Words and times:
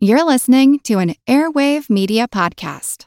You're 0.00 0.24
listening 0.24 0.78
to 0.84 1.00
an 1.00 1.16
Airwave 1.26 1.90
Media 1.90 2.28
Podcast. 2.28 3.06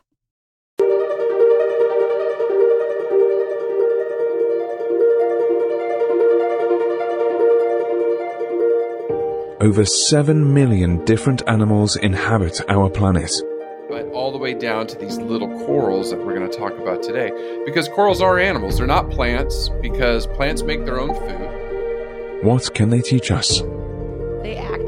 Over 9.62 9.86
7 9.86 10.54
million 10.54 11.06
different 11.06 11.44
animals 11.48 11.96
inhabit 11.96 12.60
our 12.70 12.90
planet. 12.90 13.32
But 13.88 14.12
all 14.12 14.34
the 14.34 14.38
way 14.38 14.54
down 14.54 14.88
to 14.88 14.98
these 14.98 15.18
little 15.18 15.48
corals 15.66 16.10
that 16.12 16.20
we're 16.20 16.38
going 16.38 16.52
to 16.52 16.58
talk 16.58 16.78
about 16.78 17.02
today. 17.02 17.32
Because 17.64 17.88
corals 17.88 18.20
are 18.20 18.38
animals, 18.38 18.78
they're 18.78 18.86
not 18.86 19.10
plants, 19.10 19.70
because 19.82 20.28
plants 20.28 20.62
make 20.62 20.84
their 20.84 21.00
own 21.00 21.16
food. 21.16 22.44
What 22.44 22.74
can 22.74 22.90
they 22.90 23.00
teach 23.00 23.32
us? 23.32 23.62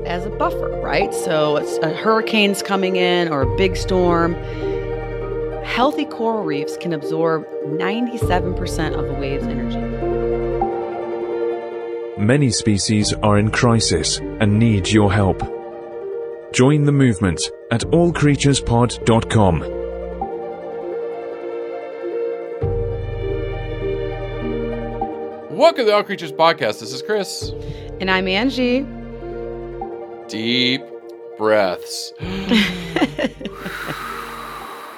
They 0.03 0.09
act 0.09 0.21
as 0.21 0.25
a 0.25 0.29
buffer, 0.29 0.69
right? 0.81 1.13
So 1.13 1.57
it's 1.57 1.77
a 1.77 1.93
hurricane's 1.93 2.61
coming 2.61 2.95
in 2.95 3.29
or 3.29 3.41
a 3.41 3.55
big 3.57 3.75
storm. 3.75 4.33
Healthy 5.63 6.05
coral 6.05 6.43
reefs 6.43 6.77
can 6.77 6.93
absorb 6.93 7.45
97% 7.65 8.93
of 8.97 9.07
the 9.07 9.13
wave's 9.13 9.45
energy. 9.45 9.79
Many 12.21 12.51
species 12.51 13.13
are 13.13 13.37
in 13.37 13.49
crisis 13.51 14.19
and 14.19 14.59
need 14.59 14.89
your 14.89 15.11
help. 15.11 15.41
Join 16.53 16.83
the 16.83 16.91
movement 16.91 17.41
at 17.71 17.81
allcreaturespod.com. 17.81 19.59
Welcome 25.57 25.77
to 25.77 25.85
the 25.85 25.95
All 25.95 26.03
Creatures 26.03 26.31
Podcast. 26.31 26.79
This 26.79 26.93
is 26.93 27.01
Chris. 27.01 27.51
And 27.99 28.11
I'm 28.11 28.27
Angie. 28.27 28.85
Deep 30.27 30.81
breaths. 31.37 32.11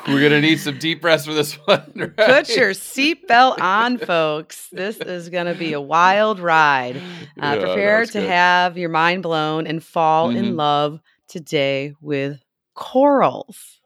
We're 0.07 0.19
to 0.33 0.41
need 0.41 0.59
some 0.59 0.77
deep 0.77 1.01
breaths 1.01 1.25
for 1.25 1.33
this 1.33 1.53
one. 1.65 1.91
Right? 1.95 2.45
Put 2.45 2.55
your 2.55 2.71
seatbelt 2.71 3.59
on, 3.59 3.97
folks. 3.97 4.67
This 4.71 4.97
is 4.97 5.29
to 5.47 5.55
be 5.55 5.73
a 5.73 5.81
wild 5.81 6.39
ride. 6.39 6.97
Uh, 6.97 6.99
Yeah, 7.41 7.55
prepare 7.59 8.05
to 8.05 8.11
good. 8.19 8.29
have 8.29 8.77
your 8.77 8.89
mind 8.89 9.23
blown 9.23 9.65
and 9.65 9.83
fall 9.83 10.29
Mhm. 10.31 10.35
in 10.37 10.55
love 10.55 10.99
today 11.27 11.95
with 12.01 12.39
corals. 12.75 13.79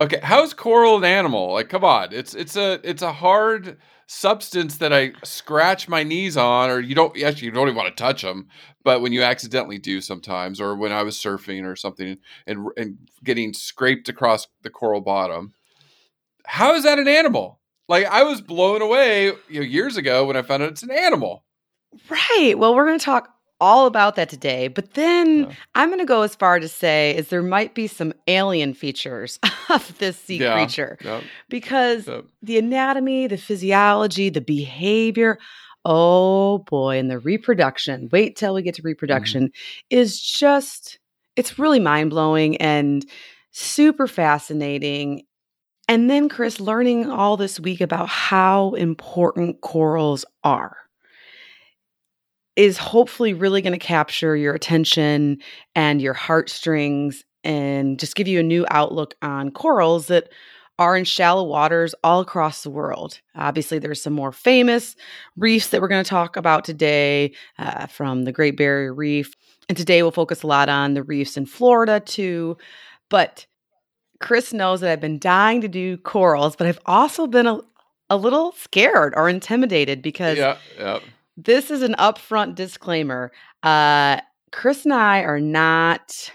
Okay, 0.00 0.20
how's 0.22 0.54
coral 0.54 0.96
an 0.98 1.04
animal? 1.04 1.52
Like, 1.52 1.68
come 1.68 1.82
on, 1.84 2.12
it's 2.12 2.34
it's 2.34 2.54
a 2.56 2.78
it's 2.88 3.02
a 3.02 3.12
hard 3.12 3.78
substance 4.08 4.78
that 4.78 4.92
I 4.92 5.12
scratch 5.22 5.88
my 5.88 6.02
knees 6.02 6.36
on, 6.36 6.70
or 6.70 6.80
you 6.80 6.94
don't 6.94 7.16
actually 7.22 7.46
you 7.46 7.52
don't 7.52 7.68
even 7.68 7.76
want 7.76 7.94
to 7.94 8.02
touch 8.02 8.22
them. 8.22 8.48
But 8.82 9.00
when 9.00 9.12
you 9.12 9.22
accidentally 9.22 9.78
do 9.78 10.00
sometimes, 10.00 10.60
or 10.60 10.74
when 10.74 10.92
I 10.92 11.04
was 11.04 11.16
surfing 11.16 11.64
or 11.64 11.76
something 11.76 12.18
and 12.46 12.68
and 12.76 12.98
getting 13.22 13.52
scraped 13.52 14.08
across 14.08 14.48
the 14.62 14.70
coral 14.70 15.02
bottom, 15.02 15.52
how 16.46 16.74
is 16.74 16.82
that 16.84 16.98
an 16.98 17.06
animal? 17.06 17.60
Like 17.88 18.06
I 18.06 18.24
was 18.24 18.40
blown 18.40 18.82
away 18.82 19.26
you 19.48 19.60
know, 19.60 19.60
years 19.60 19.96
ago 19.96 20.26
when 20.26 20.36
I 20.36 20.42
found 20.42 20.62
out 20.62 20.70
it's 20.70 20.82
an 20.82 20.90
animal. 20.90 21.44
Right. 22.08 22.54
Well, 22.56 22.74
we're 22.74 22.86
going 22.86 22.98
to 22.98 23.04
talk 23.04 23.34
all 23.60 23.86
about 23.86 24.16
that 24.16 24.28
today. 24.28 24.68
But 24.68 24.94
then 24.94 25.40
Yeah. 25.40 25.52
I'm 25.74 25.88
going 25.88 25.98
to 25.98 26.04
go 26.04 26.22
as 26.22 26.34
far 26.34 26.60
to 26.60 26.68
say 26.68 27.16
is 27.16 27.28
there 27.28 27.42
might 27.42 27.74
be 27.74 27.86
some 27.86 28.12
alien 28.26 28.74
features 28.74 29.38
of 29.70 29.96
this 29.98 30.18
sea 30.18 30.38
Yeah. 30.38 30.54
creature 30.54 30.98
because 31.48 32.08
the 32.42 32.58
anatomy, 32.58 33.26
the 33.26 33.36
physiology, 33.36 34.30
the 34.30 34.40
behavior, 34.40 35.38
oh 35.84 36.58
boy, 36.58 36.98
and 36.98 37.10
the 37.10 37.18
reproduction. 37.18 38.08
Wait 38.12 38.36
till 38.36 38.54
we 38.54 38.62
get 38.62 38.74
to 38.76 38.82
mm-hmm. 38.82 38.88
reproduction 38.88 39.50
is 39.90 40.20
just 40.20 40.98
it's 41.36 41.58
really 41.58 41.78
mind-blowing 41.80 42.56
and 42.56 43.06
super 43.52 44.06
fascinating. 44.08 45.22
And 45.86 46.10
then 46.10 46.28
Chris 46.28 46.60
learning 46.60 47.10
all 47.10 47.36
this 47.36 47.58
week 47.60 47.80
about 47.80 48.08
how 48.08 48.74
important 48.74 49.60
corals 49.60 50.24
are 50.44 50.76
is 52.58 52.76
hopefully 52.76 53.32
really 53.32 53.62
going 53.62 53.72
to 53.72 53.78
capture 53.78 54.34
your 54.34 54.52
attention 54.52 55.38
and 55.76 56.02
your 56.02 56.12
heartstrings 56.12 57.24
and 57.44 58.00
just 58.00 58.16
give 58.16 58.26
you 58.26 58.40
a 58.40 58.42
new 58.42 58.66
outlook 58.68 59.14
on 59.22 59.52
corals 59.52 60.08
that 60.08 60.28
are 60.76 60.96
in 60.96 61.04
shallow 61.04 61.44
waters 61.44 61.94
all 62.02 62.18
across 62.18 62.64
the 62.64 62.70
world. 62.70 63.20
Obviously, 63.36 63.78
there's 63.78 64.02
some 64.02 64.12
more 64.12 64.32
famous 64.32 64.96
reefs 65.36 65.68
that 65.68 65.80
we're 65.80 65.86
going 65.86 66.02
to 66.02 66.10
talk 66.10 66.36
about 66.36 66.64
today 66.64 67.32
uh, 67.60 67.86
from 67.86 68.24
the 68.24 68.32
Great 68.32 68.56
Barrier 68.56 68.92
Reef. 68.92 69.36
And 69.68 69.78
today 69.78 70.02
we'll 70.02 70.10
focus 70.10 70.42
a 70.42 70.48
lot 70.48 70.68
on 70.68 70.94
the 70.94 71.04
reefs 71.04 71.36
in 71.36 71.46
Florida 71.46 72.00
too. 72.00 72.56
But 73.08 73.46
Chris 74.18 74.52
knows 74.52 74.80
that 74.80 74.90
I've 74.90 75.00
been 75.00 75.20
dying 75.20 75.60
to 75.60 75.68
do 75.68 75.96
corals, 75.98 76.56
but 76.56 76.66
I've 76.66 76.80
also 76.86 77.28
been 77.28 77.46
a, 77.46 77.60
a 78.10 78.16
little 78.16 78.50
scared 78.52 79.14
or 79.16 79.28
intimidated 79.28 80.02
because 80.02 80.38
Yeah, 80.38 80.56
yeah. 80.76 80.98
This 81.38 81.70
is 81.70 81.82
an 81.82 81.94
upfront 81.98 82.56
disclaimer. 82.56 83.30
Uh, 83.62 84.20
Chris 84.50 84.84
and 84.84 84.92
I 84.92 85.20
are 85.20 85.40
not 85.40 86.32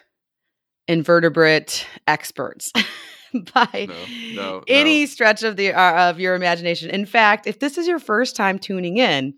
invertebrate 0.87 1.85
experts 2.07 2.71
by 3.53 3.87
No, 3.89 3.95
no, 4.35 4.63
any 4.67 5.01
no. 5.01 5.05
stretch 5.07 5.43
of 5.43 5.55
the 5.57 5.73
uh, 5.73 6.09
of 6.09 6.19
your 6.19 6.35
imagination. 6.35 6.89
In 6.89 7.05
fact, 7.05 7.47
if 7.47 7.59
this 7.59 7.77
is 7.77 7.87
your 7.87 7.99
first 7.99 8.35
time 8.35 8.59
tuning 8.59 8.97
in, 8.97 9.33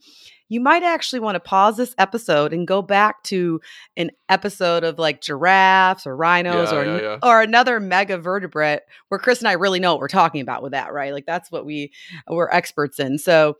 you 0.49 0.59
might 0.59 0.83
actually 0.83 1.19
want 1.21 1.35
to 1.35 1.39
pause 1.39 1.77
this 1.77 1.95
episode 1.97 2.53
and 2.53 2.67
go 2.67 2.81
back 2.81 3.23
to 3.23 3.59
an 3.97 4.11
episode 4.29 4.83
of 4.83 4.99
like 4.99 5.21
giraffes 5.21 6.05
or 6.05 6.15
rhinos 6.15 6.71
Yeah, 6.71 6.77
or 6.77 6.85
yeah, 6.85 7.01
yeah. 7.01 7.17
or 7.23 7.41
another 7.41 7.79
mega 7.79 8.17
vertebrate 8.17 8.81
where 9.07 9.19
Chris 9.19 9.39
and 9.39 9.47
I 9.47 9.53
really 9.53 9.79
know 9.79 9.93
what 9.93 10.01
we're 10.01 10.07
talking 10.07 10.41
about 10.41 10.61
with 10.61 10.73
that, 10.73 10.93
right? 10.93 11.13
Like 11.13 11.25
that's 11.25 11.51
what 11.51 11.65
we 11.65 11.91
we're 12.27 12.49
experts 12.49 12.99
in. 12.99 13.17
So 13.17 13.57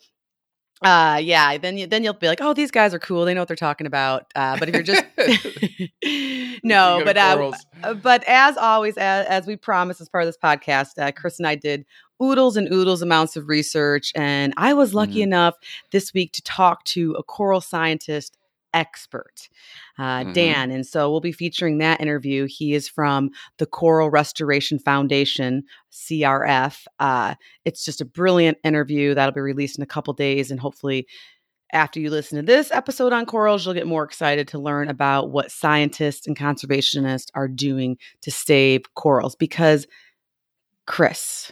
uh 0.83 1.19
yeah 1.23 1.57
then 1.57 1.77
you 1.77 1.87
then 1.87 2.03
you'll 2.03 2.13
be 2.13 2.27
like 2.27 2.41
oh 2.41 2.53
these 2.53 2.69
guys 2.71 2.93
are 2.93 2.99
cool 2.99 3.23
they 3.23 3.33
know 3.33 3.41
what 3.41 3.47
they're 3.47 3.55
talking 3.55 3.87
about 3.87 4.25
uh 4.35 4.57
but 4.59 4.67
if 4.67 4.75
you're 4.75 4.83
just 4.83 5.03
no 6.63 7.01
but 7.05 7.17
uh, 7.17 7.21
uh, 7.83 7.93
but 7.93 8.23
as 8.27 8.57
always 8.57 8.97
as, 8.97 9.25
as 9.27 9.47
we 9.47 9.55
promised 9.55 10.01
as 10.01 10.09
part 10.09 10.23
of 10.23 10.27
this 10.27 10.37
podcast 10.37 11.01
uh, 11.01 11.11
chris 11.11 11.39
and 11.39 11.47
i 11.47 11.55
did 11.55 11.85
oodles 12.21 12.57
and 12.57 12.71
oodles 12.73 13.01
amounts 13.01 13.35
of 13.35 13.47
research 13.47 14.11
and 14.15 14.53
i 14.57 14.73
was 14.73 14.93
lucky 14.93 15.19
Mhm. 15.19 15.23
enough 15.23 15.55
this 15.91 16.13
week 16.13 16.31
to 16.33 16.41
talk 16.41 16.83
to 16.85 17.13
a 17.13 17.23
coral 17.23 17.61
scientist 17.61 18.37
expert 18.75 19.47
uh, 19.97 20.23
Mhm. 20.25 20.33
dan 20.33 20.69
and 20.71 20.85
so 20.85 21.09
we'll 21.09 21.21
be 21.21 21.31
featuring 21.31 21.77
that 21.79 21.99
interview 22.01 22.45
he 22.45 22.73
is 22.75 22.87
from 22.89 23.29
the 23.57 23.65
coral 23.65 24.09
restoration 24.11 24.77
foundation 24.77 25.63
crf 25.91 26.85
uh, 26.99 27.33
it's 27.63 27.83
just 27.85 28.01
a 28.01 28.05
brilliant 28.05 28.57
interview 28.63 29.15
that'll 29.15 29.33
be 29.33 29.41
released 29.41 29.77
in 29.77 29.83
a 29.83 29.87
couple 29.87 30.13
days 30.13 30.51
and 30.51 30.59
hopefully 30.59 31.07
after 31.73 31.99
you 31.99 32.09
listen 32.09 32.35
to 32.37 32.43
this 32.45 32.69
episode 32.71 33.13
on 33.13 33.25
corals 33.25 33.65
you'll 33.65 33.73
get 33.73 33.87
more 33.87 34.03
excited 34.03 34.47
to 34.47 34.59
learn 34.59 34.89
about 34.89 35.31
what 35.31 35.51
scientists 35.51 36.27
and 36.27 36.37
conservationists 36.37 37.31
are 37.33 37.47
doing 37.47 37.97
to 38.21 38.29
save 38.29 38.81
corals 38.95 39.35
because 39.35 39.87
chris 40.85 41.51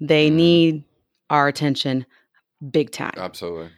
they 0.00 0.30
Mhm. 0.30 0.34
need 0.34 0.84
our 1.28 1.48
attention 1.48 2.06
big 2.70 2.90
time 2.92 3.14
Absolutely. 3.16 3.70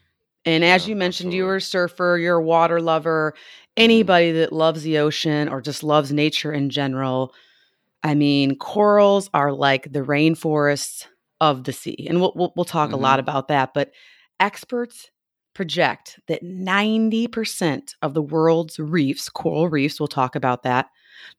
And 0.44 0.64
as 0.64 0.84
Yeah, 0.84 0.90
you 0.90 0.96
mentioned, 0.96 1.28
absolutely. 1.28 1.36
you're 1.38 1.56
a 1.56 1.60
surfer, 1.60 2.18
you're 2.20 2.36
a 2.36 2.42
water 2.42 2.80
lover, 2.80 3.34
anybody 3.76 4.32
that 4.32 4.52
loves 4.52 4.82
the 4.82 4.98
ocean 4.98 5.48
or 5.48 5.60
just 5.60 5.82
loves 5.82 6.12
nature 6.12 6.52
in 6.52 6.70
general. 6.70 7.34
I 8.02 8.14
mean, 8.14 8.56
corals 8.56 9.30
are 9.32 9.52
like 9.52 9.92
the 9.92 10.02
rainforests 10.02 11.06
of 11.40 11.64
the 11.64 11.72
sea. 11.72 12.06
And 12.08 12.20
we'll, 12.20 12.32
we'll, 12.36 12.52
we'll 12.56 12.64
talk 12.64 12.92
a 12.92 12.96
lot 12.96 13.18
mm-hmm. 13.18 13.28
about 13.28 13.48
that. 13.48 13.74
But 13.74 13.92
experts 14.40 15.10
project 15.54 16.18
that 16.28 16.42
90% 16.42 17.94
of 18.02 18.14
the 18.14 18.22
world's 18.22 18.78
reefs, 18.78 19.28
coral 19.28 19.68
reefs, 19.68 20.00
we'll 20.00 20.06
talk 20.08 20.36
about 20.36 20.64
that, 20.64 20.86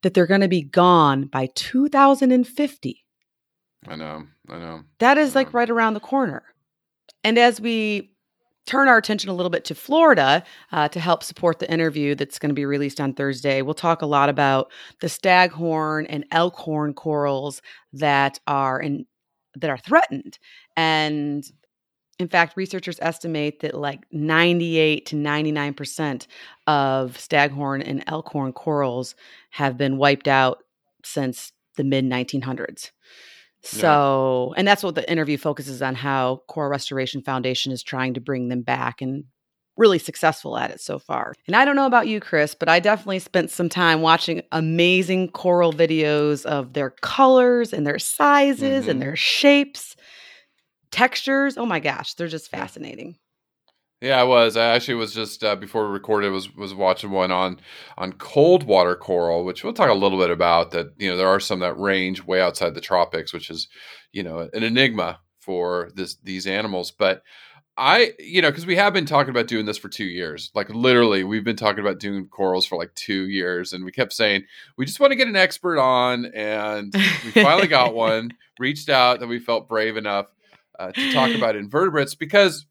that 0.02 0.14
they're 0.14 0.26
going 0.26 0.42
to 0.42 0.48
be 0.48 0.64
gone 0.64 1.26
by 1.26 1.50
2050. 1.56 3.06
I 3.88 3.96
know. 3.96 4.24
I 4.50 4.58
know. 4.58 4.84
That 5.00 5.18
is 5.18 5.36
like 5.36 5.54
right 5.54 5.70
around 5.70 5.94
the 5.94 6.00
corner. 6.00 6.44
And 7.24 7.38
as 7.38 7.62
we 7.62 8.15
turn 8.66 8.88
our 8.88 8.98
attention 8.98 9.30
a 9.30 9.34
little 9.34 9.50
bit 9.50 9.66
to 9.66 9.76
Florida 9.76 10.44
uh, 10.72 10.88
to 10.90 11.00
help 11.00 11.24
support 11.24 11.60
the 11.60 11.72
interview 11.72 12.16
that's 12.16 12.40
going 12.40 12.50
to 12.50 12.56
be 12.56 12.66
released 12.66 13.00
on 13.00 13.14
Thursday, 13.14 13.62
we'll 13.62 13.74
talk 13.74 14.02
a 14.02 14.08
lot 14.08 14.30
about 14.30 14.72
the 15.02 15.10
staghorn 15.10 16.06
and 16.08 16.26
elkhorn 16.32 16.94
corals 16.94 17.62
that 17.94 18.40
are 18.48 18.80
in 18.82 19.06
that 19.56 19.70
are 19.70 19.78
threatened. 19.78 20.38
And 20.76 21.46
in 22.20 22.28
fact, 22.28 22.56
researchers 22.56 23.00
estimate 23.02 23.60
that 23.60 23.76
like 23.76 24.06
98 24.12 25.06
to 25.08 25.16
99% 25.16 26.28
of 26.68 27.20
staghorn 27.20 27.82
and 27.82 28.04
elkhorn 28.08 28.54
corals 28.54 29.16
have 29.52 29.78
been 29.78 29.98
wiped 29.98 30.28
out 30.28 30.64
since 31.04 31.52
the 31.76 31.84
mid 31.84 32.06
1900s. 32.06 32.92
So, 33.68 34.54
and 34.58 34.68
that's 34.68 34.84
what 34.84 34.96
the 34.96 35.10
interview 35.10 35.38
focuses 35.38 35.82
on 35.82 35.96
how 35.96 36.42
Coral 36.48 36.70
Restoration 36.70 37.22
Foundation 37.22 37.72
is 37.72 37.84
trying 37.84 38.14
to 38.14 38.22
bring 38.22 38.48
them 38.50 38.62
back 38.62 39.02
and 39.02 39.24
really 39.78 40.00
successful 40.00 40.58
at 40.58 40.72
it 40.72 40.80
so 40.80 40.98
far. 41.00 41.34
And 41.48 41.56
I 41.56 41.66
don't 41.66 41.76
know 41.76 41.86
about 41.86 42.08
you, 42.08 42.20
Chris, 42.22 42.56
but 42.56 42.70
I 42.70 42.80
definitely 42.80 43.20
spent 43.20 43.52
some 43.52 43.68
time 43.68 44.02
watching 44.02 44.42
amazing 44.52 45.30
coral 45.32 45.74
videos 45.74 46.46
of 46.46 46.74
their 46.74 46.92
colors 46.92 47.74
and 47.74 47.86
their 47.86 48.00
sizes 48.00 48.86
Mhm. 48.86 48.90
and 48.92 49.02
their 49.02 49.16
shapes, 49.18 49.96
textures. 50.92 51.58
Oh 51.58 51.66
my 51.66 51.80
gosh, 51.80 52.14
they're 52.14 52.28
just 52.28 52.50
fascinating. 52.50 53.18
Yeah, 54.02 54.20
I 54.20 54.24
was. 54.24 54.58
I 54.58 54.76
actually 54.76 54.96
was 54.96 55.14
just 55.14 55.44
uh, 55.44 55.56
before 55.56 55.88
we 55.88 55.94
recorded 55.94 56.30
was 56.30 56.54
was 56.54 56.74
watching 56.74 57.12
one 57.12 57.32
on 57.32 57.60
on 57.98 58.14
cold 58.14 58.64
water 58.64 58.96
coral, 58.96 59.46
which 59.46 59.64
we'll 59.64 59.74
talk 59.74 59.90
a 59.90 59.94
little 59.94 60.20
bit 60.20 60.30
about. 60.30 60.72
That 60.72 60.94
you 60.98 61.10
know 61.10 61.18
there 61.18 61.30
are 61.30 61.40
some 61.40 61.60
that 61.60 61.80
range 61.80 62.24
way 62.24 62.42
outside 62.42 62.76
the 62.76 62.82
tropics, 62.82 63.32
which 63.32 63.50
is 63.50 63.68
you 64.12 64.22
know 64.22 64.50
an 64.54 64.64
enigma 64.64 65.20
for 65.40 65.92
this 65.96 66.16
these 66.24 66.46
animals. 66.46 66.92
But 66.92 67.24
I 67.78 68.12
you 68.20 68.42
know 68.42 68.52
because 68.52 68.66
we 68.66 68.76
have 68.76 68.94
been 68.94 69.06
talking 69.06 69.30
about 69.30 69.48
doing 69.48 69.66
this 69.66 69.78
for 69.78 69.88
two 69.88 70.06
years, 70.06 70.52
like 70.54 70.70
literally 70.70 71.24
we've 71.24 71.46
been 71.46 71.56
talking 71.56 71.82
about 71.82 72.00
doing 72.00 72.28
corals 72.28 72.66
for 72.66 72.78
like 72.78 72.94
two 72.96 73.30
years, 73.30 73.72
and 73.72 73.86
we 73.86 73.94
kept 73.94 74.12
saying 74.12 74.44
we 74.78 74.86
just 74.86 75.00
want 75.00 75.12
to 75.12 75.18
get 75.18 75.30
an 75.30 75.38
expert 75.38 75.80
on, 75.80 76.26
and 76.26 76.94
we 77.24 77.32
finally 77.32 77.68
got 77.68 77.96
one. 77.96 78.32
Reached 78.60 78.90
out 78.90 79.20
that 79.22 79.28
we 79.28 79.40
felt 79.40 79.68
brave 79.68 79.98
enough 79.98 80.28
uh, 80.80 80.92
to 80.92 81.14
talk 81.14 81.34
about 81.36 81.56
invertebrates 81.56 82.16
because 82.16 82.66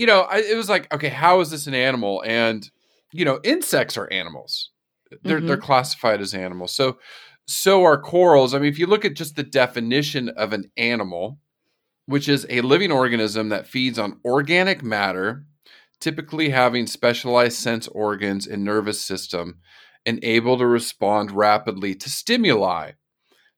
you 0.00 0.06
know, 0.06 0.22
I, 0.22 0.38
it 0.38 0.56
was 0.56 0.70
like, 0.70 0.92
okay, 0.94 1.10
how 1.10 1.40
is 1.40 1.50
this 1.50 1.66
an 1.66 1.74
animal? 1.74 2.22
And 2.26 2.66
you 3.12 3.26
know, 3.26 3.38
insects 3.44 3.98
are 3.98 4.10
animals. 4.10 4.70
They're 5.22 5.42
they're 5.42 5.58
mm-hmm. 5.58 5.66
classified 5.66 6.22
as 6.22 6.32
animals. 6.32 6.72
So 6.72 6.96
so 7.46 7.84
are 7.84 8.00
corals. 8.00 8.54
I 8.54 8.60
mean, 8.60 8.70
if 8.70 8.78
you 8.78 8.86
look 8.86 9.04
at 9.04 9.12
just 9.14 9.36
the 9.36 9.42
definition 9.42 10.30
of 10.30 10.54
an 10.54 10.70
animal, 10.78 11.38
which 12.06 12.30
is 12.30 12.46
a 12.48 12.62
living 12.62 12.90
organism 12.90 13.50
that 13.50 13.66
feeds 13.66 13.98
on 13.98 14.20
organic 14.24 14.82
matter, 14.82 15.44
typically 16.00 16.48
having 16.48 16.86
specialized 16.86 17.58
sense 17.58 17.86
organs 17.88 18.46
and 18.46 18.64
nervous 18.64 19.04
system 19.04 19.58
and 20.06 20.18
able 20.24 20.56
to 20.56 20.66
respond 20.66 21.30
rapidly 21.30 21.94
to 21.96 22.08
stimuli. 22.08 22.92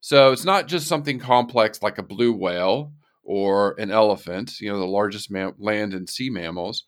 So 0.00 0.32
it's 0.32 0.44
not 0.44 0.66
just 0.66 0.88
something 0.88 1.20
complex 1.20 1.84
like 1.84 1.98
a 1.98 2.02
blue 2.02 2.32
whale 2.32 2.94
or 3.22 3.74
an 3.78 3.90
elephant, 3.90 4.60
you 4.60 4.70
know, 4.70 4.78
the 4.78 4.86
largest 4.86 5.30
land 5.58 5.94
and 5.94 6.08
sea 6.08 6.30
mammals, 6.30 6.84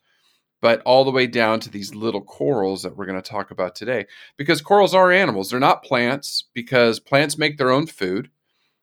but 0.61 0.81
all 0.81 1.03
the 1.03 1.11
way 1.11 1.27
down 1.27 1.59
to 1.59 1.69
these 1.69 1.93
little 1.93 2.21
corals 2.21 2.83
that 2.83 2.95
we're 2.95 3.05
going 3.05 3.21
to 3.21 3.29
talk 3.29 3.51
about 3.51 3.75
today. 3.75 4.05
Because 4.37 4.61
corals 4.61 4.93
are 4.93 5.11
animals, 5.11 5.49
they're 5.49 5.59
not 5.59 5.83
plants, 5.83 6.45
because 6.53 6.99
plants 6.99 7.37
make 7.37 7.57
their 7.57 7.71
own 7.71 7.87
food, 7.87 8.29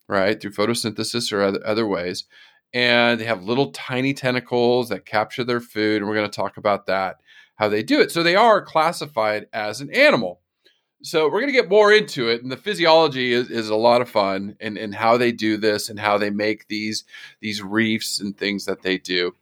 right, 0.08 0.40
through 0.40 0.52
photosynthesis 0.52 1.32
or 1.32 1.42
other, 1.42 1.66
other 1.66 1.86
ways. 1.86 2.24
And 2.74 3.18
they 3.18 3.24
have 3.24 3.42
little 3.42 3.70
tiny 3.72 4.14
tentacles 4.14 4.88
that 4.90 5.06
capture 5.06 5.44
their 5.44 5.60
food. 5.60 6.00
And 6.00 6.08
we're 6.08 6.16
going 6.16 6.30
to 6.30 6.34
talk 6.34 6.56
about 6.56 6.86
that, 6.86 7.16
how 7.56 7.68
they 7.68 7.82
do 7.82 8.00
it. 8.00 8.10
So 8.10 8.22
they 8.22 8.36
are 8.36 8.62
classified 8.62 9.46
as 9.52 9.80
an 9.80 9.90
animal. 9.90 10.41
So 11.04 11.24
we're 11.24 11.40
going 11.40 11.52
to 11.52 11.60
get 11.60 11.68
more 11.68 11.92
into 11.92 12.28
it, 12.28 12.42
and 12.42 12.52
the 12.52 12.56
physiology 12.56 13.32
is, 13.32 13.50
is 13.50 13.68
a 13.68 13.76
lot 13.76 14.00
of 14.00 14.08
fun, 14.08 14.56
and, 14.60 14.78
and 14.78 14.94
how 14.94 15.16
they 15.16 15.32
do 15.32 15.56
this, 15.56 15.88
and 15.88 15.98
how 15.98 16.16
they 16.16 16.30
make 16.30 16.68
these 16.68 17.04
these 17.40 17.60
reefs 17.62 18.20
and 18.20 18.36
things 18.36 18.66
that 18.66 18.82
they 18.82 18.98
do. 18.98 19.34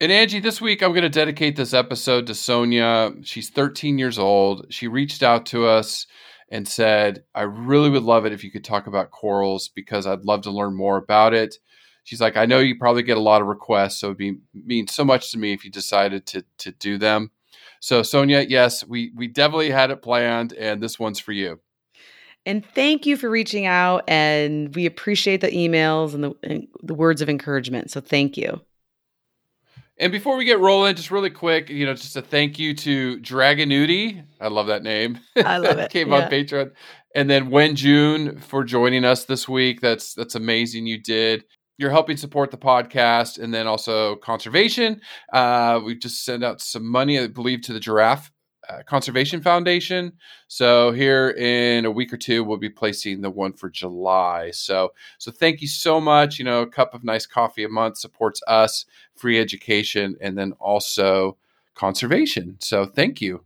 And 0.00 0.10
Angie, 0.10 0.40
this 0.40 0.60
week 0.60 0.82
I'm 0.82 0.90
going 0.90 1.02
to 1.02 1.08
dedicate 1.08 1.54
this 1.54 1.72
episode 1.72 2.26
to 2.26 2.34
Sonia. 2.34 3.12
She's 3.22 3.50
13 3.50 3.96
years 3.98 4.18
old. 4.18 4.66
She 4.70 4.88
reached 4.88 5.22
out 5.22 5.46
to 5.46 5.66
us 5.66 6.08
and 6.50 6.66
said, 6.66 7.22
"I 7.32 7.42
really 7.42 7.88
would 7.88 8.02
love 8.02 8.26
it 8.26 8.32
if 8.32 8.42
you 8.42 8.50
could 8.50 8.64
talk 8.64 8.88
about 8.88 9.12
corals 9.12 9.68
because 9.68 10.04
I'd 10.04 10.24
love 10.24 10.42
to 10.42 10.50
learn 10.50 10.74
more 10.74 10.96
about 10.96 11.32
it." 11.32 11.58
She's 12.02 12.20
like, 12.20 12.36
"I 12.36 12.46
know 12.46 12.58
you 12.58 12.76
probably 12.76 13.04
get 13.04 13.16
a 13.16 13.20
lot 13.20 13.40
of 13.40 13.46
requests, 13.46 14.00
so 14.00 14.08
it'd 14.08 14.16
be 14.18 14.38
mean 14.52 14.88
so 14.88 15.04
much 15.04 15.30
to 15.30 15.38
me 15.38 15.52
if 15.52 15.64
you 15.64 15.70
decided 15.70 16.26
to 16.26 16.44
to 16.58 16.72
do 16.72 16.98
them." 16.98 17.30
So 17.82 18.04
Sonia, 18.04 18.46
yes, 18.48 18.86
we 18.86 19.10
we 19.16 19.26
definitely 19.26 19.70
had 19.70 19.90
it 19.90 20.02
planned, 20.02 20.52
and 20.52 20.80
this 20.80 21.00
one's 21.00 21.18
for 21.18 21.32
you. 21.32 21.58
And 22.46 22.64
thank 22.64 23.06
you 23.06 23.16
for 23.16 23.28
reaching 23.28 23.66
out. 23.66 24.04
And 24.08 24.72
we 24.74 24.86
appreciate 24.86 25.40
the 25.40 25.50
emails 25.50 26.14
and 26.14 26.22
the, 26.24 26.34
and 26.44 26.68
the 26.82 26.94
words 26.94 27.22
of 27.22 27.28
encouragement. 27.28 27.90
So 27.90 28.00
thank 28.00 28.36
you. 28.36 28.60
And 29.98 30.10
before 30.12 30.36
we 30.36 30.44
get 30.44 30.58
rolling, 30.60 30.94
just 30.94 31.10
really 31.10 31.30
quick, 31.30 31.70
you 31.70 31.84
know, 31.84 31.94
just 31.94 32.16
a 32.16 32.22
thank 32.22 32.58
you 32.58 32.72
to 32.74 33.18
Dragonuti. 33.18 34.24
I 34.40 34.48
love 34.48 34.68
that 34.68 34.82
name. 34.84 35.18
I 35.36 35.58
love 35.58 35.78
it. 35.78 35.90
Came 35.92 36.10
Yeah. 36.10 36.24
on 36.24 36.30
Patreon. 36.30 36.72
And 37.16 37.28
then 37.28 37.50
Wen 37.50 37.74
June 37.76 38.38
for 38.38 38.62
joining 38.64 39.04
us 39.04 39.24
this 39.24 39.48
week. 39.48 39.80
That's 39.80 40.14
that's 40.14 40.36
amazing. 40.36 40.86
You 40.86 40.98
did. 40.98 41.44
You're 41.78 41.90
helping 41.90 42.16
support 42.16 42.50
the 42.50 42.58
podcast 42.58 43.38
and 43.42 43.52
then 43.52 43.66
also 43.66 44.16
conservation. 44.16 45.00
Uh, 45.32 45.80
we 45.84 45.94
just 45.94 46.24
sent 46.24 46.44
out 46.44 46.60
some 46.60 46.86
money, 46.86 47.18
I 47.18 47.26
believe, 47.26 47.62
to 47.62 47.72
the 47.72 47.80
Giraffe 47.80 48.30
uh, 48.68 48.82
Conservation 48.86 49.40
Foundation. 49.40 50.12
So 50.48 50.92
here 50.92 51.30
in 51.30 51.84
a 51.84 51.90
week 51.90 52.12
or 52.12 52.16
two, 52.16 52.44
we'll 52.44 52.58
be 52.58 52.70
placing 52.70 53.20
the 53.20 53.30
one 53.30 53.52
for 53.52 53.68
July. 53.68 54.50
So 54.52 54.92
so 55.18 55.32
thank 55.32 55.60
you 55.60 55.68
so 55.68 56.00
much. 56.00 56.38
You 56.38 56.44
know, 56.44 56.62
a 56.62 56.66
cup 56.66 56.94
of 56.94 57.04
nice 57.04 57.26
coffee 57.26 57.64
a 57.64 57.68
month 57.68 57.98
supports 57.98 58.40
us, 58.46 58.84
free 59.16 59.40
education, 59.40 60.16
and 60.20 60.38
then 60.38 60.52
also 60.60 61.36
conservation. 61.74 62.56
So 62.60 62.86
thank 62.86 63.20
you. 63.20 63.44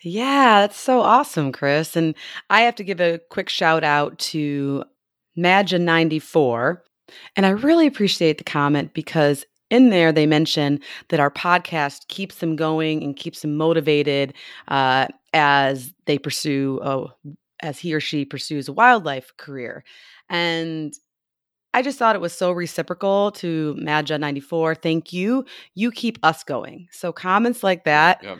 Yeah, 0.00 0.60
that's 0.60 0.78
so 0.78 1.00
awesome, 1.00 1.52
Chris. 1.52 1.96
And 1.96 2.14
I 2.50 2.62
have 2.62 2.74
to 2.76 2.84
give 2.84 3.00
a 3.00 3.20
quick 3.30 3.48
shout 3.48 3.84
out 3.84 4.18
to 4.18 4.84
Magia94. 5.36 6.80
And 7.36 7.46
I 7.46 7.50
really 7.50 7.86
appreciate 7.86 8.38
the 8.38 8.44
comment 8.44 8.94
because 8.94 9.44
in 9.70 9.90
there 9.90 10.12
they 10.12 10.26
mention 10.26 10.80
that 11.08 11.20
our 11.20 11.30
podcast 11.30 12.08
keeps 12.08 12.36
them 12.36 12.56
going 12.56 13.02
and 13.02 13.16
keeps 13.16 13.42
them 13.42 13.56
motivated 13.56 14.34
uh, 14.68 15.08
as 15.32 15.92
they 16.06 16.18
pursue, 16.18 16.80
uh, 16.82 17.06
as 17.60 17.78
he 17.78 17.92
or 17.94 18.00
she 18.00 18.24
pursues 18.24 18.68
a 18.68 18.72
wildlife 18.72 19.36
career. 19.36 19.84
And 20.30 20.94
I 21.74 21.82
just 21.82 21.98
thought 21.98 22.16
it 22.16 22.20
was 22.20 22.32
so 22.32 22.50
reciprocal 22.50 23.30
to 23.32 23.76
Magia94. 23.78 24.80
Thank 24.80 25.12
you. 25.12 25.44
You 25.74 25.90
keep 25.90 26.18
us 26.22 26.42
going. 26.44 26.88
So 26.90 27.12
comments 27.12 27.62
like 27.62 27.84
that. 27.84 28.22
Yeah. 28.22 28.36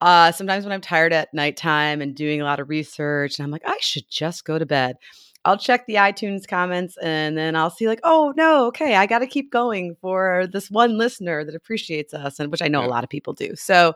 Uh, 0.00 0.32
sometimes 0.32 0.64
when 0.64 0.72
I'm 0.72 0.80
tired 0.80 1.12
at 1.12 1.32
nighttime 1.32 2.02
and 2.02 2.14
doing 2.14 2.40
a 2.40 2.44
lot 2.44 2.60
of 2.60 2.68
research, 2.68 3.38
and 3.38 3.44
I'm 3.44 3.50
like, 3.50 3.62
I 3.66 3.78
should 3.80 4.04
just 4.10 4.44
go 4.44 4.58
to 4.58 4.66
bed. 4.66 4.96
I'll 5.44 5.58
check 5.58 5.86
the 5.86 5.94
iTunes 5.96 6.46
comments 6.48 6.96
and 7.02 7.36
then 7.36 7.54
I'll 7.56 7.70
see, 7.70 7.86
like, 7.88 8.00
oh 8.04 8.32
no, 8.36 8.66
okay, 8.66 8.96
I 8.96 9.06
got 9.06 9.18
to 9.20 9.26
keep 9.26 9.50
going 9.52 9.96
for 10.00 10.46
this 10.52 10.70
one 10.70 10.96
listener 10.98 11.44
that 11.44 11.54
appreciates 11.54 12.14
us, 12.14 12.40
and 12.40 12.50
which 12.50 12.62
I 12.62 12.68
know 12.68 12.80
Yeah. 12.80 12.86
a 12.86 12.88
lot 12.88 13.04
of 13.04 13.10
people 13.10 13.32
do. 13.34 13.54
So, 13.56 13.94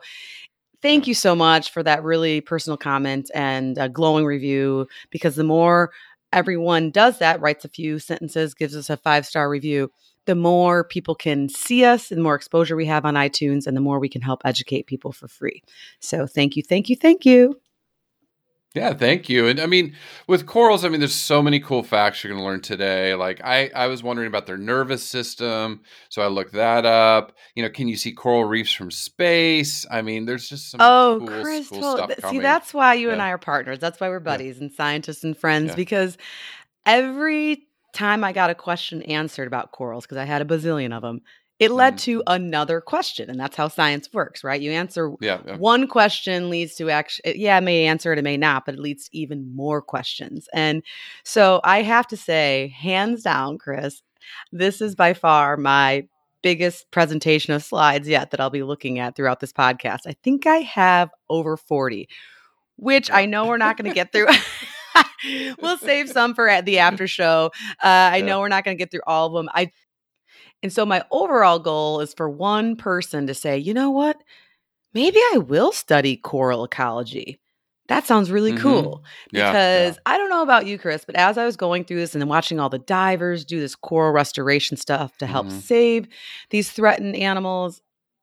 thank 0.81 1.07
you 1.07 1.13
so 1.13 1.35
much 1.35 1.71
for 1.71 1.83
that 1.83 2.03
really 2.03 2.41
personal 2.41 2.77
comment 2.77 3.29
and 3.35 3.77
a 3.77 3.89
glowing 3.89 4.25
review. 4.25 4.87
Because 5.11 5.35
the 5.35 5.43
more 5.43 5.91
everyone 6.33 6.91
does 6.91 7.19
that, 7.19 7.41
writes 7.41 7.65
a 7.65 7.69
few 7.69 7.99
sentences, 7.99 8.53
gives 8.53 8.75
us 8.75 8.89
a 8.89 8.97
five 8.97 9.25
star 9.25 9.49
review, 9.49 9.91
the 10.25 10.35
more 10.35 10.83
people 10.83 11.15
can 11.15 11.49
see 11.49 11.83
us 11.85 12.11
and 12.11 12.19
the 12.19 12.23
more 12.23 12.35
exposure 12.35 12.75
we 12.75 12.85
have 12.85 13.05
on 13.05 13.15
iTunes, 13.15 13.65
and 13.67 13.75
the 13.75 13.81
more 13.81 13.99
we 13.99 14.09
can 14.09 14.21
help 14.21 14.41
educate 14.45 14.85
people 14.87 15.11
for 15.11 15.27
free. 15.27 15.63
So, 15.99 16.27
thank 16.27 16.55
you, 16.55 16.63
thank 16.63 16.89
you, 16.89 16.95
thank 16.95 17.25
you. 17.25 17.59
Yeah, 18.75 18.93
thank 18.93 19.29
you. 19.29 19.47
And 19.47 19.59
I 19.59 19.65
mean, 19.65 19.95
with 20.27 20.45
corals, 20.45 20.85
I 20.85 20.89
mean, 20.89 20.99
there's 20.99 21.15
so 21.15 21.41
many 21.41 21.59
cool 21.59 21.81
facts 21.81 22.23
you're 22.23 22.31
going 22.31 22.39
to 22.41 22.45
learn 22.47 22.61
today. 22.61 23.15
Like, 23.15 23.41
I, 23.43 23.71
I 23.75 23.87
was 23.87 24.03
wondering 24.03 24.27
about 24.27 24.45
their 24.45 24.57
nervous 24.59 25.03
system, 25.03 25.81
so 26.09 26.21
I 26.21 26.27
looked 26.27 26.53
that 26.53 26.85
up. 26.85 27.33
You 27.55 27.63
know, 27.63 27.69
can 27.69 27.87
you 27.87 27.95
see 27.95 28.11
coral 28.11 28.45
reefs 28.45 28.71
from 28.71 28.91
space? 28.91 29.87
I 29.89 30.03
mean, 30.03 30.25
there's 30.25 30.47
just 30.47 30.69
some 30.69 30.81
Oh, 30.81 31.17
cool, 31.19 31.27
Chris, 31.41 31.67
cool 31.69 31.97
see, 32.07 32.15
coming. 32.21 32.41
that's 32.43 32.71
why 32.71 32.93
you 32.93 33.09
and 33.09 33.23
I 33.23 33.31
are 33.31 33.39
partners. 33.39 33.79
That's 33.79 33.99
why 33.99 34.07
we're 34.07 34.19
buddies 34.19 34.59
and 34.59 34.71
scientists 34.71 35.23
and 35.23 35.35
friends 35.35 35.69
Yeah. 35.69 35.75
because 35.75 36.17
every 36.85 37.63
time 37.93 38.23
I 38.23 38.31
got 38.33 38.51
a 38.51 38.55
question 38.55 39.01
answered 39.03 39.47
about 39.47 39.71
corals, 39.71 40.05
because 40.05 40.17
I 40.17 40.25
had 40.25 40.41
a 40.41 40.45
bazillion 40.45 40.93
of 40.93 41.01
them, 41.01 41.21
it 41.59 41.71
led 41.71 41.95
Mhm. 41.95 41.99
to 41.99 42.23
another 42.27 42.79
question. 42.81 43.29
And 43.29 43.37
that's 43.39 43.55
how 43.57 43.67
science 43.67 44.09
works, 44.13 44.43
right? 44.43 44.61
You 44.61 44.71
answer 44.71 45.11
yeah, 45.19 45.41
yeah. 45.45 45.57
one 45.57 45.87
question 45.87 46.49
leads 46.49 46.75
to 46.75 46.89
actually, 46.89 47.37
yeah, 47.37 47.57
it 47.57 47.61
may 47.61 47.85
answer 47.85 48.13
it, 48.13 48.19
it 48.19 48.23
may 48.23 48.37
not, 48.37 48.65
but 48.65 48.75
it 48.75 48.79
leads 48.79 49.09
to 49.09 49.17
even 49.17 49.53
more 49.53 49.81
questions. 49.81 50.47
And 50.53 50.83
so 51.25 51.59
I 51.63 51.81
have 51.81 52.07
to 52.07 52.17
say, 52.17 52.73
hands 52.77 53.23
down, 53.23 53.57
Chris, 53.57 54.01
this 54.53 54.79
is 54.81 54.95
by 54.95 55.13
far 55.13 55.57
my 55.57 56.07
biggest 56.41 56.89
presentation 56.91 57.53
of 57.53 57.61
slides 57.61 58.07
yet 58.07 58.31
that 58.31 58.39
I'll 58.39 58.49
be 58.49 58.63
looking 58.63 58.97
at 58.99 59.15
throughout 59.17 59.41
this 59.41 59.51
podcast. 59.51 60.01
I 60.07 60.15
think 60.23 60.47
I 60.47 60.57
have 60.59 61.09
over 61.29 61.57
40, 61.57 62.07
which 62.77 63.11
I 63.11 63.25
know 63.25 63.47
we're 63.47 63.57
not 63.57 63.75
going 63.75 63.89
to 63.89 63.93
get 63.95 64.13
through. 64.13 64.27
we'll 65.61 65.77
save 65.77 66.09
some 66.09 66.33
for 66.33 66.47
at 66.47 66.65
the 66.65 66.79
after 66.79 67.07
show. 67.07 67.51
Uh, 67.83 67.87
I 68.13 68.17
Yeah. 68.17 68.25
know 68.25 68.39
we're 68.39 68.47
not 68.47 68.63
going 68.63 68.77
to 68.77 68.81
get 68.81 68.91
through 68.91 69.01
all 69.05 69.27
of 69.27 69.33
them. 69.33 69.49
I 69.53 69.71
and 70.63 70.71
so 70.73 70.85
my 70.85 71.03
overall 71.11 71.59
goal 71.59 72.01
is 72.01 72.13
for 72.13 72.29
one 72.29 72.75
person 72.75 73.27
to 73.27 73.33
say, 73.33 73.57
you 73.57 73.73
know 73.73 73.89
what? 73.91 74.17
Maybe 74.93 75.19
I 75.33 75.37
will 75.39 75.71
study 75.71 76.17
coral 76.17 76.63
ecology. 76.63 77.39
That 77.87 78.05
sounds 78.05 78.31
really 78.31 78.51
Mhm. 78.53 78.59
cool. 78.61 79.03
Yeah, 79.31 79.51
Because 79.51 79.95
yeah. 79.95 80.01
I 80.05 80.17
don't 80.17 80.29
know 80.29 80.43
about 80.43 80.67
you, 80.67 80.77
Chris, 80.77 81.05
but 81.05 81.15
as 81.15 81.37
I 81.37 81.45
was 81.45 81.55
going 81.55 81.83
through 81.85 81.97
this 81.99 82.13
and 82.13 82.21
then 82.21 82.29
watching 82.29 82.59
all 82.59 82.69
the 82.69 82.79
divers 82.79 83.45
do 83.45 83.59
this 83.59 83.75
coral 83.75 84.11
restoration 84.11 84.77
stuff 84.77 85.17
to 85.17 85.27
help 85.27 85.47
Mhm. 85.47 85.61
save 85.61 86.07
these 86.51 86.71
threatened 86.71 87.15
animals, 87.15 87.81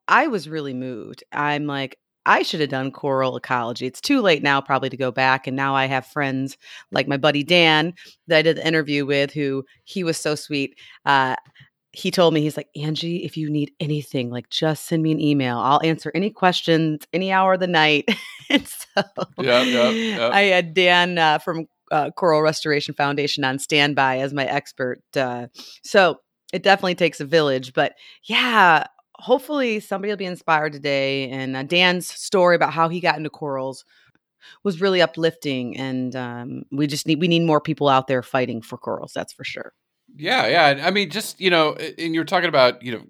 I 0.09 0.29
was 0.29 0.49
really 0.49 0.75
moved. 0.75 1.25
I'm 1.33 1.67
like, 1.67 1.99
I 2.27 2.43
should 2.43 2.61
have 2.61 2.71
done 2.71 2.91
coral 2.93 3.37
ecology. 3.37 3.87
It's 3.87 4.01
too 4.01 4.21
late 4.21 4.43
now, 4.43 4.61
probably 4.61 4.89
to 4.91 4.97
go 4.97 5.11
back. 5.13 5.47
And 5.47 5.57
now 5.57 5.75
I 5.77 5.87
have 5.87 6.07
friends 6.07 6.57
like 6.93 7.07
my 7.09 7.17
buddy 7.17 7.45
Dan 7.45 7.93
that 8.29 8.39
I 8.39 8.43
did 8.43 8.57
the 8.57 8.67
interview 8.67 9.07
with, 9.07 9.33
who 9.33 9.65
he 9.85 10.03
was 10.05 10.17
so 10.17 10.35
sweet. 10.35 10.77
Uh, 11.05 11.37
he 11.97 12.11
told 12.11 12.35
me, 12.35 12.43
he's 12.43 12.59
like, 12.59 12.69
Angie, 12.77 13.25
if 13.25 13.39
you 13.39 13.49
need 13.49 13.73
anything, 13.81 14.31
like 14.31 14.51
just 14.51 14.85
send 14.85 15.03
me 15.03 15.13
an 15.13 15.21
email. 15.21 15.57
I'll 15.57 15.81
answer 15.83 16.13
any 16.15 16.29
questions 16.29 17.07
any 17.15 17.33
hour 17.33 17.55
of 17.55 17.61
the 17.61 17.67
night. 17.67 18.05
and 18.51 18.69
so 18.69 19.03
yep, 19.39 19.67
yep. 19.67 20.31
I 20.31 20.43
had 20.43 20.75
Dan 20.75 21.17
uh, 21.17 21.39
from 21.39 21.67
uh, 21.91 22.11
Coral 22.11 22.43
Restoration 22.43 22.93
Foundation 22.93 23.45
on 23.45 23.59
standby 23.59 24.19
as 24.19 24.35
my 24.35 24.45
expert. 24.45 25.01
Uh, 25.17 25.47
so 25.83 26.21
it 26.53 26.63
definitely 26.63 26.97
takes 26.97 27.19
a 27.21 27.25
village. 27.25 27.73
But 27.73 27.95
yeah, 28.25 28.85
hopefully 29.15 29.81
somebody 29.81 30.13
will 30.13 30.19
be 30.19 30.27
inspired 30.27 30.75
today. 30.75 31.31
And 31.31 31.57
uh, 31.57 31.63
Dan's 31.63 32.07
story 32.07 32.57
about 32.57 32.75
how 32.75 32.91
he 32.91 33.01
got 33.01 33.17
into 33.17 33.31
corals 33.31 33.87
was 34.65 34.83
really 34.83 35.01
uplifting. 35.01 35.79
And 35.79 36.15
um, 36.15 36.65
we 36.71 36.87
just 36.87 37.07
need 37.07 37.23
we 37.23 37.29
need 37.29 37.47
more 37.47 37.61
people 37.63 37.89
out 37.89 38.07
there 38.07 38.23
fighting 38.23 38.61
for 38.61 38.77
corals. 38.77 39.13
That's 39.15 39.33
for 39.33 39.45
sure. 39.45 39.73
Yeah, 40.17 40.47
yeah. 40.47 40.87
I 40.87 40.91
mean, 40.91 41.11
just 41.11 41.41
you 41.41 41.51
know, 41.51 41.75
and 41.75 42.15
you're 42.15 42.25
talking 42.25 42.49
about 42.49 42.83
you 42.83 42.93
know 42.93 43.03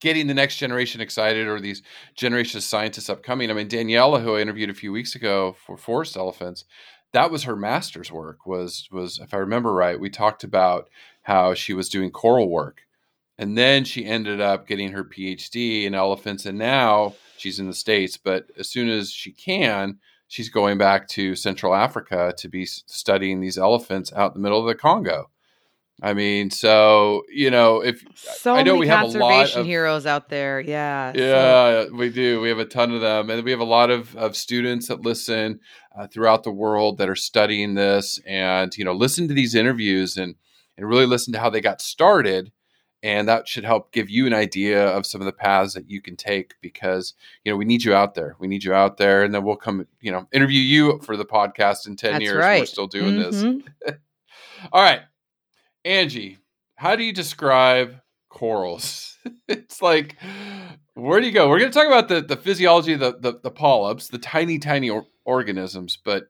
getting 0.00 0.26
the 0.26 0.34
next 0.34 0.56
generation 0.56 1.00
excited 1.00 1.46
or 1.48 1.60
these 1.60 1.82
generation 2.16 2.58
of 2.58 2.64
scientists 2.64 3.10
upcoming. 3.10 3.50
I 3.50 3.54
mean, 3.54 3.68
Daniela, 3.68 4.22
who 4.22 4.36
I 4.36 4.40
interviewed 4.40 4.70
a 4.70 4.74
few 4.74 4.92
weeks 4.92 5.14
ago 5.14 5.56
for 5.66 5.76
Forest 5.76 6.16
Elephants, 6.16 6.64
that 7.12 7.30
was 7.30 7.44
her 7.44 7.56
master's 7.56 8.10
work. 8.12 8.46
Was 8.46 8.88
was 8.90 9.18
if 9.18 9.34
I 9.34 9.38
remember 9.38 9.74
right, 9.74 10.00
we 10.00 10.10
talked 10.10 10.44
about 10.44 10.88
how 11.22 11.54
she 11.54 11.74
was 11.74 11.88
doing 11.90 12.10
coral 12.10 12.48
work, 12.50 12.82
and 13.38 13.56
then 13.58 13.84
she 13.84 14.06
ended 14.06 14.40
up 14.40 14.66
getting 14.66 14.92
her 14.92 15.04
PhD 15.04 15.84
in 15.84 15.94
elephants, 15.94 16.46
and 16.46 16.58
now 16.58 17.14
she's 17.36 17.58
in 17.60 17.66
the 17.66 17.74
states. 17.74 18.16
But 18.16 18.46
as 18.58 18.68
soon 18.70 18.88
as 18.88 19.10
she 19.12 19.32
can. 19.32 19.98
She's 20.30 20.50
going 20.50 20.76
back 20.76 21.08
to 21.08 21.34
Central 21.34 21.74
Africa 21.74 22.34
to 22.36 22.48
be 22.48 22.66
studying 22.66 23.40
these 23.40 23.56
elephants 23.56 24.12
out 24.12 24.34
in 24.36 24.42
the 24.42 24.44
middle 24.46 24.60
of 24.60 24.66
the 24.66 24.74
Congo. 24.74 25.30
I 26.00 26.14
mean, 26.14 26.50
so 26.50 27.24
you 27.28 27.50
know, 27.50 27.80
if 27.82 28.04
So 28.14 28.54
I 28.54 28.62
know 28.62 28.72
many 28.74 28.80
we 28.80 28.86
have 28.88 29.02
a 29.02 29.06
lot 29.08 29.30
conservation 29.30 29.60
of 29.62 29.66
heroes 29.66 30.06
out 30.06 30.28
there. 30.28 30.60
Yeah. 30.60 31.12
so- 31.12 31.18
yeah, 31.18 31.96
we 31.96 32.08
do. 32.10 32.40
We 32.40 32.48
have 32.50 32.58
a 32.60 32.64
ton 32.64 32.92
of 32.92 33.00
them, 33.00 33.30
and 33.30 33.44
we 33.44 33.50
have 33.50 33.60
a 33.60 33.64
lot 33.64 33.90
of, 33.90 34.14
of 34.16 34.36
students 34.36 34.88
that 34.88 35.00
listen 35.00 35.60
uh, 35.98 36.06
throughout 36.06 36.44
the 36.44 36.52
world 36.52 36.98
that 36.98 37.08
are 37.08 37.16
studying 37.16 37.74
this, 37.74 38.20
and 38.26 38.76
you 38.76 38.84
know, 38.84 38.92
listen 38.92 39.26
to 39.28 39.34
these 39.34 39.54
interviews 39.54 40.16
and 40.16 40.36
and 40.76 40.88
really 40.88 41.06
listen 41.06 41.32
to 41.32 41.40
how 41.40 41.50
they 41.50 41.60
got 41.60 41.80
started, 41.80 42.52
and 43.02 43.26
that 43.26 43.48
should 43.48 43.64
help 43.64 43.90
give 43.90 44.08
you 44.08 44.28
an 44.28 44.32
idea 44.34 44.86
of 44.86 45.04
some 45.04 45.20
of 45.20 45.24
the 45.24 45.32
paths 45.32 45.74
that 45.74 45.90
you 45.90 46.00
can 46.00 46.14
take 46.14 46.54
because 46.60 47.14
you 47.44 47.50
know 47.50 47.56
we 47.56 47.64
need 47.64 47.82
you 47.82 47.92
out 47.94 48.14
there. 48.14 48.36
We 48.38 48.46
need 48.46 48.62
you 48.62 48.72
out 48.72 48.98
there, 48.98 49.24
and 49.24 49.34
then 49.34 49.42
we'll 49.42 49.56
come, 49.56 49.84
you 50.00 50.12
know, 50.12 50.28
interview 50.30 50.60
you 50.60 51.00
for 51.02 51.16
the 51.16 51.24
podcast 51.26 51.88
in 51.88 51.96
ten 51.96 52.12
That's 52.12 52.22
years. 52.22 52.36
We're 52.60 52.66
still 52.66 52.86
doing 52.86 53.18
this. 53.18 53.42
Mhm. 53.42 53.64
All 54.72 54.82
right, 54.82 55.00
Angie, 55.84 56.38
how 56.76 56.96
do 56.96 57.02
you 57.02 57.12
describe 57.12 58.00
corals? 58.28 59.16
it's 59.48 59.82
like, 59.82 60.16
where 60.94 61.20
do 61.20 61.26
you 61.26 61.32
go? 61.32 61.48
We're 61.48 61.58
going 61.58 61.70
to 61.70 61.78
talk 61.78 61.86
about 61.86 62.08
the, 62.08 62.20
the 62.20 62.36
physiology 62.36 62.94
of 62.94 63.00
the, 63.00 63.16
the, 63.18 63.40
the 63.42 63.50
polyps, 63.50 64.08
the 64.08 64.18
tiny, 64.18 64.58
tiny 64.58 64.90
or- 64.90 65.06
organisms. 65.24 65.98
But, 66.02 66.28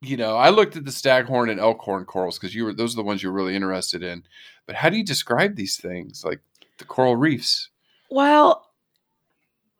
you 0.00 0.16
know, 0.16 0.36
I 0.36 0.50
looked 0.50 0.76
at 0.76 0.84
the 0.84 0.92
staghorn 0.92 1.50
and 1.50 1.60
elkhorn 1.60 2.04
corals 2.04 2.38
because 2.38 2.54
you 2.54 2.64
were 2.64 2.74
those 2.74 2.94
are 2.94 2.96
the 2.96 3.02
ones 3.02 3.22
you're 3.22 3.32
really 3.32 3.56
interested 3.56 4.02
in. 4.02 4.24
But 4.66 4.76
how 4.76 4.88
do 4.90 4.96
you 4.96 5.04
describe 5.04 5.56
these 5.56 5.76
things, 5.76 6.24
like 6.24 6.40
the 6.78 6.84
coral 6.84 7.16
reefs? 7.16 7.70
Well, 8.10 8.70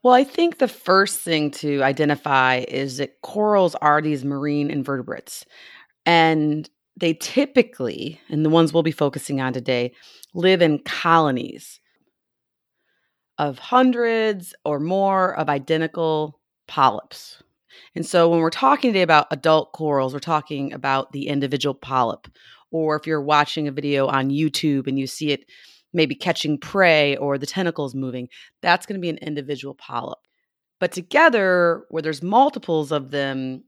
well, 0.03 0.15
I 0.15 0.25
think 0.25 0.59
the 0.59 0.69
first 0.69 1.21
thing 1.21 1.51
to 1.53 1.83
identify 1.83 2.65
is 2.69 2.99
that 2.99 3.23
corals 3.23 3.75
are 3.77 4.03
these 4.03 4.23
marine 4.23 4.71
invertebrates. 4.71 5.47
And 6.05 6.69
they 6.97 7.15
typically, 7.15 8.21
and 8.29 8.45
the 8.45 8.51
ones 8.51 8.73
we'll 8.73 8.83
be 8.83 8.93
focusing 8.93 9.41
on 9.41 9.53
today, 9.53 9.93
live 10.35 10.63
in 10.63 10.79
colonies 10.79 11.81
of 13.39 13.59
hundreds 13.59 14.55
or 14.65 14.79
more 14.79 15.35
of 15.35 15.49
identical 15.49 16.41
polyps. 16.69 17.43
And 17.97 18.07
so 18.07 18.29
when 18.29 18.39
we're 18.41 18.51
talking 18.51 18.93
today 18.93 19.03
about 19.03 19.27
adult 19.33 19.73
corals, 19.73 20.13
we're 20.13 20.21
talking 20.21 20.73
about 20.73 21.11
the 21.13 21.27
individual 21.27 21.75
polyp. 21.75 22.29
Or 22.71 22.97
if 22.97 23.07
you're 23.07 23.23
watching 23.23 23.67
a 23.67 23.73
video 23.73 24.07
on 24.07 24.31
YouTube 24.31 24.87
and 24.87 24.99
you 24.99 25.07
see 25.07 25.33
it 25.33 25.45
maybe 25.93 26.15
catching 26.15 26.59
prey 26.59 27.17
or 27.17 27.39
the 27.39 27.47
tentacles 27.47 27.95
moving, 27.95 28.29
that's 28.63 28.87
going 28.87 29.01
to 29.01 29.03
be 29.03 29.11
an 29.11 29.19
individual 29.19 29.75
polyp. 29.75 30.19
But 30.81 30.93
together, 30.93 31.85
where 31.89 32.03
there's 32.03 32.23
multiples 32.23 32.93
of 32.93 33.11
them 33.11 33.65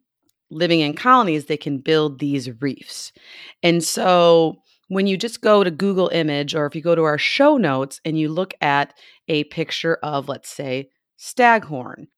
living 0.50 0.80
in 0.80 0.94
colonies, 0.94 1.46
they 1.46 1.56
can 1.56 1.78
build 1.78 2.18
these 2.18 2.50
reefs. 2.60 3.12
And 3.62 3.82
so 3.82 4.56
when 4.88 5.06
you 5.06 5.16
just 5.16 5.40
go 5.40 5.64
to 5.64 5.70
Google 5.70 6.08
image 6.08 6.54
or 6.54 6.66
if 6.66 6.74
you 6.74 6.82
go 6.82 6.94
to 6.94 7.02
our 7.02 7.18
show 7.18 7.56
notes 7.56 8.00
and 8.04 8.18
you 8.18 8.28
look 8.28 8.54
at 8.60 8.94
a 9.28 9.44
picture 9.44 9.98
of, 10.02 10.28
let's 10.28 10.48
say, 10.48 10.90
staghorn, 11.16 12.08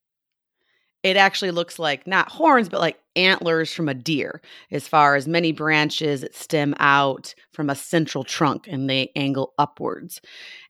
it 1.02 1.16
actually 1.16 1.52
looks 1.52 1.78
like 1.78 2.06
not 2.06 2.30
horns, 2.30 2.68
but 2.68 2.80
like 2.80 2.98
antlers 3.16 3.72
from 3.72 3.88
a 3.88 3.94
deer, 3.94 4.42
as 4.70 4.88
far 4.88 5.14
as 5.14 5.28
many 5.28 5.52
branches 5.52 6.20
that 6.20 6.34
stem 6.34 6.74
out 6.78 7.34
from 7.52 7.70
a 7.70 7.74
central 7.74 8.24
trunk 8.24 8.66
and 8.68 8.90
they 8.90 9.10
angle 9.14 9.54
upwards. 9.58 10.20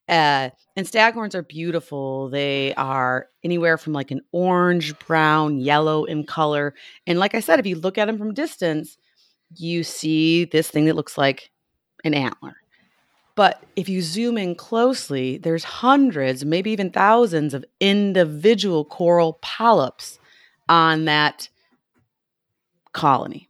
Uh, 0.09 0.51
and 0.77 0.87
staghorns 0.87 1.35
are 1.35 1.43
beautiful. 1.43 2.31
They 2.31 2.75
are 2.75 3.29
anywhere 3.45 3.77
from 3.77 3.93
like 3.93 4.11
an 4.11 4.23
orange, 4.33 4.99
brown, 5.01 5.59
yellow 5.59 6.05
in 6.05 6.25
color. 6.25 6.75
And 7.07 7.19
like 7.19 7.35
I 7.35 7.41
said, 7.41 7.59
if 7.59 7.67
you 7.67 7.77
look 7.77 7.99
at 7.99 8.07
them 8.07 8.19
from 8.19 8.33
distance, 8.33 8.97
you 9.57 9.85
see 9.85 10.45
this 10.47 10.71
thing 10.71 10.87
that 10.87 10.97
looks 10.97 11.19
like 11.19 11.51
an 12.05 12.15
antler. 12.15 12.57
But 13.35 13.63
if 13.77 13.89
you 13.89 14.03
zoom 14.03 14.37
in 14.37 14.55
closely, 14.55 15.39
there's 15.39 15.63
hundreds, 15.63 16.45
maybe 16.45 16.71
even 16.73 16.91
thousands 16.91 17.55
of 17.55 17.65
individual 17.79 18.85
coral 18.85 19.35
polyps 19.43 20.19
on 20.69 21.05
that 21.05 21.49
colony. 22.93 23.49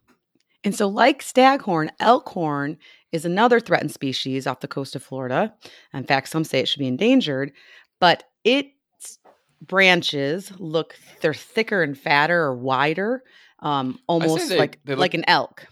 And 0.63 0.75
so, 0.75 0.87
like 0.87 1.21
staghorn, 1.21 1.89
elkhorn 1.99 2.77
is 3.11 3.25
another 3.25 3.59
threatened 3.59 3.91
species 3.91 4.45
off 4.47 4.59
the 4.59 4.67
coast 4.67 4.95
of 4.95 5.03
Florida. 5.03 5.53
In 5.93 6.03
fact, 6.03 6.29
some 6.29 6.43
say 6.43 6.59
it 6.59 6.67
should 6.67 6.79
be 6.79 6.87
endangered, 6.87 7.51
but 7.99 8.23
its 8.43 9.19
branches 9.61 10.51
look 10.59 10.95
they're 11.21 11.33
thicker 11.33 11.81
and 11.83 11.97
fatter 11.97 12.41
or 12.43 12.55
wider, 12.55 13.23
um, 13.59 13.99
almost 14.07 14.49
they- 14.49 14.57
like 14.57 14.79
they 14.85 14.93
look- 14.93 14.99
like 14.99 15.13
an 15.13 15.25
elk. 15.27 15.65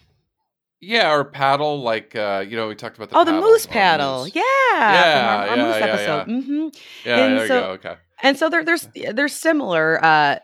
Yeah, 0.80 1.12
or 1.12 1.24
paddle, 1.24 1.82
like 1.82 2.14
uh, 2.14 2.44
you 2.48 2.56
know, 2.56 2.68
we 2.68 2.76
talked 2.76 2.96
about 2.96 3.10
the 3.10 3.18
oh, 3.18 3.24
the 3.24 3.32
moose 3.32 3.66
paddle, 3.66 4.22
moose. 4.24 4.32
yeah, 4.36 4.42
Yeah, 4.76 5.36
our, 5.42 5.48
our 5.48 5.56
yeah, 5.56 5.64
moose 5.64 5.76
yeah, 5.76 5.86
episode. 5.86 6.28
Yeah, 7.04 7.16
And 7.26 7.36
there 7.38 7.42
you 7.42 7.48
go. 7.48 7.70
Okay. 7.72 7.94
And 8.22 8.36
so 8.36 8.48
they're 8.48 8.64
they're 8.64 9.12
they're 9.12 9.28
similar, 9.28 10.04
uh, 10.04 10.38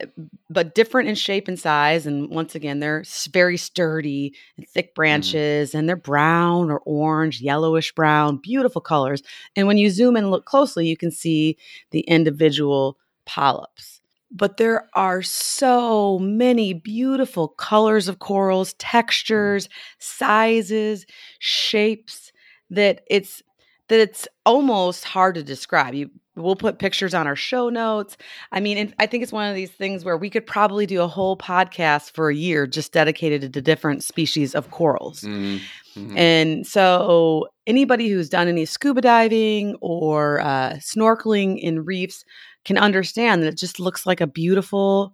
but 0.48 0.74
different 0.74 1.08
in 1.08 1.16
shape 1.16 1.48
and 1.48 1.58
size. 1.58 2.06
And 2.06 2.30
once 2.30 2.54
again, 2.54 2.78
they're 2.78 3.04
very 3.32 3.56
sturdy 3.56 4.34
and 4.56 4.68
thick 4.68 4.94
branches, 4.94 5.74
and 5.74 5.88
they're 5.88 5.96
brown 5.96 6.70
or 6.70 6.80
orange, 6.86 7.40
yellowish 7.40 7.92
brown, 7.92 8.36
beautiful 8.36 8.80
colors. 8.80 9.22
And 9.56 9.66
when 9.66 9.76
you 9.76 9.90
zoom 9.90 10.16
in 10.16 10.24
and 10.24 10.30
look 10.30 10.44
closely, 10.44 10.86
you 10.86 10.96
can 10.96 11.10
see 11.10 11.56
the 11.90 12.00
individual 12.00 12.96
polyps. 13.26 14.00
But 14.30 14.56
there 14.56 14.88
are 14.94 15.22
so 15.22 16.18
many 16.18 16.74
beautiful 16.74 17.48
colors 17.48 18.08
of 18.08 18.18
corals, 18.18 18.74
textures, 18.74 19.68
sizes, 19.98 21.06
shapes 21.38 22.32
that 22.70 23.02
it's 23.08 23.42
that 23.88 24.00
it's 24.00 24.26
almost 24.46 25.04
hard 25.04 25.34
to 25.34 25.42
describe. 25.42 25.94
You 25.94 26.10
we'll 26.36 26.56
put 26.56 26.78
pictures 26.78 27.14
on 27.14 27.26
our 27.26 27.36
show 27.36 27.68
notes. 27.68 28.16
I 28.52 28.60
mean, 28.60 28.92
I 28.98 29.06
think 29.06 29.22
it's 29.22 29.32
one 29.32 29.48
of 29.48 29.54
these 29.54 29.70
things 29.70 30.04
where 30.04 30.16
we 30.16 30.30
could 30.30 30.46
probably 30.46 30.86
do 30.86 31.00
a 31.00 31.06
whole 31.08 31.36
podcast 31.36 32.12
for 32.12 32.28
a 32.28 32.34
year 32.34 32.66
just 32.66 32.92
dedicated 32.92 33.52
to 33.52 33.62
different 33.62 34.02
species 34.02 34.54
of 34.54 34.70
corals. 34.70 35.20
Mhm, 35.20 35.60
mhm. 35.96 36.18
And 36.18 36.66
so, 36.66 37.48
anybody 37.66 38.08
who's 38.08 38.28
done 38.28 38.48
any 38.48 38.64
scuba 38.64 39.00
diving 39.00 39.76
or 39.80 40.40
uh, 40.40 40.74
snorkeling 40.80 41.58
in 41.60 41.84
reefs 41.84 42.24
can 42.64 42.78
understand 42.78 43.42
that 43.42 43.48
it 43.48 43.58
just 43.58 43.78
looks 43.78 44.06
like 44.06 44.20
a 44.20 44.26
beautiful 44.26 45.12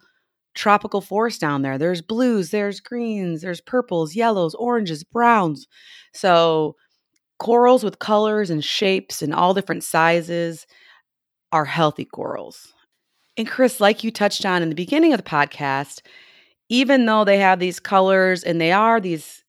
tropical 0.55 1.01
forest 1.01 1.41
down 1.41 1.63
there. 1.63 1.79
There's 1.79 2.03
blues, 2.03 2.51
there's 2.51 2.81
greens, 2.81 3.43
there's 3.43 3.61
purples, 3.61 4.15
yellows, 4.17 4.55
oranges, 4.57 5.05
browns. 5.05 5.67
So, 6.13 6.77
corals 7.39 7.83
with 7.85 7.99
colors 7.99 8.51
and 8.51 8.65
shapes 8.65 9.23
and 9.23 9.35
all 9.35 9.55
different 9.55 9.85
sizes 9.85 10.67
are 11.53 11.65
healthy 11.65 12.05
corals. 12.05 12.73
And 13.37 13.49
Chris, 13.49 13.81
like 13.81 14.05
you 14.05 14.11
touched 14.11 14.45
on 14.45 14.63
in 14.63 14.69
the 14.69 14.75
beginning 14.75 15.13
of 15.13 15.19
the 15.19 15.29
podcast, 15.29 16.03
even 16.69 17.07
though 17.07 17.25
they 17.25 17.39
have 17.39 17.59
these 17.59 17.81
colors 17.81 18.45
and 18.45 18.61
they 18.61 18.73
are 18.73 19.01
these 19.01 19.45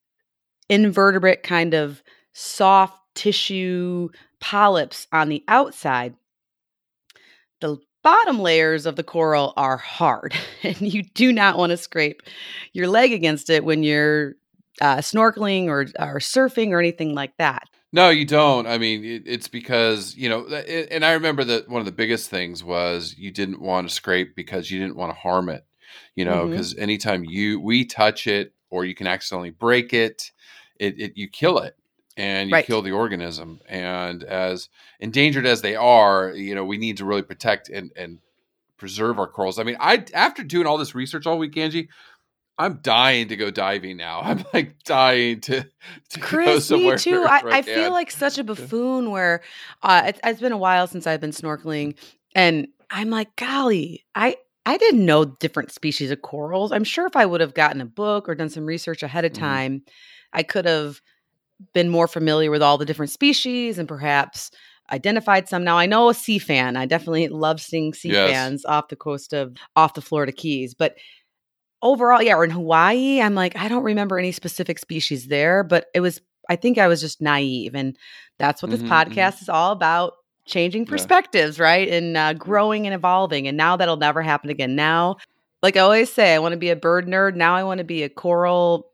invertebrate 0.69 1.43
kind 1.43 1.73
of 1.73 2.01
soft 2.33 2.97
tissue 3.15 4.09
polyps 4.39 5.07
on 5.11 5.29
the 5.29 5.43
outside, 5.47 6.15
the 7.59 7.77
bottom 8.03 8.39
layers 8.39 8.85
of 8.85 8.95
the 8.95 9.03
coral 9.03 9.53
are 9.57 9.77
hard, 9.77 10.33
and 10.63 10.81
you 10.81 11.03
do 11.03 11.31
not 11.31 11.57
want 11.57 11.71
to 11.71 11.77
scrape 11.77 12.21
your 12.73 12.87
leg 12.87 13.13
against 13.13 13.49
it 13.49 13.63
when 13.63 13.83
you're 13.83 14.33
uh, 14.79 14.97
snorkeling 14.97 15.67
or, 15.67 15.81
or 15.99 16.19
surfing 16.19 16.69
or 16.69 16.79
anything 16.79 17.13
like 17.13 17.35
that. 17.37 17.67
No, 17.93 18.09
you 18.09 18.25
don't. 18.25 18.67
I 18.67 18.77
mean, 18.77 19.03
it, 19.03 19.23
it's 19.25 19.47
because 19.47 20.15
you 20.15 20.29
know, 20.29 20.45
it, 20.49 20.87
and 20.91 21.03
I 21.03 21.13
remember 21.13 21.43
that 21.43 21.67
one 21.67 21.79
of 21.79 21.85
the 21.85 21.91
biggest 21.91 22.29
things 22.29 22.63
was 22.63 23.15
you 23.17 23.31
didn't 23.31 23.61
want 23.61 23.87
to 23.87 23.93
scrape 23.93 24.35
because 24.35 24.71
you 24.71 24.79
didn't 24.79 24.95
want 24.95 25.13
to 25.13 25.19
harm 25.19 25.49
it. 25.49 25.65
You 26.15 26.25
know, 26.25 26.47
because 26.47 26.73
mm-hmm. 26.73 26.83
anytime 26.83 27.25
you 27.25 27.59
we 27.59 27.85
touch 27.85 28.27
it 28.27 28.53
or 28.69 28.85
you 28.85 28.95
can 28.95 29.07
accidentally 29.07 29.49
break 29.49 29.93
it, 29.93 30.31
it, 30.79 30.99
it 30.99 31.13
you 31.15 31.27
kill 31.27 31.59
it 31.59 31.75
and 32.17 32.49
you 32.49 32.55
right. 32.55 32.65
kill 32.65 32.81
the 32.81 32.91
organism. 32.91 33.59
And 33.67 34.23
as 34.23 34.69
endangered 34.99 35.45
as 35.45 35.61
they 35.61 35.75
are, 35.75 36.31
you 36.31 36.55
know, 36.55 36.65
we 36.65 36.77
need 36.77 36.97
to 36.97 37.05
really 37.05 37.21
protect 37.21 37.69
and 37.69 37.91
and 37.95 38.19
preserve 38.77 39.19
our 39.19 39.27
corals. 39.27 39.59
I 39.59 39.63
mean, 39.63 39.77
I 39.79 40.05
after 40.13 40.43
doing 40.43 40.65
all 40.65 40.77
this 40.77 40.95
research 40.95 41.27
all 41.27 41.37
week, 41.37 41.57
Angie, 41.57 41.89
I'm 42.57 42.79
dying 42.81 43.29
to 43.29 43.35
go 43.35 43.49
diving 43.49 43.97
now. 43.97 44.21
I'm 44.23 44.45
like 44.53 44.83
dying 44.83 45.41
to, 45.41 45.65
to 46.09 46.19
Chris, 46.19 46.45
go 46.45 46.59
somewhere. 46.59 46.95
Me 46.95 46.99
too. 46.99 47.23
I, 47.27 47.41
I, 47.45 47.61
feel 47.61 47.91
like 47.91 48.11
such 48.11 48.37
a 48.37 48.43
buffoon 48.43 49.11
where 49.11 49.41
uh, 49.81 50.03
it, 50.07 50.19
it's 50.23 50.41
been 50.41 50.51
a 50.51 50.57
while 50.57 50.87
since 50.87 51.07
I've 51.07 51.21
been 51.21 51.31
snorkeling, 51.31 51.97
and 52.35 52.67
I'm 52.89 53.09
like, 53.09 53.35
golly, 53.35 54.05
I 54.15 54.37
I 54.65 54.77
didn't 54.77 55.05
know 55.05 55.25
different 55.25 55.71
species 55.71 56.11
of 56.11 56.21
corals. 56.21 56.71
I'm 56.71 56.83
sure 56.83 57.07
if 57.07 57.15
I 57.15 57.25
would 57.25 57.41
have 57.41 57.53
gotten 57.53 57.81
a 57.81 57.85
book 57.85 58.29
or 58.29 58.35
done 58.35 58.49
some 58.49 58.65
research 58.65 59.01
ahead 59.01 59.25
of 59.25 59.31
mm-hmm. 59.31 59.43
time, 59.43 59.73
mm-hmm. 59.79 59.89
I 60.33 60.43
could 60.43 60.65
have 60.65 61.01
been 61.73 61.89
more 61.89 62.07
familiar 62.07 62.51
with 62.51 62.61
all 62.61 62.77
the 62.77 62.85
different 62.85 63.11
species 63.11 63.77
and 63.77 63.87
perhaps 63.87 64.51
identified 64.91 65.47
some. 65.47 65.63
Now 65.63 65.77
I 65.77 65.85
know 65.85 66.09
a 66.09 66.13
sea 66.13 66.39
fan. 66.39 66.75
I 66.75 66.85
definitely 66.85 67.27
love 67.29 67.61
seeing 67.61 67.93
sea 67.93 68.11
yes. 68.11 68.29
fans 68.29 68.65
off 68.65 68.89
the 68.89 68.95
coast 68.95 69.33
of 69.33 69.55
off 69.75 69.93
the 69.93 70.01
Florida 70.01 70.31
Keys, 70.31 70.73
but 70.73 70.95
overall, 71.81 72.21
yeah, 72.21 72.35
we're 72.35 72.45
in 72.45 72.51
Hawaii. 72.51 73.21
I'm 73.21 73.35
like, 73.35 73.55
I 73.55 73.67
don't 73.67 73.83
remember 73.83 74.19
any 74.19 74.31
specific 74.31 74.79
species 74.79 75.27
there, 75.27 75.63
but 75.63 75.87
it 75.93 75.99
was, 75.99 76.21
I 76.49 76.55
think 76.55 76.77
I 76.77 76.87
was 76.87 77.01
just 77.01 77.21
naive. 77.21 77.75
And 77.75 77.97
that's 78.37 78.61
what 78.61 78.71
this 78.71 78.81
mm-hmm, 78.81 78.91
mm-hmm. 78.91 79.11
podcast 79.11 79.35
mm-hmm. 79.35 79.43
is 79.43 79.49
all 79.49 79.71
about 79.71 80.13
changing 80.45 80.85
perspectives, 80.85 81.57
yeah. 81.57 81.63
right? 81.63 81.87
And 81.87 82.17
uh, 82.17 82.33
growing 82.33 82.85
and 82.87 82.93
evolving. 82.93 83.47
And 83.47 83.57
now 83.57 83.77
that'll 83.77 83.97
never 83.97 84.21
happen 84.21 84.49
again. 84.49 84.75
Now, 84.75 85.17
like 85.61 85.77
I 85.77 85.81
always 85.81 86.11
say, 86.11 86.33
I 86.33 86.39
want 86.39 86.53
to 86.53 86.57
be 86.57 86.69
a 86.69 86.75
bird 86.75 87.07
nerd. 87.07 87.35
Now 87.35 87.55
I 87.55 87.63
want 87.63 87.79
to 87.79 87.83
be 87.83 88.03
a 88.03 88.09
coral 88.09 88.91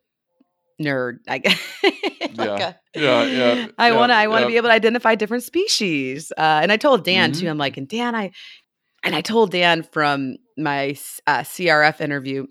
nerd. 0.82 1.20
I 1.27 1.38
guess. 1.39 1.60
like 1.84 2.60
yeah. 2.60 2.74
A, 2.96 3.00
yeah, 3.00 3.24
yeah. 3.24 3.67
I 3.77 3.89
yeah, 3.89 3.96
want 3.96 4.12
to. 4.12 4.15
I 4.15 4.27
want 4.27 4.39
to 4.39 4.44
yeah. 4.44 4.48
be 4.48 4.58
able 4.58 4.70
to 4.70 4.74
identify 4.74 5.15
different 5.15 5.44
species. 5.44 6.32
Uh, 6.38 6.60
and 6.62 6.72
I 6.72 6.77
told 6.77 7.03
Dan 7.06 7.32
mm-hmm. 7.32 7.41
too. 7.41 7.50
I'm 7.50 7.58
like, 7.58 7.77
and 7.77 7.88
Dan, 7.88 8.15
I, 8.15 8.32
and 9.03 9.15
I 9.15 9.22
told 9.22 9.51
Dan 9.51 9.84
from 9.84 10.38
my 10.58 10.98
uh, 11.25 11.39
CRF 11.39 12.01
interview 12.01 12.48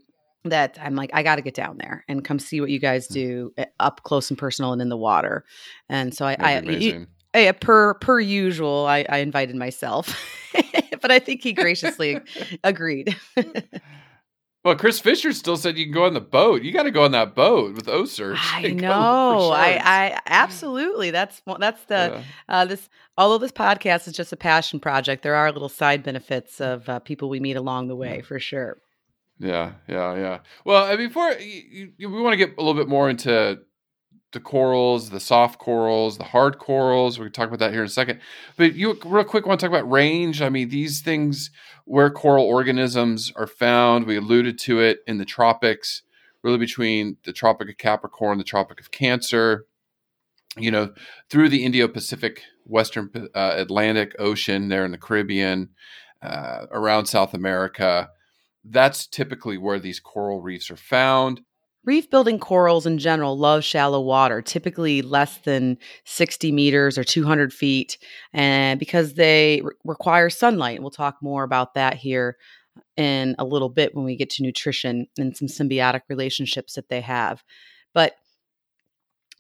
that 0.51 0.79
I'm 0.81 0.95
like, 0.95 1.11
I 1.13 1.23
got 1.23 1.37
to 1.37 1.43
get 1.43 1.55
down 1.55 1.79
there 1.79 2.05
and 2.09 2.25
come 2.25 2.39
see 2.39 2.61
what 2.61 2.71
you 2.71 2.79
guys 2.79 3.07
hmm. 3.09 3.15
do 3.15 3.53
eh, 3.59 3.67
up 3.81 4.03
close 4.03 4.31
and 4.31 4.39
personal 4.39 4.73
and 4.73 4.83
in 4.83 4.89
the 4.89 4.97
water. 4.97 5.45
And 5.89 6.15
so 6.15 6.27
I, 6.27 6.37
I, 6.39 6.61
you, 6.61 7.07
I 7.35 7.53
per 7.53 7.95
per 7.95 8.21
usual, 8.21 8.87
I, 8.87 9.05
I 9.09 9.19
invited 9.19 9.57
myself, 9.57 10.19
but 11.03 11.11
I 11.11 11.19
think 11.19 11.43
he 11.43 11.53
graciously 11.53 12.21
agreed. 12.65 13.17
Well, 14.67 14.75
Chris 14.75 14.99
Fischer 14.99 15.33
still 15.33 15.57
said 15.57 15.79
you 15.79 15.85
can 15.85 15.95
go 15.95 16.07
on 16.07 16.15
the 16.15 16.21
boat. 16.21 16.63
You 16.63 16.73
got 16.73 16.83
to 16.83 16.91
go 16.91 17.05
on 17.05 17.13
that 17.13 17.37
boat 17.37 17.77
with 17.77 17.87
OCEARCH. 17.87 18.37
I 18.37 18.63
know. 18.73 19.53
I, 19.53 19.81
I 19.81 20.21
absolutely. 20.27 21.13
That's 21.13 21.41
that's 21.61 21.85
the 21.85 21.95
yeah. 22.17 22.23
uh, 22.49 22.65
this. 22.65 22.89
Although 23.17 23.39
this 23.39 23.53
podcast 23.53 24.09
is 24.09 24.15
just 24.15 24.33
a 24.33 24.37
passion 24.37 24.81
project, 24.81 25.23
there 25.23 25.37
are 25.37 25.53
little 25.53 25.69
side 25.69 26.03
benefits 26.03 26.61
of 26.61 26.89
uh, 26.89 26.99
people 26.99 27.29
we 27.29 27.39
meet 27.39 27.55
along 27.55 27.87
the 27.87 27.95
way 27.95 28.23
for 28.23 28.41
sure. 28.41 28.79
Yeah, 29.39 29.73
yeah, 29.89 30.17
yeah. 30.17 30.39
Well, 30.65 30.97
before 30.97 31.33
you, 31.33 31.93
you, 31.99 32.09
we 32.09 32.23
want 32.23 32.33
to 32.33 32.39
get 32.39 32.57
a 32.57 32.61
little 32.61 32.75
bit 32.75 32.89
more 32.89 33.11
into 33.11 33.61
the 34.33 34.41
corals, 34.41 35.11
the 35.11 35.21
soft 35.21 35.59
corals, 35.59 36.19
the 36.19 36.25
hard 36.25 36.59
corals. 36.59 37.19
We 37.19 37.27
can 37.27 37.33
talk 37.33 37.49
about 37.49 37.59
that 37.61 37.73
here 37.73 37.83
in 37.83 37.87
a 37.87 37.91
second. 37.91 38.21
But 38.57 38.75
you 38.75 38.99
real 39.05 39.25
quick 39.25 39.47
want 39.47 39.61
to 39.61 39.67
talk 39.67 39.75
about 39.75 39.91
range. 39.91 40.43
I 40.43 40.49
mean, 40.49 40.69
these 40.69 41.01
things 41.01 41.51
where 41.85 42.11
coral 42.11 42.45
organisms 42.45 43.33
are 43.37 43.47
found. 43.47 44.07
We 44.07 44.17
alluded 44.17 44.59
to 44.61 44.81
it 44.81 45.01
in 45.07 45.19
the 45.19 45.25
tropics, 45.25 46.03
really 46.43 46.59
between 46.59 47.19
the 47.25 47.33
Tropic 47.33 47.69
of 47.69 47.79
Capricorn, 47.79 48.39
the 48.39 48.45
Tropic 48.45 48.81
of 48.81 48.91
Cancer. 48.91 49.67
You 50.59 50.71
know, 50.71 50.95
through 51.29 51.51
the 51.51 51.65
Indo-Pacific, 51.65 52.41
Western 52.65 53.11
uh, 53.35 53.55
Atlantic 53.57 54.17
Ocean, 54.19 54.69
there 54.69 54.87
in 54.87 54.91
the 54.91 54.99
Caribbean, 54.99 55.69
uh, 56.23 56.67
around 56.71 57.07
South 57.07 57.35
America 57.35 58.09
that's 58.71 59.07
typically 59.07 59.59
where 59.59 59.79
these 59.79 60.01
coral 60.01 60.41
reefs 60.41 60.71
are 60.71 60.77
found. 60.77 61.41
Reef 61.85 62.11
building 62.11 62.41
corals 62.41 62.85
in 62.85 62.99
general 62.99 63.39
love 63.39 63.63
shallow 63.63 64.01
water, 64.01 64.43
typically 64.43 65.03
less 65.03 65.39
than 65.39 65.79
60 66.05 66.51
meters 66.51 66.99
or 66.99 67.05
200 67.05 67.53
feet, 67.53 67.97
and 68.33 68.81
because 68.81 69.15
they 69.15 69.63
re- 69.63 69.73
require 69.85 70.29
sunlight. 70.29 70.81
We'll 70.81 70.91
talk 70.91 71.19
more 71.23 71.45
about 71.45 71.75
that 71.75 71.95
here 71.95 72.37
in 72.97 73.37
a 73.39 73.45
little 73.45 73.69
bit 73.69 73.95
when 73.95 74.05
we 74.05 74.17
get 74.17 74.31
to 74.31 74.43
nutrition 74.43 75.07
and 75.17 75.37
some 75.37 75.47
symbiotic 75.47 76.01
relationships 76.09 76.75
that 76.75 76.89
they 76.89 77.01
have. 77.01 77.45
But 77.95 78.15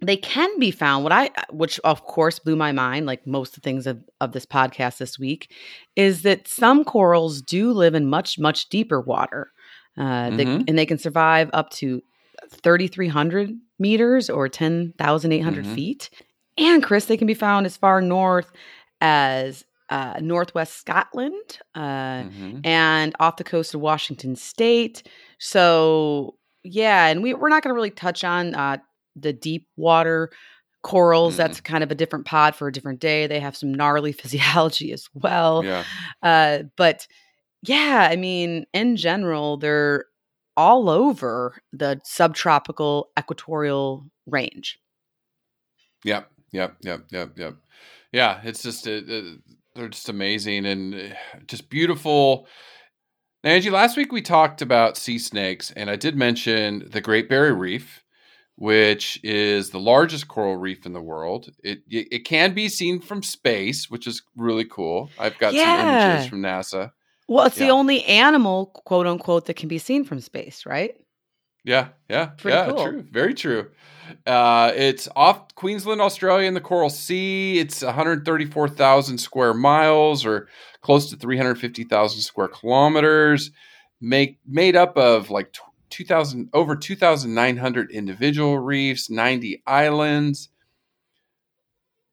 they 0.00 0.16
can 0.16 0.58
be 0.58 0.70
found 0.70 1.02
what 1.02 1.12
i 1.12 1.30
which 1.50 1.78
of 1.80 2.04
course 2.04 2.38
blew 2.38 2.56
my 2.56 2.72
mind 2.72 3.06
like 3.06 3.26
most 3.26 3.56
of 3.56 3.62
the 3.62 3.66
things 3.66 3.86
of, 3.86 4.02
of 4.20 4.32
this 4.32 4.46
podcast 4.46 4.98
this 4.98 5.18
week 5.18 5.52
is 5.94 6.22
that 6.22 6.46
some 6.46 6.84
corals 6.84 7.40
do 7.40 7.72
live 7.72 7.94
in 7.94 8.06
much 8.06 8.38
much 8.38 8.68
deeper 8.68 9.00
water 9.00 9.50
uh, 9.98 10.02
mm-hmm. 10.02 10.36
they, 10.36 10.44
and 10.44 10.78
they 10.78 10.86
can 10.86 10.98
survive 10.98 11.48
up 11.52 11.70
to 11.70 12.02
3300 12.50 13.50
meters 13.78 14.28
or 14.28 14.44
10800 14.44 15.64
mm-hmm. 15.64 15.74
feet 15.74 16.10
and 16.58 16.82
chris 16.82 17.06
they 17.06 17.16
can 17.16 17.26
be 17.26 17.34
found 17.34 17.64
as 17.66 17.76
far 17.76 18.00
north 18.00 18.52
as 19.00 19.64
uh, 19.88 20.18
northwest 20.20 20.76
scotland 20.76 21.58
uh, 21.74 22.22
mm-hmm. 22.22 22.58
and 22.64 23.14
off 23.20 23.36
the 23.36 23.44
coast 23.44 23.72
of 23.72 23.80
washington 23.80 24.36
state 24.36 25.08
so 25.38 26.36
yeah 26.64 27.06
and 27.06 27.22
we, 27.22 27.32
we're 27.32 27.48
not 27.48 27.62
going 27.62 27.70
to 27.70 27.74
really 27.74 27.90
touch 27.90 28.24
on 28.24 28.54
uh, 28.54 28.76
the 29.16 29.32
deep 29.32 29.66
water 29.76 30.30
corals 30.82 31.34
mm. 31.34 31.38
that's 31.38 31.60
kind 31.60 31.82
of 31.82 31.90
a 31.90 31.94
different 31.94 32.26
pod 32.26 32.54
for 32.54 32.68
a 32.68 32.72
different 32.72 33.00
day. 33.00 33.26
They 33.26 33.40
have 33.40 33.56
some 33.56 33.74
gnarly 33.74 34.12
physiology 34.20 34.92
as 34.92 35.08
well. 35.14 35.64
Yeah. 35.64 35.84
uh, 36.22 36.58
but 36.76 37.06
yeah 37.62 38.06
i 38.10 38.16
mean 38.16 38.66
in 38.74 38.96
general 38.96 39.56
they're 39.56 40.04
all 40.58 40.88
over 40.88 41.56
the 41.72 42.00
subtropical 42.04 43.10
equatorial 43.18 44.06
range. 44.26 44.78
Yep 46.04 46.30
yep 46.52 46.76
yep 46.82 47.04
yep 47.10 47.32
yep. 47.36 47.54
Yeah 48.12 48.40
it's 48.44 48.62
just 48.62 48.86
uh, 48.86 49.00
uh 49.08 49.22
they're 49.74 49.88
just 49.88 50.08
amazing 50.08 50.66
and 50.66 50.94
uh, 50.94 51.14
just 51.46 51.68
beautiful. 51.68 52.46
Now, 53.44 53.50
Angie, 53.50 53.70
last 53.70 53.96
week 53.96 54.10
we 54.10 54.22
talked 54.22 54.62
about 54.62 54.96
sea 54.96 55.18
snakes, 55.18 55.70
and 55.72 55.90
I 55.90 55.96
did 55.96 56.16
mention 56.16 56.88
the 56.90 57.00
Great 57.00 57.28
Barrier 57.28 57.54
Reef, 57.54 58.02
which 58.56 59.20
is 59.22 59.70
the 59.70 59.78
largest 59.78 60.28
coral 60.28 60.56
reef 60.56 60.86
in 60.86 60.92
the 60.92 61.00
world. 61.00 61.50
It 61.62 61.82
it 61.88 62.24
can 62.24 62.54
be 62.54 62.68
seen 62.68 63.00
from 63.00 63.22
space, 63.22 63.90
which 63.90 64.06
is 64.06 64.22
really 64.36 64.64
cool. 64.64 65.10
I've 65.18 65.38
got 65.38 65.54
yeah. 65.54 65.76
some 65.76 66.10
images 66.10 66.28
from 66.28 66.40
NASA. 66.40 66.92
Well, 67.28 67.46
it's 67.46 67.58
yeah. 67.58 67.66
the 67.66 67.72
only 67.72 68.04
animal, 68.04 68.66
quote 68.66 69.06
unquote, 69.06 69.46
that 69.46 69.54
can 69.54 69.68
be 69.68 69.78
seen 69.78 70.04
from 70.04 70.20
space, 70.20 70.64
right? 70.64 70.94
Yeah, 71.64 71.88
yeah, 72.08 72.26
Pretty 72.26 72.56
yeah, 72.56 72.70
cool. 72.70 72.84
true, 72.84 73.06
very 73.10 73.34
true. 73.34 73.68
Uh, 74.24 74.70
it's 74.76 75.08
off 75.16 75.52
Queensland, 75.56 76.00
Australia, 76.00 76.46
in 76.46 76.54
the 76.54 76.60
Coral 76.60 76.90
Sea. 76.90 77.58
It's 77.58 77.82
134,000 77.82 79.18
square 79.18 79.52
miles, 79.52 80.24
or 80.24 80.46
close 80.80 81.10
to 81.10 81.16
350,000 81.16 82.20
square 82.20 82.46
kilometers. 82.46 83.50
Make 84.00 84.38
made 84.46 84.76
up 84.76 84.96
of 84.96 85.30
like 85.30 85.52
2000 85.90 86.50
over 86.52 86.76
2900 86.76 87.90
individual 87.90 88.58
reefs 88.58 89.10
90 89.10 89.62
islands 89.66 90.48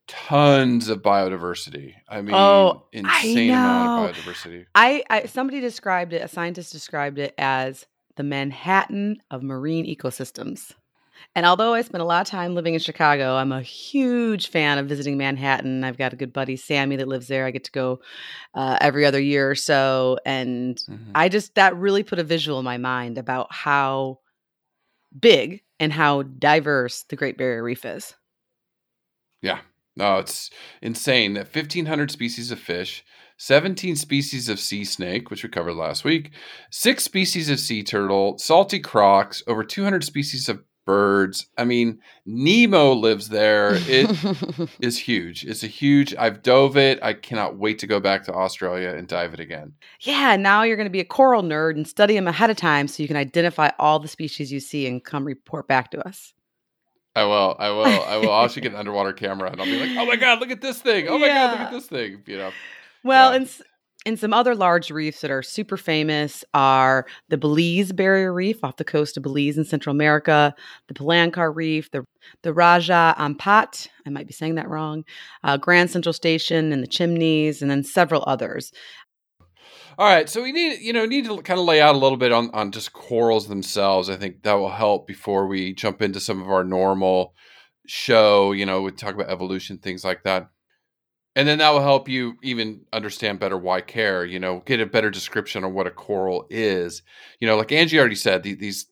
tons 0.08 0.90
of 0.90 1.02
biodiversity. 1.02 1.94
I 2.08 2.22
mean 2.22 2.36
oh, 2.36 2.84
insane 2.92 3.52
I 3.52 3.54
amount 3.54 4.10
of 4.10 4.16
biodiversity. 4.16 4.66
I, 4.76 5.04
I 5.10 5.26
somebody 5.26 5.60
described 5.60 6.14
it 6.14 6.22
a 6.22 6.28
scientist 6.28 6.72
described 6.72 7.20
it 7.20 7.34
as 7.38 7.88
the 8.16 8.24
manhattan 8.24 9.18
of 9.32 9.44
marine 9.44 9.86
ecosystems 9.86 10.74
and 11.36 11.46
although 11.46 11.74
I 11.74 11.82
spent 11.82 12.02
a 12.02 12.06
lot 12.06 12.22
of 12.22 12.28
time 12.28 12.56
living 12.56 12.74
in 12.74 12.80
Chicago, 12.80 13.36
I'm 13.36 13.52
a 13.52 13.62
huge 13.62 14.50
fan 14.50 14.78
of 14.78 14.88
visiting 14.88 15.18
Manhattan. 15.18 15.84
I've 15.84 15.98
got 15.98 16.14
a 16.14 16.16
good 16.16 16.34
buddy, 16.34 16.56
Sammy, 16.56 16.96
that 16.98 17.08
lives 17.08 17.28
there. 17.28 17.46
I 17.46 17.52
get 17.52 17.64
to 17.66 17.72
go 17.72 18.02
uh, 18.54 18.78
every 18.82 19.06
other 19.06 19.20
year 19.20 19.50
or 19.50 19.56
so. 19.56 20.18
And 20.26 20.78
mm-hmm. 20.78 21.12
I 21.16 21.30
just, 21.30 21.56
that 21.56 21.76
really 21.76 22.04
put 22.04 22.20
a 22.20 22.24
visual 22.24 22.60
in 22.60 22.66
my 22.66 22.78
mind 22.78 23.18
about 23.18 23.48
how 23.52 24.20
big 25.20 25.62
and 25.80 25.92
how 25.92 26.24
diverse 26.24 27.04
the 27.10 27.16
Great 27.16 27.38
Barrier 27.38 27.64
Reef 27.64 27.86
is. 27.86 28.14
Yeah. 29.42 29.60
No, 29.96 30.18
it's 30.18 30.50
insane. 30.82 31.34
that 31.34 31.54
1,500 31.54 32.10
species 32.12 32.52
of 32.52 32.60
fish. 32.60 33.04
17 33.38 33.96
species 33.96 34.48
of 34.48 34.60
sea 34.60 34.86
snake, 34.86 35.30
which 35.30 35.44
we 35.44 35.50
covered 35.50 35.74
last 35.74 36.04
week, 36.04 36.32
six 36.72 37.04
species 37.04 37.50
of 37.50 37.60
sea 37.60 37.84
turtle, 37.84 38.38
salty 38.38 38.80
crocs, 38.80 39.44
over 39.48 39.64
200 39.64 40.04
species 40.04 40.48
of 40.48 40.64
birds. 40.86 41.48
I 41.58 41.64
mean, 41.66 42.00
Nemo 42.26 42.94
lives 42.94 43.30
there. 43.30 43.72
It 43.74 44.70
is 44.80 44.98
huge. 45.00 45.46
It's 45.46 45.64
a 45.64 45.68
huge. 45.68 46.16
I've 46.16 46.44
dove 46.44 46.78
it. 46.78 47.00
I 47.02 47.14
cannot 47.14 47.58
wait 47.58 47.80
to 47.80 47.88
go 47.88 48.00
back 48.00 48.24
to 48.26 48.34
Australia 48.34 48.90
and 48.90 49.08
dive 49.08 49.34
it 49.34 49.40
again. 49.40 49.74
Yeah, 50.02 50.36
now 50.36 50.64
you're 50.64 50.76
going 50.78 50.88
to 50.88 50.92
be 50.92 51.00
a 51.00 51.06
coral 51.06 51.44
nerd 51.44 51.76
and 51.76 51.88
study 51.88 52.16
them 52.16 52.28
ahead 52.28 52.50
of 52.50 52.58
time 52.58 52.88
so 52.88 53.02
you 53.02 53.08
can 53.08 53.18
identify 53.18 53.70
all 53.80 54.00
the 54.00 54.08
species 54.08 54.52
you 54.52 54.60
see 54.60 54.88
and 54.88 55.04
come 55.04 55.26
report 55.26 55.68
back 55.68 55.92
to 55.92 56.08
us. 56.08 56.34
I 57.16 57.24
will. 57.26 57.56
I 57.60 57.70
will. 57.70 57.86
I 57.86 58.18
will. 58.18 58.32
I'll 58.32 58.46
actually 58.46 58.64
get 58.64 58.72
an 58.74 58.80
underwater 58.80 59.14
camera 59.14 59.52
and 59.52 59.62
I'll 59.62 59.68
be 59.68 59.80
like, 59.80 59.98
"Oh 59.98 60.06
my 60.08 60.16
god, 60.16 60.40
look 60.40 60.50
at 60.50 60.62
this 60.62 60.82
thing! 60.82 61.08
Oh 61.08 61.20
my 61.20 61.28
god, 61.28 61.52
look 61.52 61.60
at 61.68 61.72
this 61.72 61.86
thing!" 61.86 62.24
You 62.26 62.38
know. 62.38 62.52
Well, 63.04 63.32
Yeah. 63.32 63.36
and 63.38 63.50
and 64.06 64.20
some 64.20 64.34
other 64.34 64.56
large 64.56 64.92
reefs 64.92 65.22
that 65.22 65.32
are 65.32 65.42
super 65.42 65.78
famous 65.78 66.44
are 66.54 67.06
the 67.30 67.38
Belize 67.38 67.92
Barrier 67.92 68.34
Reef 68.34 68.64
off 68.64 68.78
the 68.78 68.84
coast 68.84 69.18
of 69.18 69.24
Belize 69.24 69.58
in 69.58 69.66
Central 69.66 69.96
America, 69.96 70.54
the 70.88 70.94
Palancar 70.94 71.56
Reef, 71.56 71.92
the 71.92 72.06
the 72.42 72.54
Raja 72.54 73.16
Ampat, 73.18 73.88
I 74.06 74.10
might 74.10 74.28
be 74.28 74.34
saying 74.34 74.56
that 74.56 74.70
wrong, 74.70 75.04
uh, 75.44 75.58
Grand 75.58 75.92
Central 75.92 76.14
Station 76.14 76.72
and 76.72 76.82
the 76.82 76.88
Chimneys, 76.88 77.62
and 77.62 77.70
then 77.70 77.84
several 77.84 78.24
others. 78.28 78.72
All 79.98 80.08
right, 80.08 80.28
so 80.28 80.42
we 80.42 80.52
need 80.52 80.80
you 80.80 80.92
know 80.92 81.06
need 81.06 81.26
to 81.26 81.42
kind 81.42 81.60
of 81.60 81.66
lay 81.66 81.80
out 81.80 81.96
a 81.96 82.00
little 82.00 82.18
bit 82.18 82.32
on 82.32 82.50
on 82.52 82.72
just 82.72 82.94
corals 82.94 83.48
themselves. 83.48 84.10
I 84.10 84.16
think 84.16 84.44
that 84.44 84.54
will 84.54 84.70
help 84.70 85.08
before 85.08 85.48
we 85.48 85.74
jump 85.74 86.02
into 86.02 86.20
some 86.20 86.42
of 86.42 86.50
our 86.50 86.64
normal 86.64 87.36
show. 87.86 88.54
You 88.54 88.66
know, 88.66 88.82
we 88.82 88.92
talk 88.92 89.14
about 89.14 89.30
evolution, 89.30 89.78
things 89.78 90.04
like 90.04 90.24
that, 90.24 90.50
and 91.36 91.48
then 91.48 91.60
that 91.60 91.70
will 91.72 91.82
help 91.82 92.10
you 92.10 92.36
even 92.44 92.82
understand 92.94 93.40
better 93.40 93.58
why 93.58 93.82
care. 93.82 94.26
You 94.26 94.40
know, 94.40 94.62
get 94.66 94.82
a 94.82 94.86
better 94.86 95.10
description 95.10 95.64
of 95.64 95.72
what 95.74 95.88
a 95.88 95.92
coral 95.92 96.46
is. 96.50 97.02
You 97.40 97.48
know, 97.48 97.58
like 97.58 97.72
Angie 97.72 98.00
already 98.00 98.16
said, 98.16 98.44
the- 98.44 98.56
these 98.56 98.88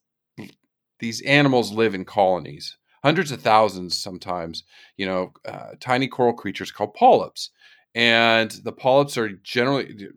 these 1.00 1.22
animals 1.22 1.72
live 1.72 1.96
in 1.96 2.06
colonies, 2.06 2.78
hundreds 3.04 3.32
of 3.32 3.42
thousands 3.42 3.98
sometimes. 3.98 4.64
You 4.98 5.06
know, 5.06 5.34
uh, 5.48 5.72
tiny 5.80 6.08
coral 6.08 6.34
creatures 6.34 6.72
called 6.72 6.94
polyps, 6.94 7.50
and 7.96 8.52
the 8.64 8.72
polyps 8.72 9.18
are 9.18 9.30
generally 9.30 10.10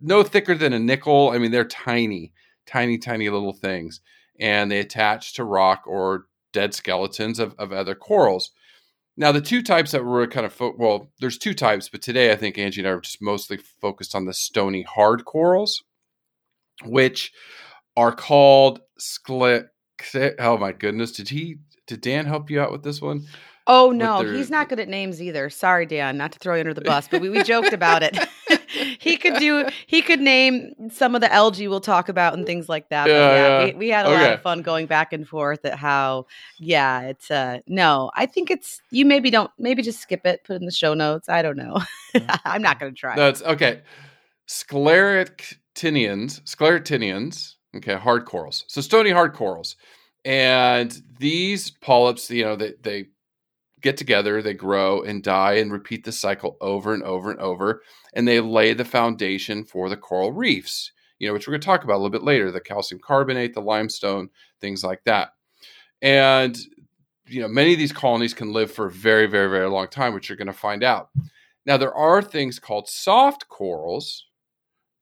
no 0.00 0.22
thicker 0.22 0.54
than 0.54 0.72
a 0.72 0.78
nickel. 0.78 1.30
I 1.30 1.38
mean, 1.38 1.50
they're 1.50 1.64
tiny, 1.64 2.32
tiny, 2.66 2.98
tiny 2.98 3.28
little 3.30 3.52
things, 3.52 4.00
and 4.38 4.70
they 4.70 4.80
attach 4.80 5.34
to 5.34 5.44
rock 5.44 5.84
or 5.86 6.26
dead 6.52 6.74
skeletons 6.74 7.38
of, 7.38 7.54
of 7.58 7.72
other 7.72 7.94
corals. 7.94 8.52
Now, 9.16 9.30
the 9.32 9.40
two 9.42 9.62
types 9.62 9.90
that 9.92 10.04
we're 10.04 10.26
kind 10.26 10.46
of 10.46 10.52
fo- 10.52 10.74
well, 10.78 11.10
there's 11.20 11.36
two 11.38 11.52
types, 11.54 11.88
but 11.88 12.00
today 12.02 12.32
I 12.32 12.36
think 12.36 12.56
Angie 12.56 12.80
and 12.80 12.88
I 12.88 12.92
are 12.92 13.00
just 13.00 13.20
mostly 13.20 13.58
focused 13.58 14.14
on 14.14 14.24
the 14.24 14.32
stony 14.32 14.82
hard 14.82 15.24
corals, 15.24 15.82
which 16.84 17.32
are 17.96 18.12
called. 18.12 18.80
Oh 20.38 20.56
my 20.58 20.72
goodness! 20.72 21.12
Did 21.12 21.28
he? 21.28 21.56
Did 21.86 22.00
Dan 22.00 22.26
help 22.26 22.50
you 22.50 22.60
out 22.60 22.72
with 22.72 22.82
this 22.82 23.02
one? 23.02 23.26
Oh 23.66 23.90
no, 23.90 24.22
their- 24.22 24.32
he's 24.32 24.50
not 24.50 24.68
good 24.68 24.80
at 24.80 24.88
names 24.88 25.20
either. 25.22 25.50
Sorry, 25.50 25.86
Dan, 25.86 26.16
not 26.16 26.32
to 26.32 26.38
throw 26.38 26.54
you 26.54 26.60
under 26.60 26.74
the 26.74 26.80
bus, 26.80 27.06
but 27.08 27.20
we, 27.20 27.28
we 27.28 27.42
joked 27.42 27.72
about 27.72 28.02
it. 28.02 28.16
he 28.98 29.16
could 29.16 29.36
do 29.38 29.66
he 29.86 30.02
could 30.02 30.20
name 30.20 30.74
some 30.90 31.14
of 31.14 31.20
the 31.20 31.32
algae 31.32 31.68
we'll 31.68 31.80
talk 31.80 32.08
about 32.08 32.34
and 32.34 32.46
things 32.46 32.68
like 32.68 32.88
that. 32.90 33.08
Yeah, 33.08 33.14
yeah, 33.14 33.34
yeah. 33.34 33.64
We, 33.66 33.74
we 33.74 33.88
had 33.88 34.06
a 34.06 34.10
lot 34.10 34.32
of 34.32 34.42
fun 34.42 34.62
going 34.62 34.86
back 34.86 35.12
and 35.12 35.26
forth 35.26 35.64
at 35.64 35.78
how 35.78 36.26
yeah, 36.58 37.02
it's 37.02 37.30
uh 37.30 37.58
no, 37.66 38.10
I 38.14 38.26
think 38.26 38.50
it's 38.50 38.80
you 38.90 39.04
maybe 39.04 39.30
don't 39.30 39.50
maybe 39.58 39.82
just 39.82 40.00
skip 40.00 40.26
it, 40.26 40.44
put 40.44 40.54
it 40.54 40.60
in 40.60 40.66
the 40.66 40.72
show 40.72 40.94
notes. 40.94 41.28
I 41.28 41.42
don't 41.42 41.56
know. 41.56 41.80
I'm 42.44 42.62
not 42.62 42.78
gonna 42.78 42.92
try. 42.92 43.16
No, 43.16 43.32
okay. 43.44 43.82
Scleractinians, 44.48 46.42
scleractinians, 46.42 47.54
okay, 47.76 47.94
hard 47.94 48.24
corals. 48.24 48.64
So 48.68 48.80
stony 48.80 49.10
hard 49.10 49.34
corals. 49.34 49.76
And 50.24 51.02
these 51.18 51.70
polyps, 51.70 52.30
you 52.30 52.44
know, 52.44 52.54
they, 52.54 52.74
they 52.82 53.06
get 53.82 53.96
together, 53.96 54.40
they 54.40 54.54
grow 54.54 55.02
and 55.02 55.22
die 55.22 55.54
and 55.54 55.72
repeat 55.72 56.04
the 56.04 56.12
cycle 56.12 56.56
over 56.60 56.94
and 56.94 57.02
over 57.02 57.30
and 57.30 57.40
over. 57.40 57.82
And 58.14 58.26
they 58.26 58.40
lay 58.40 58.72
the 58.72 58.84
foundation 58.84 59.64
for 59.64 59.88
the 59.88 59.96
coral 59.96 60.32
reefs, 60.32 60.92
you 61.18 61.26
know, 61.26 61.34
which 61.34 61.46
we're 61.46 61.52
going 61.52 61.60
to 61.60 61.66
talk 61.66 61.84
about 61.84 61.94
a 61.94 61.98
little 61.98 62.10
bit 62.10 62.22
later 62.22 62.50
the 62.50 62.60
calcium 62.60 63.00
carbonate, 63.00 63.54
the 63.54 63.60
limestone, 63.60 64.30
things 64.60 64.82
like 64.82 65.04
that. 65.04 65.30
And, 66.00 66.58
you 67.26 67.40
know, 67.40 67.48
many 67.48 67.72
of 67.72 67.78
these 67.78 67.92
colonies 67.92 68.34
can 68.34 68.52
live 68.52 68.72
for 68.72 68.86
a 68.86 68.90
very, 68.90 69.26
very, 69.26 69.48
very 69.48 69.68
long 69.68 69.88
time, 69.88 70.14
which 70.14 70.28
you're 70.28 70.38
going 70.38 70.46
to 70.46 70.52
find 70.52 70.82
out. 70.82 71.10
Now, 71.64 71.76
there 71.76 71.94
are 71.94 72.22
things 72.22 72.58
called 72.58 72.88
soft 72.88 73.48
corals, 73.48 74.26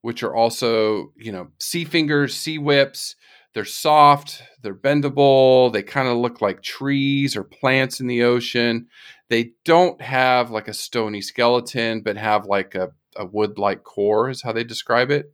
which 0.03 0.23
are 0.23 0.35
also, 0.35 1.13
you 1.17 1.33
know, 1.33 1.49
sea 1.59 1.85
fingers, 1.85 2.35
sea 2.35 2.59
whips. 2.59 3.17
They're 3.53 3.65
soft, 3.65 4.43
they're 4.63 4.75
bendable, 4.75 5.73
they 5.73 5.83
kind 5.83 6.09
of 6.09 6.17
look 6.19 6.41
like 6.41 6.63
trees 6.63 7.37
or 7.37 7.43
plants 7.43 8.01
in 8.01 8.07
the 8.07 8.23
ocean. 8.23 8.89
They 9.29 9.53
don't 9.65 10.01
have 10.01 10.51
like 10.51 10.69
a 10.69 10.75
stony 10.75 11.21
skeleton, 11.21 12.03
but 12.03 12.17
have 12.17 12.47
like 12.47 12.75
a, 12.75 12.93
a 13.17 13.25
wood 13.25 13.59
like 13.59 13.83
core, 13.83 14.31
is 14.31 14.43
how 14.43 14.53
they 14.53 14.65
describe 14.65 15.11
it. 15.11 15.33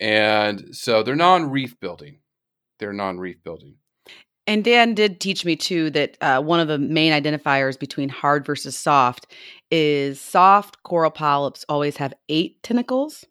And 0.00 0.74
so 0.74 1.02
they're 1.02 1.14
non 1.14 1.50
reef 1.50 1.78
building. 1.78 2.18
They're 2.78 2.92
non 2.92 3.18
reef 3.18 3.42
building. 3.42 3.76
And 4.46 4.62
Dan 4.62 4.94
did 4.94 5.20
teach 5.20 5.44
me 5.44 5.56
too 5.56 5.90
that 5.90 6.16
uh, 6.20 6.40
one 6.40 6.60
of 6.60 6.68
the 6.68 6.78
main 6.78 7.12
identifiers 7.12 7.78
between 7.78 8.08
hard 8.08 8.46
versus 8.46 8.76
soft 8.76 9.26
is 9.70 10.20
soft 10.20 10.82
coral 10.84 11.10
polyps 11.10 11.64
always 11.68 11.96
have 11.96 12.14
eight 12.28 12.62
tentacles, 12.62 13.24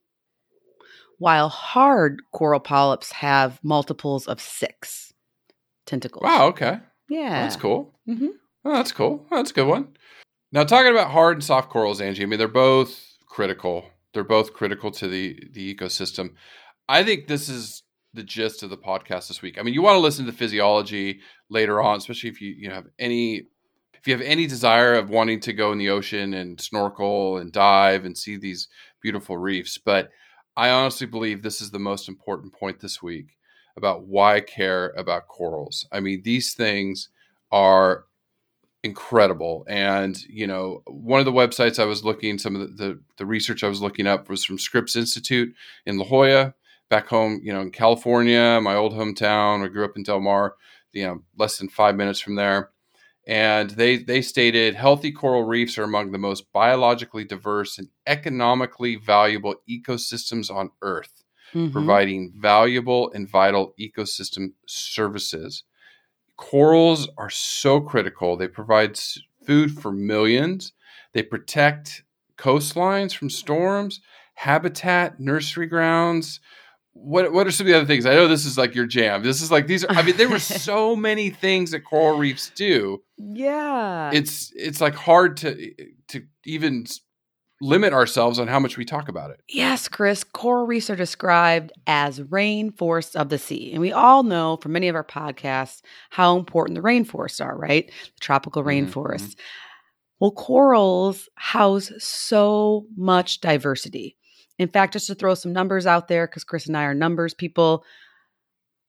while 1.17 1.49
hard 1.49 2.21
coral 2.31 2.59
polyps 2.59 3.11
have 3.13 3.59
multiples 3.63 4.27
of 4.27 4.39
six 4.41 5.13
tentacles. 5.85 6.23
Wow, 6.23 6.47
okay. 6.47 6.79
Yeah. 7.09 7.43
That's 7.43 7.55
cool. 7.55 7.93
hmm 8.05 8.27
Oh, 8.67 8.73
that's 8.73 8.91
cool. 8.91 9.27
That's 9.29 9.51
a 9.51 9.53
good 9.53 9.67
one. 9.67 9.89
Now, 10.51 10.63
talking 10.63 10.91
about 10.91 11.11
hard 11.11 11.35
and 11.37 11.43
soft 11.43 11.69
corals, 11.69 12.01
Angie, 12.01 12.23
I 12.23 12.25
mean, 12.25 12.39
they're 12.39 12.47
both 12.47 12.99
critical. 13.27 13.85
They're 14.13 14.23
both 14.23 14.53
critical 14.53 14.89
to 14.91 15.07
the, 15.07 15.37
the 15.51 15.75
ecosystem. 15.75 16.31
I 16.89 17.03
think 17.03 17.27
this 17.27 17.47
is 17.47 17.83
the 18.13 18.23
gist 18.23 18.63
of 18.63 18.69
the 18.71 18.77
podcast 18.77 19.27
this 19.27 19.41
week. 19.43 19.59
I 19.59 19.61
mean, 19.61 19.73
you 19.75 19.81
want 19.83 19.95
to 19.95 19.99
listen 19.99 20.25
to 20.25 20.31
the 20.31 20.37
physiology 20.37 21.19
later 21.49 21.81
on, 21.81 21.97
especially 21.97 22.29
if 22.29 22.41
you, 22.41 22.55
you 22.57 22.69
know, 22.69 22.75
have 22.75 22.87
any 22.97 23.47
if 23.93 24.07
you 24.07 24.13
have 24.13 24.21
any 24.25 24.47
desire 24.47 24.93
of 24.93 25.09
wanting 25.09 25.39
to 25.41 25.53
go 25.53 25.71
in 25.71 25.77
the 25.79 25.89
ocean 25.89 26.33
and 26.35 26.61
snorkel 26.61 27.37
and 27.37 27.51
dive 27.51 28.05
and 28.05 28.17
see 28.17 28.37
these 28.37 28.67
beautiful 29.01 29.35
reefs. 29.37 29.77
But 29.77 30.09
I 30.57 30.69
honestly 30.69 31.07
believe 31.07 31.41
this 31.41 31.61
is 31.61 31.71
the 31.71 31.79
most 31.79 32.07
important 32.07 32.53
point 32.53 32.79
this 32.79 33.01
week 33.01 33.37
about 33.77 34.07
why 34.07 34.35
I 34.35 34.41
care 34.41 34.93
about 34.97 35.27
corals. 35.27 35.85
I 35.91 35.99
mean, 35.99 36.21
these 36.23 36.53
things 36.53 37.09
are 37.51 38.05
incredible. 38.83 39.65
And, 39.67 40.21
you 40.29 40.47
know, 40.47 40.81
one 40.85 41.19
of 41.19 41.25
the 41.25 41.31
websites 41.31 41.79
I 41.79 41.85
was 41.85 42.05
looking, 42.05 42.37
some 42.37 42.55
of 42.55 42.61
the, 42.61 42.67
the, 42.67 42.99
the 43.17 43.25
research 43.25 43.63
I 43.63 43.67
was 43.67 43.81
looking 43.81 44.07
up 44.07 44.29
was 44.29 44.45
from 44.45 44.59
Scripps 44.59 44.95
Institute 44.95 45.53
in 45.85 45.97
La 45.97 46.05
Jolla, 46.05 46.53
back 46.89 47.07
home, 47.07 47.41
you 47.43 47.51
know, 47.51 47.61
in 47.61 47.71
California, 47.71 48.59
my 48.61 48.75
old 48.75 48.93
hometown. 48.93 49.65
I 49.65 49.67
grew 49.67 49.83
up 49.83 49.97
in 49.97 50.03
Del 50.03 50.21
Mar, 50.21 50.55
you 50.93 51.05
know, 51.05 51.23
less 51.37 51.57
than 51.57 51.67
five 51.67 51.95
minutes 51.95 52.19
from 52.19 52.35
there. 52.35 52.69
And 53.27 53.71
they, 53.71 53.97
they 53.97 54.21
stated 54.21 54.75
healthy 54.75 55.11
coral 55.11 55.43
reefs 55.43 55.77
are 55.77 55.83
among 55.83 56.11
the 56.11 56.17
most 56.19 56.51
biologically 56.53 57.23
diverse 57.23 57.77
and 57.79 57.89
economically 58.05 58.97
valuable 58.97 59.55
ecosystems 59.69 60.53
on 60.53 60.71
Earth 60.81 61.23
Mhm. 61.53 61.71
providing 61.71 62.33
valuable 62.35 63.11
and 63.13 63.29
vital 63.29 63.73
ecosystem 63.79 64.53
services. 64.67 65.63
Corals 66.37 67.07
are 67.17 67.29
so 67.29 67.79
critical. 67.79 68.35
They 68.35 68.47
provide 68.47 68.99
food 69.45 69.71
for 69.71 69.91
millions. 69.91 70.73
They 71.13 71.23
protect 71.23 72.03
coastlines 72.37 73.15
from 73.15 73.29
storms, 73.29 74.01
habitat, 74.33 75.19
nursery 75.19 75.67
grounds. 75.67 76.41
What 76.97 77.33
what 77.33 77.45
are 77.45 77.51
some 77.51 77.67
of 77.67 77.71
the 77.71 77.77
other 77.77 77.85
things? 77.85 78.05
I 78.05 78.15
know 78.15 78.27
this 78.27 78.45
is 78.45 78.57
like 78.57 78.73
your 78.73 78.85
jam. 78.87 79.21
This 79.21 79.41
is 79.41 79.51
like 79.51 79.67
these 79.67 79.83
are 79.83 79.91
I 79.91 80.01
mean 80.01 80.15
there 80.17 80.29
were 80.29 80.39
so 80.67 80.95
many 80.95 81.29
things 81.29 81.71
that 81.71 81.81
coral 81.81 82.17
reefs 82.17 82.51
do. 82.55 83.03
Yeah. 83.17 84.11
It's 84.13 84.51
it's 84.55 84.79
like 84.79 84.95
hard 84.95 85.37
to 85.37 85.71
to 86.07 86.23
even 86.45 86.85
limit 87.61 87.93
ourselves 87.93 88.39
on 88.39 88.47
how 88.47 88.59
much 88.59 88.77
we 88.77 88.85
talk 88.85 89.09
about 89.09 89.31
it. 89.31 89.41
Yes, 89.49 89.87
Chris, 89.87 90.23
coral 90.23 90.65
reefs 90.65 90.89
are 90.89 90.95
described 90.95 91.71
as 91.85 92.19
rainforests 92.19 93.15
of 93.15 93.29
the 93.29 93.37
sea. 93.37 93.71
And 93.71 93.81
we 93.81 93.91
all 93.91 94.23
know 94.23 94.57
from 94.57 94.71
many 94.73 94.87
of 94.87 94.95
our 94.95 95.05
podcasts 95.05 95.81
how 96.09 96.37
important 96.37 96.75
the 96.75 96.81
rainforests 96.83 97.43
are, 97.43 97.57
right? 97.57 97.87
The 97.87 98.19
tropical 98.19 98.63
Mhm, 98.63 98.87
rainforests. 98.87 99.35
Well, 100.19 100.31
corals 100.31 101.27
house 101.35 101.91
so 101.99 102.87
much 102.95 103.41
diversity. 103.41 104.17
In 104.57 104.67
fact, 104.69 104.93
just 104.93 105.07
to 105.07 105.15
throw 105.15 105.33
some 105.35 105.53
numbers 105.53 105.85
out 105.85 106.07
there, 106.07 106.27
because 106.27 106.43
Chris 106.43 106.67
and 106.67 106.77
I 106.77 106.83
are 106.85 106.93
numbers 106.93 107.33
people, 107.33 107.83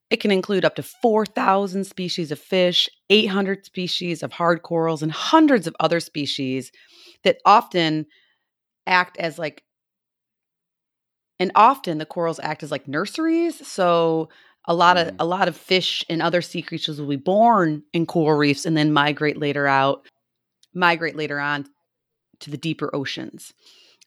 it 0.09 0.17
can 0.21 0.31
include 0.31 0.63
up 0.63 0.75
to 0.75 0.83
4,000 0.83 1.83
species 1.83 2.31
of 2.31 2.39
fish, 2.39 2.87
800 3.09 3.65
species 3.65 4.23
of 4.23 4.31
hard 4.31 4.61
corals, 4.63 5.03
and 5.03 5.11
hundreds 5.11 5.67
of 5.67 5.75
other 5.79 5.99
species 5.99 6.71
that 7.23 7.37
often 7.45 8.05
act 8.87 9.17
as 9.17 9.37
like 9.39 9.63
and 11.39 11.51
often 11.55 11.97
the 11.97 12.05
corals 12.05 12.39
act 12.41 12.63
as 12.63 12.71
like 12.71 12.87
nurseries. 12.87 13.65
So 13.67 14.29
a 14.65 14.73
lot 14.73 14.97
Mhm. 14.97 15.09
of 15.09 15.15
a 15.19 15.25
lot 15.25 15.47
of 15.47 15.55
fish 15.55 16.03
and 16.09 16.21
other 16.21 16.41
sea 16.41 16.61
creatures 16.61 16.99
will 16.99 17.07
be 17.07 17.15
born 17.15 17.83
in 17.93 18.05
coral 18.05 18.37
reefs 18.37 18.65
and 18.65 18.75
then 18.75 18.91
migrate 18.91 19.37
later 19.37 19.67
out, 19.67 20.07
migrate 20.73 21.15
later 21.15 21.39
on 21.39 21.67
to 22.41 22.51
the 22.51 22.57
deeper 22.57 22.95
oceans. 22.95 23.53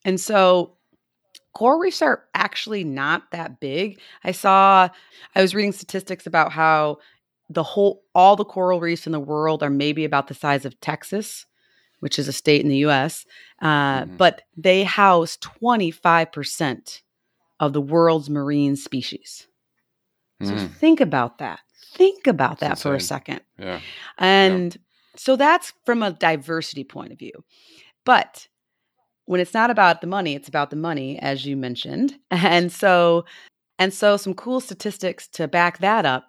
And 0.05 0.21
so 0.21 0.79
coral 1.53 1.79
reefs 1.81 2.03
are 2.03 2.25
actually 2.35 2.85
not 2.85 3.31
that 3.33 3.61
big. 3.61 4.01
I 4.25 4.33
saw 4.33 4.89
I 5.35 5.43
was 5.43 5.55
reading 5.55 5.73
statistics 5.73 6.27
about 6.27 6.53
how 6.53 6.99
the 7.49 7.63
whole 7.63 8.03
all 8.15 8.37
the 8.37 8.45
coral 8.45 8.81
reefs 8.81 9.07
in 9.07 9.13
the 9.13 9.21
world 9.21 9.63
are 9.63 9.71
maybe 9.71 10.05
about 10.05 10.29
the 10.29 10.35
size 10.35 10.65
of 10.65 10.79
Texas, 10.81 11.47
which 11.99 12.19
is 12.19 12.29
a 12.29 12.33
state 12.33 12.63
in 12.63 12.69
the 12.69 12.79
US. 12.87 13.27
Uh, 13.61 14.05
Mhm. 14.05 14.17
but 14.17 14.43
they 14.57 14.85
house 14.85 15.37
25% 15.39 17.03
of 17.59 17.73
the 17.73 17.81
world's 17.81 18.31
marine 18.31 18.77
species. 18.77 19.47
So 20.43 20.55
Mm, 20.55 20.75
think 20.77 21.01
about 21.01 21.39
that. 21.39 21.61
Think 21.93 22.27
about 22.27 22.61
that 22.61 22.79
for 22.79 22.95
a 22.95 23.01
second. 23.01 23.41
yeah. 23.59 23.81
And 24.17 24.77
so 25.17 25.37
that's 25.37 25.73
from 25.85 26.03
a 26.03 26.13
diversity 26.13 26.85
point 26.85 27.13
of 27.13 27.19
view. 27.19 27.45
But 28.05 28.49
when 29.31 29.39
it's 29.39 29.55
not 29.55 29.71
about 29.71 30.01
the 30.01 30.09
money, 30.09 30.35
it's 30.35 30.49
about 30.49 30.71
the 30.71 30.77
money, 30.77 31.17
as 31.21 31.47
you 31.47 31.57
mentioned. 31.57 32.19
And 32.33 32.73
so, 32.73 33.27
and 33.79 33.95
so 33.95 34.17
some 34.17 34.35
cool 34.35 34.61
statistics 34.61 35.29
to 35.35 35.47
back 35.47 35.79
that 35.79 36.05
up 36.05 36.27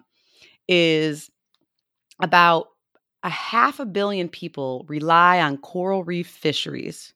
is 0.68 1.28
about 2.20 2.68
a 3.24 3.28
half 3.28 3.80
a 3.80 3.86
billion 3.86 4.28
people 4.28 4.86
rely 4.88 5.40
on 5.40 5.58
coral 5.58 6.04
reef 6.04 6.28
fisheries 6.28 7.12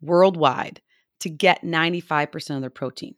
worldwide 0.00 0.80
to 1.18 1.28
get 1.28 1.64
95% 1.64 2.54
of 2.54 2.62
their 2.62 2.70
protein. 2.70 3.14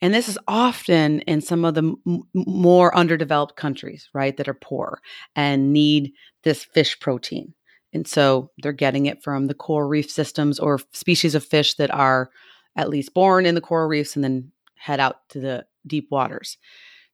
And 0.00 0.14
this 0.14 0.28
is 0.28 0.38
often 0.46 1.18
in 1.22 1.40
some 1.40 1.64
of 1.64 1.74
the 1.74 1.96
m- 2.06 2.22
more 2.32 2.96
underdeveloped 2.96 3.56
countries, 3.56 4.08
right, 4.14 4.36
that 4.36 4.48
are 4.48 4.54
poor 4.54 5.00
and 5.34 5.72
need 5.72 6.12
this 6.44 6.62
fish 6.62 7.00
protein. 7.00 7.54
And 7.92 8.06
so 8.06 8.50
they're 8.58 8.72
getting 8.72 9.06
it 9.06 9.22
from 9.22 9.46
the 9.46 9.54
coral 9.54 9.88
reef 9.88 10.10
systems 10.10 10.58
or 10.58 10.80
species 10.92 11.34
of 11.34 11.44
fish 11.44 11.74
that 11.74 11.92
are 11.92 12.30
at 12.76 12.90
least 12.90 13.14
born 13.14 13.46
in 13.46 13.54
the 13.54 13.60
coral 13.60 13.88
reefs 13.88 14.14
and 14.14 14.22
then 14.24 14.52
head 14.76 15.00
out 15.00 15.28
to 15.30 15.40
the 15.40 15.66
deep 15.86 16.08
waters. 16.10 16.58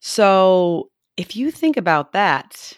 So 0.01 0.91
if 1.17 1.37
you 1.37 1.51
think 1.51 1.77
about 1.77 2.13
that, 2.13 2.75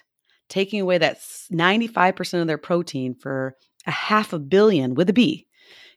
taking 0.49 0.81
away 0.81 0.99
that 0.99 1.19
95% 1.19 2.41
of 2.41 2.47
their 2.47 2.59
protein 2.59 3.15
for 3.15 3.57
a 3.87 3.91
half 3.91 4.33
a 4.33 4.39
billion 4.39 4.95
with 4.95 5.09
a 5.11 5.13
B 5.13 5.47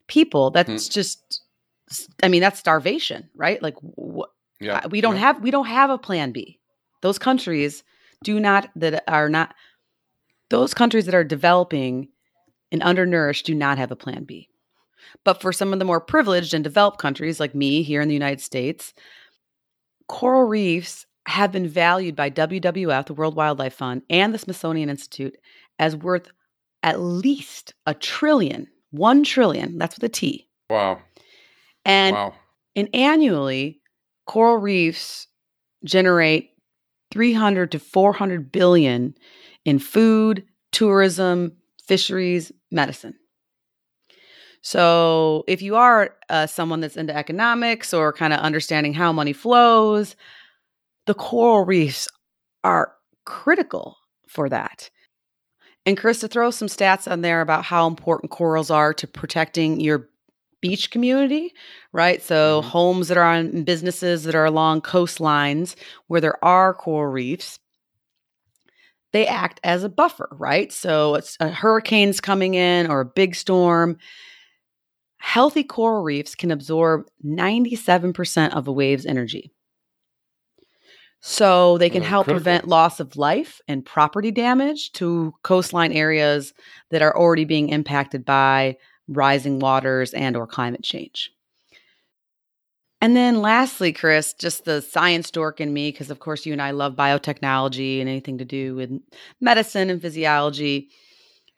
people, 0.07 0.49
mm-hmm. 0.49 0.71
that's 0.71 0.87
just, 0.87 1.43
I 2.23 2.27
mean, 2.29 2.41
that's 2.41 2.59
starvation, 2.59 3.29
right? 3.35 3.61
Like, 3.61 3.75
wh- 3.81 4.29
Yeah. 4.59 4.87
we 4.87 5.01
don't 5.01 5.15
yeah. 5.15 5.21
have 5.21 5.41
we 5.41 5.51
don't 5.51 5.67
have 5.67 5.89
a 5.89 5.97
plan 5.97 6.31
B. 6.31 6.59
Those 7.01 7.19
countries 7.19 7.83
do 8.23 8.39
not 8.39 8.69
that 8.75 9.03
are 9.07 9.29
not 9.29 9.53
those 10.49 10.73
countries 10.73 11.05
that 11.05 11.15
are 11.15 11.23
developing 11.23 12.09
and 12.71 12.81
undernourished 12.83 13.45
do 13.45 13.55
not 13.55 13.77
have 13.77 13.91
a 13.91 13.95
plan 13.95 14.23
B. 14.23 14.49
But 15.23 15.41
for 15.41 15.51
some 15.51 15.73
of 15.73 15.79
the 15.79 15.85
more 15.85 16.01
privileged 16.01 16.53
and 16.53 16.63
developed 16.63 16.99
countries 16.99 17.39
like 17.39 17.55
me 17.55 17.83
here 17.83 18.01
in 18.01 18.07
the 18.07 18.13
United 18.13 18.41
States, 18.41 18.93
coral 20.07 20.43
reefs 20.43 21.05
have 21.25 21.51
been 21.51 21.67
valued 21.67 22.15
by 22.15 22.29
WWF, 22.29 23.05
the 23.05 23.13
World 23.13 23.35
Wildlife 23.35 23.73
Fund, 23.73 24.01
and 24.09 24.33
the 24.33 24.39
Smithsonian 24.39 24.89
Institute 24.89 25.37
as 25.77 25.95
worth 25.95 26.29
at 26.83 26.99
least 26.99 27.73
a 27.85 27.93
trillion, 27.93 28.67
one 28.91 29.23
trillion, 29.23 29.77
that's 29.77 29.95
with 29.95 30.03
a 30.03 30.09
T. 30.09 30.47
Wow. 30.69 30.99
And 31.85 32.15
wow. 32.15 32.33
and 32.75 32.89
annually, 32.93 33.81
coral 34.25 34.57
reefs 34.57 35.27
generate 35.83 36.51
300 37.11 37.71
to 37.71 37.79
400 37.79 38.51
billion 38.51 39.15
in 39.65 39.79
food, 39.79 40.45
tourism, 40.71 41.53
fisheries, 41.85 42.51
medicine. 42.71 43.15
So, 44.61 45.43
if 45.47 45.61
you 45.61 45.75
are 45.75 46.15
uh, 46.29 46.45
someone 46.45 46.81
that's 46.81 46.97
into 46.97 47.15
economics 47.15 47.93
or 47.93 48.11
kind 48.11 48.33
of 48.33 48.39
understanding 48.39 48.93
how 48.93 49.13
money 49.13 49.33
flows, 49.33 50.15
the 51.07 51.13
coral 51.13 51.65
reefs 51.65 52.07
are 52.63 52.93
critical 53.25 53.97
for 54.27 54.49
that. 54.49 54.89
And 55.85 55.97
Chris, 55.97 56.19
to 56.21 56.27
throw 56.27 56.51
some 56.51 56.67
stats 56.67 57.09
on 57.11 57.21
there 57.21 57.41
about 57.41 57.65
how 57.65 57.87
important 57.87 58.31
corals 58.31 58.69
are 58.71 58.93
to 58.95 59.07
protecting 59.07 59.79
your 59.79 60.09
beach 60.61 60.91
community, 60.91 61.53
right? 61.93 62.21
So 62.21 62.61
Mhm. 62.61 62.65
homes 62.65 63.07
that 63.07 63.17
are 63.17 63.23
on 63.35 63.63
businesses 63.63 64.23
that 64.23 64.35
are 64.35 64.45
along 64.45 64.81
coastlines 64.81 65.75
where 66.07 66.21
there 66.21 66.43
are 66.43 66.73
coral 66.73 67.11
reefs, 67.11 67.59
they 69.11 69.25
act 69.27 69.59
as 69.63 69.83
a 69.83 69.89
buffer, 69.89 70.29
right? 70.33 70.71
So 70.71 71.15
it's 71.15 71.35
a 71.39 71.49
hurricane's 71.49 72.21
coming 72.21 72.53
in 72.53 72.89
or 72.89 73.01
a 73.01 73.05
big 73.05 73.35
storm. 73.35 73.97
Healthy 75.17 75.63
coral 75.65 76.03
reefs 76.03 76.35
can 76.35 76.51
absorb 76.51 77.07
97% 77.25 78.53
of 78.55 78.65
the 78.65 78.71
wave's 78.73 79.05
energy. 79.05 79.51
So 81.21 81.77
they 81.77 81.89
can 81.89 82.03
Uh, 82.03 82.05
help 82.07 82.25
critical. 82.25 82.39
prevent 82.43 82.67
loss 82.67 82.99
of 83.01 83.17
life 83.17 83.59
and 83.67 83.85
property 83.85 84.31
damage 84.31 84.93
to 84.93 85.33
coastline 85.43 85.91
areas 85.91 86.53
that 86.91 87.01
are 87.01 87.17
already 87.17 87.43
being 87.43 87.69
impacted 87.69 88.23
by 88.23 88.77
rising 89.09 89.59
waters 89.59 90.13
and 90.13 90.37
or 90.37 90.47
climate 90.47 90.83
change. 90.83 91.31
And 93.01 93.15
then 93.15 93.41
lastly, 93.41 93.93
Chris, 93.93 94.33
just 94.33 94.65
the 94.65 94.81
science 94.81 95.31
dork 95.31 95.61
in 95.61 95.73
me, 95.73 95.91
because 95.91 96.11
of 96.11 96.19
course 96.19 96.45
you 96.45 96.51
and 96.51 96.61
I 96.61 96.71
love 96.71 96.95
biotechnology 96.95 98.01
and 98.01 98.09
anything 98.09 98.37
to 98.39 98.45
do 98.45 98.75
with 98.75 98.91
medicine 99.39 99.89
and 99.89 100.01
physiology. 100.01 100.89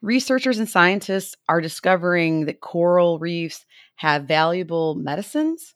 Researchers 0.01 0.59
and 0.59 0.69
scientists 0.69 1.35
are 1.49 1.61
discovering 1.61 2.45
that 2.45 2.61
coral 2.61 3.17
reefs 3.17 3.65
have 3.95 4.25
valuable 4.25 4.95
medicines 4.95 5.73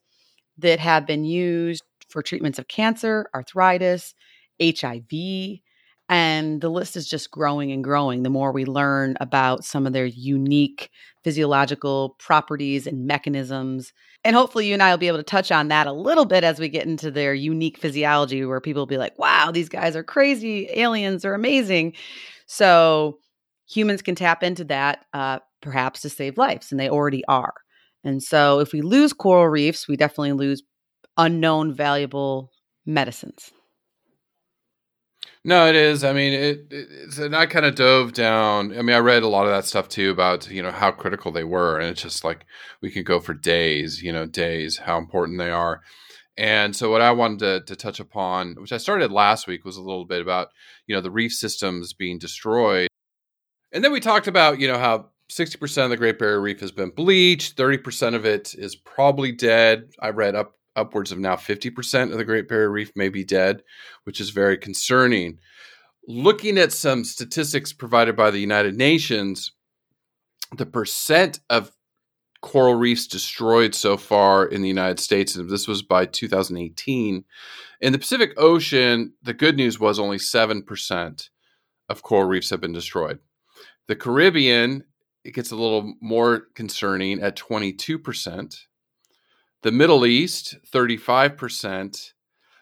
that 0.58 0.80
have 0.80 1.08
been 1.08 1.26
used 1.26 1.84
for 2.10 2.22
treatments 2.22 2.60
of 2.60 2.68
cancer, 2.68 3.28
arthritis, 3.34 4.14
HIV, 4.62 5.60
and 6.08 6.62
the 6.62 6.70
list 6.70 6.96
is 6.96 7.08
just 7.08 7.32
growing 7.32 7.72
and 7.72 7.84
growing 7.84 8.22
the 8.22 8.30
more 8.30 8.52
we 8.52 8.66
learn 8.66 9.18
about 9.20 9.64
some 9.66 9.88
of 9.88 9.94
their 9.94 10.06
unique 10.06 10.92
physiological 11.24 12.16
properties 12.20 12.86
and 12.86 13.08
mechanisms. 13.08 13.92
And 14.24 14.36
hopefully, 14.36 14.68
you 14.68 14.74
and 14.74 14.84
I 14.84 14.92
will 14.92 15.00
be 15.00 15.08
able 15.08 15.18
to 15.18 15.24
touch 15.24 15.52
on 15.52 15.70
that 15.70 15.88
a 15.88 15.92
little 15.92 16.26
bit 16.26 16.44
as 16.44 16.60
we 16.60 16.70
get 16.70 16.86
into 16.86 17.10
their 17.10 17.34
unique 17.34 17.80
physiology, 17.80 18.46
where 18.46 18.62
people 18.62 18.82
will 18.82 18.88
be 18.88 18.98
like, 18.98 19.18
wow, 19.18 19.52
these 19.52 19.70
guys 19.70 19.96
are 19.96 20.04
crazy. 20.04 20.68
Aliens 20.74 21.26
are 21.26 21.34
amazing. 21.34 21.94
So, 22.46 23.18
humans 23.68 24.04
can 24.04 24.14
tap 24.14 24.44
into 24.44 24.64
that 24.66 25.06
uh, 25.14 25.40
perhaps 25.62 26.02
to 26.02 26.10
save 26.10 26.38
lives, 26.38 26.72
and 26.72 26.80
they 26.80 26.90
already 26.90 27.26
are. 27.26 27.54
And 28.04 28.22
so, 28.22 28.60
if 28.60 28.74
we 28.74 28.82
lose 28.82 29.14
coral 29.14 29.48
reefs, 29.48 29.88
we 29.88 29.98
definitely 29.98 30.34
lose 30.34 30.62
unknown 31.18 31.74
valuable 31.74 32.52
medicines. 32.86 33.52
No, 35.48 35.68
it 35.68 35.76
is. 35.76 36.04
I 36.04 36.12
mean, 36.12 36.34
it, 36.34 36.66
it 36.72 36.88
it's, 36.90 37.20
and 37.20 37.36
I 37.36 37.46
kind 37.46 37.68
of 37.68 37.76
dove 37.76 38.14
down. 38.14 38.76
I 38.76 38.82
mean, 38.82 38.96
I 38.96 39.00
read 39.00 39.22
a 39.22 39.28
lot 39.28 39.46
of 39.46 39.52
that 39.52 39.66
stuff 39.66 39.88
too 39.88 40.10
about 40.10 40.50
you 40.50 40.64
know 40.64 40.72
how 40.72 40.90
critical 40.90 41.32
they 41.32 41.44
were, 41.44 41.78
and 41.78 41.88
it's 41.92 42.02
just 42.02 42.24
like 42.24 42.48
we 42.82 42.90
could 42.90 43.06
go 43.06 43.20
for 43.20 43.36
days, 43.36 44.02
you 44.02 44.12
know, 44.12 44.26
days 44.26 44.80
how 44.80 44.98
important 44.98 45.38
they 45.38 45.52
are. 45.52 45.82
And 46.36 46.76
so, 46.76 46.90
what 46.90 47.02
I 47.02 47.12
wanted 47.12 47.40
to, 47.40 47.62
to 47.68 47.76
touch 47.76 48.00
upon, 48.00 48.56
which 48.56 48.72
I 48.74 48.78
started 48.78 49.12
last 49.12 49.46
week, 49.46 49.66
was 49.66 49.78
a 49.78 49.84
little 49.84 50.06
bit 50.06 50.20
about 50.20 50.48
you 50.88 50.96
know 50.96 51.02
the 51.02 51.12
reef 51.12 51.32
systems 51.32 51.94
being 51.94 52.18
destroyed, 52.18 52.88
and 53.72 53.84
then 53.84 53.92
we 53.92 54.00
talked 54.00 54.28
about 54.28 54.60
you 54.60 54.68
know 54.68 54.80
how 54.80 55.12
sixty 55.30 55.60
percent 55.60 55.86
of 55.86 55.92
the 55.92 55.98
Great 55.98 56.18
Barrier 56.18 56.42
Reef 56.42 56.60
has 56.62 56.72
been 56.72 56.90
bleached, 56.90 57.56
thirty 57.56 57.78
percent 57.78 58.16
of 58.16 58.26
it 58.26 58.56
is 58.56 58.76
probably 58.76 59.32
dead. 59.32 59.92
I 60.02 60.10
read 60.10 60.34
up 60.34 60.56
upwards 60.76 61.12
of 61.12 61.20
now 61.20 61.36
50% 61.36 62.12
of 62.12 62.18
the 62.18 62.26
Great 62.26 62.48
Barrier 62.48 62.72
Reef 62.72 62.92
may 62.96 63.10
be 63.10 63.24
dead, 63.24 63.64
which 64.04 64.20
is 64.20 64.30
very 64.30 64.58
concerning. 64.58 65.40
Looking 66.08 66.58
at 66.58 66.72
some 66.72 67.04
statistics 67.04 67.74
provided 67.74 68.16
by 68.16 68.32
the 68.32 68.40
United 68.40 68.76
Nations, 68.76 69.52
the 70.56 70.66
percent 70.66 71.40
of 71.50 71.72
coral 72.42 72.76
reefs 72.76 73.08
destroyed 73.08 73.74
so 73.74 73.98
far 73.98 74.46
in 74.46 74.62
the 74.62 74.68
United 74.68 75.00
States, 75.00 75.36
and 75.36 75.50
this 75.50 75.68
was 75.68 75.82
by 75.82 76.06
2018, 76.06 77.26
in 77.82 77.92
the 77.92 78.00
Pacific 78.00 78.34
Ocean, 78.38 79.14
the 79.22 79.34
good 79.34 79.58
news 79.58 79.80
was 79.80 80.00
only 80.00 80.18
7% 80.18 81.30
of 81.90 82.04
coral 82.04 82.28
reefs 82.28 82.50
have 82.50 82.62
been 82.62 82.74
destroyed. 82.74 83.20
The 83.88 83.96
Caribbean, 83.96 84.84
it 85.24 85.34
gets 85.34 85.52
a 85.52 85.56
little 85.56 85.96
more 86.02 86.48
concerning 86.56 87.22
at 87.22 87.36
22%. 87.36 88.56
The 89.66 89.72
Middle 89.72 90.06
East, 90.06 90.58
35%. 90.72 92.14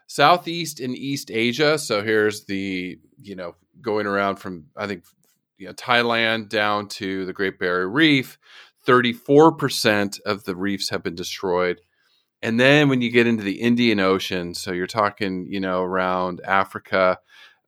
Southeast 0.07 0.79
and 0.79 0.95
East 0.95 1.29
Asia. 1.29 1.77
So 1.77 2.01
here's 2.01 2.45
the, 2.45 2.97
you 3.21 3.35
know, 3.35 3.55
going 3.81 4.07
around 4.07 4.37
from, 4.37 4.67
I 4.77 4.87
think, 4.87 5.03
you 5.57 5.67
know, 5.67 5.73
Thailand 5.73 6.47
down 6.47 6.87
to 6.87 7.25
the 7.25 7.33
Great 7.33 7.59
Barrier 7.59 7.89
Reef. 7.89 8.37
34% 8.87 10.21
of 10.21 10.45
the 10.45 10.55
reefs 10.55 10.91
have 10.91 11.03
been 11.03 11.13
destroyed. 11.15 11.81
And 12.41 12.57
then 12.57 12.87
when 12.87 13.01
you 13.01 13.11
get 13.11 13.27
into 13.27 13.43
the 13.43 13.59
Indian 13.59 13.99
Ocean, 13.99 14.53
so 14.53 14.71
you're 14.71 14.87
talking, 14.87 15.45
you 15.49 15.59
know, 15.59 15.81
around 15.81 16.39
Africa, 16.45 17.19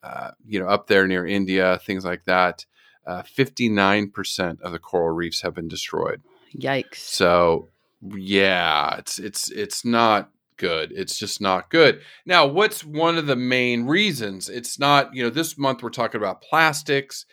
uh, 0.01 0.31
you 0.45 0.61
know, 0.61 0.67
up 0.69 0.87
there 0.87 1.07
near 1.07 1.27
India, 1.27 1.77
things 1.83 2.05
like 2.05 2.23
that, 2.23 2.65
uh, 3.05 3.23
59% 3.23 4.61
of 4.61 4.71
the 4.71 4.79
coral 4.79 5.13
reefs 5.13 5.41
have 5.41 5.53
been 5.53 5.67
destroyed. 5.67 6.21
Yikes. 6.57 6.95
So, 6.99 7.67
yeah, 8.13 8.97
it's 8.97 9.19
it's 9.19 9.51
it's 9.51 9.85
not 9.85 10.29
good. 10.57 10.91
It's 10.95 11.17
just 11.17 11.41
not 11.41 11.69
good. 11.69 12.01
Now, 12.25 12.45
what's 12.45 12.83
one 12.83 13.17
of 13.17 13.27
the 13.27 13.35
main 13.35 13.85
reasons? 13.85 14.49
It's 14.49 14.79
not, 14.79 15.13
you 15.13 15.23
know, 15.23 15.29
this 15.29 15.57
month 15.57 15.83
we're 15.83 15.89
talking 15.89 16.21
about 16.21 16.41
plastics, 16.41 17.25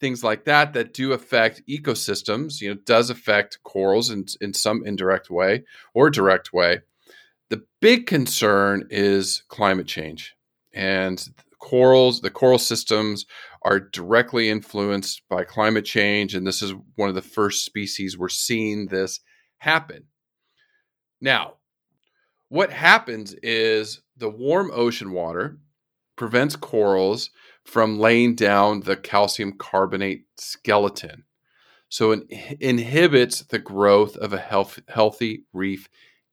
things 0.00 0.22
like 0.22 0.44
that 0.44 0.72
that 0.74 0.92
do 0.94 1.12
affect 1.12 1.62
ecosystems, 1.68 2.60
you 2.60 2.70
know, 2.70 2.80
does 2.84 3.10
affect 3.10 3.58
corals 3.64 4.10
in 4.10 4.26
in 4.40 4.54
some 4.54 4.84
indirect 4.84 5.30
way 5.30 5.64
or 5.94 6.10
direct 6.10 6.52
way. 6.52 6.80
The 7.50 7.62
big 7.80 8.06
concern 8.06 8.88
is 8.90 9.42
climate 9.48 9.86
change. 9.86 10.34
And 10.74 11.22
corals, 11.58 12.22
the 12.22 12.30
coral 12.30 12.58
systems 12.58 13.26
are 13.62 13.78
directly 13.78 14.48
influenced 14.48 15.22
by 15.28 15.44
climate 15.44 15.84
change 15.84 16.34
and 16.34 16.46
this 16.46 16.62
is 16.62 16.74
one 16.96 17.08
of 17.08 17.14
the 17.14 17.22
first 17.22 17.64
species 17.64 18.18
we're 18.18 18.28
seeing 18.28 18.86
this 18.86 19.20
happen. 19.62 20.02
Now, 21.20 21.54
what 22.48 22.72
happens 22.72 23.32
is 23.44 24.02
the 24.16 24.28
warm 24.28 24.72
ocean 24.74 25.12
water 25.12 25.58
prevents 26.16 26.56
corals 26.56 27.30
from 27.64 28.00
laying 28.00 28.34
down 28.34 28.80
the 28.80 28.96
calcium 28.96 29.52
carbonate 29.52 30.24
skeleton. 30.36 31.22
So 31.88 32.10
it 32.10 32.24
inhibits 32.60 33.42
the 33.42 33.60
growth 33.60 34.16
of 34.16 34.32
a 34.32 34.38
health, 34.38 34.80
healthy 34.88 35.44
reef 35.52 35.88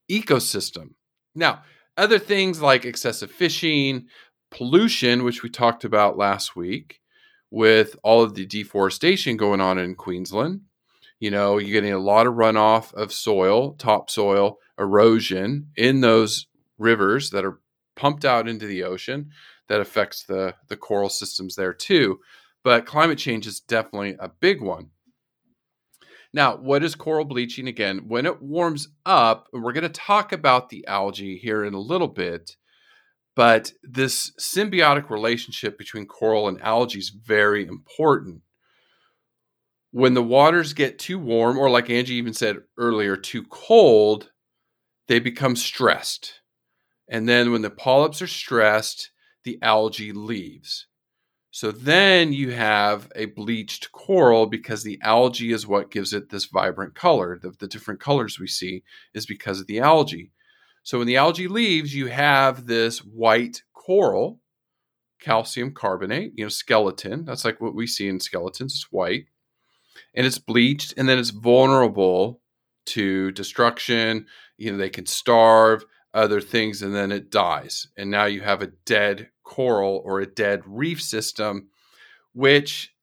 ecosystem. 0.10 0.96
Now, 1.36 1.62
other 1.98 2.18
things 2.18 2.64
like 2.64 2.84
excessive 2.84 3.30
fishing, 3.30 4.08
pollution, 4.50 5.24
which 5.24 5.44
we 5.44 5.50
talked 5.50 5.84
about 5.84 6.18
last 6.18 6.56
week, 6.56 7.00
with 7.52 7.96
all 8.04 8.24
of 8.24 8.34
the 8.34 8.48
deforestation 8.48 9.38
going 9.38 9.62
on 9.62 9.78
in 9.78 9.94
Queensland, 9.94 10.62
you 11.20 11.32
know, 11.32 11.58
you're 11.58 11.74
getting 11.74 11.94
a 11.94 12.00
lot 12.00 12.28
of 12.28 12.36
runoff 12.36 12.94
of 12.94 13.12
soil, 13.12 13.74
topsoil, 13.74 14.58
erosion 14.80 15.68
in 15.76 16.02
those 16.02 16.48
rivers 16.78 17.30
that 17.32 17.46
are 17.46 17.60
pumped 17.96 18.24
out 18.24 18.48
into 18.48 18.66
the 18.66 18.84
ocean 18.84 19.30
that 19.68 19.82
affects 19.82 20.24
the, 20.24 20.56
the 20.70 20.78
coral 20.78 21.10
systems 21.10 21.56
there 21.56 21.74
too. 21.74 22.20
But 22.64 22.86
climate 22.86 23.18
change 23.18 23.46
is 23.48 23.60
definitely 23.60 24.16
a 24.20 24.30
big 24.30 24.62
one. 24.62 24.90
Now, 26.34 26.58
what 26.58 26.84
is 26.84 26.96
coral 26.96 27.26
bleaching? 27.26 27.68
Again, 27.68 28.06
when 28.08 28.26
it 28.26 28.42
warms 28.42 28.88
up, 29.06 29.48
we're 29.52 29.74
going 29.74 29.84
to 29.84 29.90
talk 29.90 30.32
about 30.32 30.70
the 30.70 30.86
algae 30.88 31.38
here 31.38 31.66
in 31.66 31.74
a 31.74 31.80
little 31.80 32.08
bit, 32.08 32.56
but 33.36 33.72
this 33.84 34.32
symbiotic 34.40 35.10
relationship 35.10 35.78
between 35.78 36.06
coral 36.06 36.48
and 36.48 36.62
algae 36.62 37.00
is 37.00 37.10
very 37.10 37.66
important 37.66 38.42
when 39.92 40.14
the 40.14 40.24
waters 40.24 40.74
get 40.74 41.00
too 41.00 41.18
warm, 41.18 41.58
or 41.58 41.70
like 41.70 41.90
Angie 41.90 42.16
even 42.16 42.34
said 42.34 42.58
earlier, 42.78 43.16
too 43.16 43.44
cold, 43.44 44.32
they 45.08 45.20
become 45.20 45.56
stressed. 45.56 46.42
And 47.10 47.28
then 47.28 47.52
when 47.52 47.64
the 47.64 47.72
polyps 47.72 48.22
are 48.22 48.28
stressed, 48.28 49.12
the 49.44 49.58
algae 49.62 50.12
leaves. 50.12 50.86
So 51.52 51.72
then 51.72 52.32
you 52.32 52.52
have 52.52 53.12
a 53.16 53.26
bleached 53.26 53.92
coral 53.92 54.46
because 54.46 54.84
the 54.84 55.00
algae 55.02 55.52
is 55.52 55.66
what 55.66 55.90
gives 55.90 56.14
it 56.14 56.30
this 56.30 56.46
vibrant 56.46 56.94
color. 56.94 57.40
The, 57.42 57.52
the 57.60 57.68
different 57.68 58.00
colors 58.00 58.40
we 58.40 58.48
see 58.48 58.84
is 59.16 59.26
because 59.26 59.60
of 59.60 59.66
the 59.66 59.80
algae. 59.80 60.32
So 60.84 61.00
when 61.00 61.08
the 61.08 61.18
algae 61.18 61.48
leaves, 61.48 61.96
you 61.96 62.08
have 62.08 62.68
this 62.68 63.00
white 63.00 63.64
coral, 63.74 64.40
calcium 65.20 65.74
carbonate, 65.74 66.34
you 66.36 66.46
know, 66.46 66.50
skeleton. 66.50 67.26
That's 67.26 67.44
like 67.44 67.60
what 67.60 67.74
we 67.74 67.88
see 67.88 68.08
in 68.08 68.20
skeletons, 68.20 68.74
it's 68.76 68.92
white 68.92 69.26
and 70.16 70.26
it's 70.26 70.40
bleached 70.40 70.94
and 70.98 71.08
then 71.08 71.20
it's 71.20 71.30
vulnerable 71.30 72.42
to 72.88 73.32
destruction. 73.32 74.26
You 74.58 74.72
know, 74.72 74.78
they 74.78 74.90
can 74.90 75.06
starve, 75.06 75.86
other 76.14 76.42
things, 76.42 76.82
and 76.82 76.96
then 76.96 77.12
it 77.12 77.30
dies. 77.30 77.88
And 77.98 78.10
now 78.10 78.26
you 78.26 78.42
have 78.42 78.62
a 78.62 78.72
dead 78.86 79.30
coral 79.44 80.02
or 80.04 80.20
a 80.20 80.26
dead 80.26 80.62
reef 80.66 81.02
system, 81.02 81.70
which, 82.34 82.94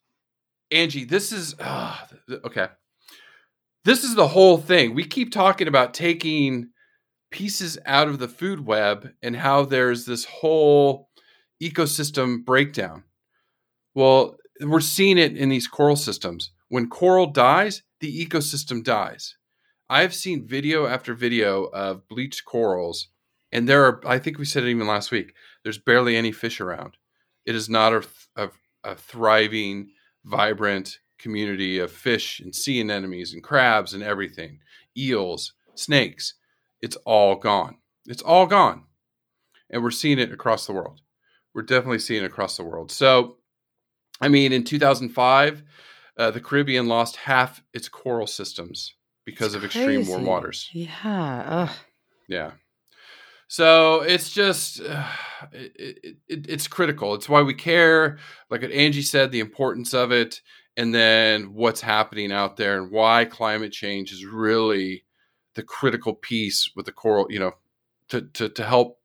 Angie, 0.71 1.05
this 1.05 1.33
is 1.33 1.55
uh, 1.59 1.97
okay. 2.45 2.69
This 3.85 4.03
is 4.03 4.17
the 4.17 4.29
whole 4.29 4.59
thing. 4.59 4.95
We 4.95 5.05
keep 5.05 5.31
talking 5.31 5.69
about 5.69 5.95
taking 5.95 6.71
pieces 7.31 7.79
out 7.87 8.09
of 8.09 8.19
the 8.19 8.29
food 8.29 8.67
web 8.67 9.11
and 9.23 9.37
how 9.37 9.65
there's 9.65 10.07
this 10.07 10.25
whole 10.25 11.09
ecosystem 11.63 12.45
breakdown. 12.45 13.05
Well, 13.95 14.37
we're 14.61 14.81
seeing 14.81 15.19
it 15.19 15.37
in 15.37 15.49
these 15.49 15.69
coral 15.69 15.97
systems. 15.97 16.51
When 16.69 16.89
coral 16.89 17.27
dies, 17.27 17.83
the 18.01 18.27
ecosystem 18.27 18.83
dies. 18.83 19.37
I've 19.89 20.15
seen 20.15 20.47
video 20.47 20.87
after 20.87 21.15
video 21.15 21.65
of 21.65 22.09
bleached 22.09 22.45
corals, 22.45 23.09
and 23.53 23.69
there 23.69 23.85
are, 23.85 24.01
I 24.07 24.19
think 24.19 24.39
we 24.39 24.45
said 24.45 24.65
it 24.65 24.71
even 24.71 24.87
last 24.87 25.13
week, 25.13 25.33
there's 25.63 25.79
barely 25.79 26.17
any 26.17 26.33
fish 26.33 26.61
around. 26.61 26.97
It 27.45 27.55
is 27.55 27.69
not 27.69 27.93
a, 27.93 28.05
a, 28.35 28.51
a 28.83 28.95
thriving, 28.97 29.91
vibrant 30.25 30.99
community 31.19 31.79
of 31.79 31.93
fish 31.93 32.41
and 32.41 32.55
sea 32.55 32.81
anemones 32.81 33.33
and 33.33 33.43
crabs 33.43 33.95
and 33.95 34.03
everything, 34.03 34.59
eels, 34.97 35.53
snakes. 35.75 36.35
It's 36.83 36.97
all 37.07 37.37
gone. 37.37 37.77
It's 38.07 38.23
all 38.23 38.47
gone. 38.47 38.85
And 39.71 39.83
we're 39.83 39.91
seeing 39.93 40.19
it 40.19 40.33
across 40.33 40.67
the 40.67 40.73
world. 40.73 41.01
We're 41.55 41.63
definitely 41.63 42.01
seeing 42.01 42.25
it 42.25 42.27
across 42.27 42.57
the 42.57 42.65
world. 42.65 42.91
So, 42.91 43.39
I 44.21 44.29
mean, 44.29 44.53
in 44.53 44.65
2005, 44.65 45.63
uh, 46.17 46.31
the 46.31 46.41
Caribbean 46.41 46.87
lost 46.87 47.17
half 47.17 47.63
its 47.73 47.89
coral 47.89 48.27
systems 48.27 48.95
because 49.25 49.55
it's 49.55 49.65
of 49.65 49.71
crazy. 49.71 49.97
extreme 49.97 50.09
warm 50.09 50.25
waters. 50.25 50.71
Yeah. 50.73 51.45
Ugh. 51.47 51.77
Yeah. 52.29 52.53
So 53.49 54.01
it's 54.01 54.31
just 54.31 54.81
uh, 54.81 55.07
it, 55.53 56.17
it, 56.29 56.47
it's 56.49 56.67
critical. 56.67 57.15
It's 57.15 57.29
why 57.29 57.43
we 57.43 57.55
care. 57.55 58.19
Like 58.51 58.63
what 58.63 58.73
Angie 58.73 59.03
said, 59.03 59.31
the 59.31 59.41
importance 59.41 59.95
of 59.95 60.11
it, 60.11 60.41
and 60.77 60.95
then 60.95 61.55
what's 61.55 61.81
happening 61.81 62.33
out 62.33 62.57
there, 62.57 62.81
and 62.81 62.91
why 62.91 63.25
climate 63.25 63.73
change 63.73 64.13
is 64.13 64.25
really 64.25 65.05
the 65.55 65.63
critical 65.63 66.15
piece 66.15 66.71
with 66.75 66.87
the 66.87 66.93
coral. 66.93 67.27
You 67.31 67.39
know, 67.39 67.53
to 68.09 68.23
to 68.23 68.49
to 68.49 68.65
help 68.65 68.99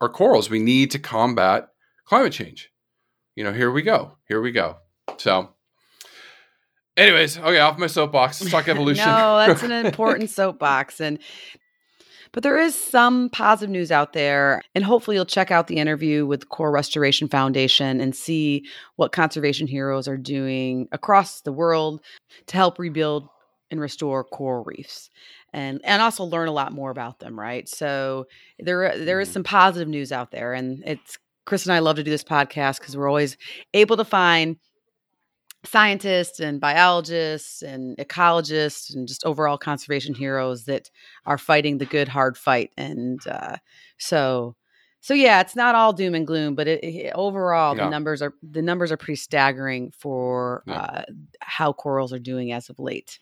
our 0.00 0.08
corals, 0.08 0.48
we 0.48 0.60
need 0.60 0.92
to 0.92 1.00
combat 1.00 1.70
climate 2.04 2.32
change. 2.32 2.70
You 3.34 3.44
know, 3.44 3.52
here 3.52 3.72
we 3.72 3.82
go. 3.82 4.16
Here 4.28 4.40
we 4.40 4.52
go. 4.52 4.76
So 5.16 5.54
Anyways, 6.98 7.38
okay, 7.38 7.60
off 7.60 7.78
my 7.78 7.86
soapbox. 7.86 8.40
Let's 8.40 8.50
talk 8.50 8.68
evolution. 8.68 9.06
no, 9.06 9.38
that's 9.38 9.62
an 9.62 9.72
important 9.86 10.30
soapbox. 10.30 11.00
And 11.00 11.20
but 12.32 12.42
there 12.42 12.58
is 12.58 12.74
some 12.74 13.30
positive 13.30 13.70
news 13.70 13.90
out 13.90 14.12
there, 14.12 14.62
and 14.74 14.84
hopefully 14.84 15.16
you'll 15.16 15.24
check 15.24 15.50
out 15.50 15.68
the 15.68 15.76
interview 15.76 16.26
with 16.26 16.48
Coral 16.48 16.72
Restoration 16.72 17.28
Foundation 17.28 18.00
and 18.00 18.14
see 18.14 18.66
what 18.96 19.12
conservation 19.12 19.66
heroes 19.66 20.08
are 20.08 20.16
doing 20.16 20.88
across 20.92 21.40
the 21.40 21.52
world 21.52 22.02
to 22.46 22.56
help 22.56 22.78
rebuild 22.78 23.28
and 23.70 23.80
restore 23.80 24.24
coral 24.24 24.64
reefs. 24.64 25.08
And 25.52 25.80
and 25.84 26.02
also 26.02 26.24
learn 26.24 26.48
a 26.48 26.52
lot 26.52 26.72
more 26.72 26.90
about 26.90 27.20
them, 27.20 27.38
right? 27.38 27.68
So 27.68 28.26
there 28.58 28.98
there 28.98 29.20
is 29.20 29.28
mm-hmm. 29.28 29.34
some 29.34 29.44
positive 29.44 29.88
news 29.88 30.12
out 30.12 30.30
there 30.30 30.52
and 30.52 30.82
it's 30.84 31.16
Chris 31.46 31.64
and 31.64 31.72
I 31.72 31.78
love 31.78 31.96
to 31.96 32.04
do 32.04 32.10
this 32.10 32.24
podcast 32.24 32.80
because 32.80 32.96
we're 32.96 33.08
always 33.08 33.38
able 33.72 33.96
to 33.96 34.04
find 34.04 34.56
scientists 35.68 36.40
and 36.40 36.60
biologists 36.60 37.62
and 37.62 37.96
ecologists 37.98 38.94
and 38.94 39.06
just 39.06 39.24
overall 39.24 39.58
conservation 39.58 40.14
heroes 40.14 40.64
that 40.64 40.90
are 41.26 41.38
fighting 41.38 41.78
the 41.78 41.86
good 41.86 42.08
hard 42.08 42.36
fight. 42.36 42.70
And 42.76 43.20
uh, 43.26 43.56
so 43.98 44.56
so 45.00 45.14
yeah 45.14 45.40
it's 45.40 45.54
not 45.54 45.76
all 45.76 45.92
doom 45.92 46.14
and 46.14 46.26
gloom 46.26 46.56
but 46.56 46.66
it, 46.66 46.82
it, 46.82 47.12
overall 47.14 47.74
the 47.74 47.88
numbers 47.88 48.20
are 48.20 48.34
the 48.42 48.62
numbers 48.62 48.90
are 48.90 48.96
pretty 48.96 49.16
staggering 49.16 49.92
for 49.96 50.64
yeah. 50.66 50.80
uh, 50.80 51.02
how 51.40 51.72
corals 51.72 52.12
are 52.12 52.18
doing 52.18 52.52
as 52.52 52.68
of 52.68 52.78
late. 52.78 53.20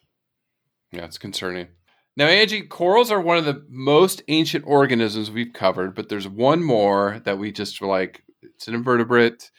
Yeah 0.93 1.05
it's 1.05 1.18
concerning. 1.18 1.68
Now 2.16 2.27
angie 2.27 2.62
corals 2.62 3.11
are 3.11 3.20
one 3.20 3.37
of 3.37 3.45
the 3.45 3.64
most 3.68 4.23
ancient 4.29 4.64
organisms 4.66 5.31
we've 5.31 5.53
covered 5.53 5.95
but 5.95 6.09
there's 6.09 6.29
one 6.29 6.62
more 6.62 7.20
that 7.25 7.39
we 7.39 7.53
just 7.53 7.83
like 7.83 8.23
it's 8.43 8.68
an 8.68 8.75
invertebrate. 8.75 9.51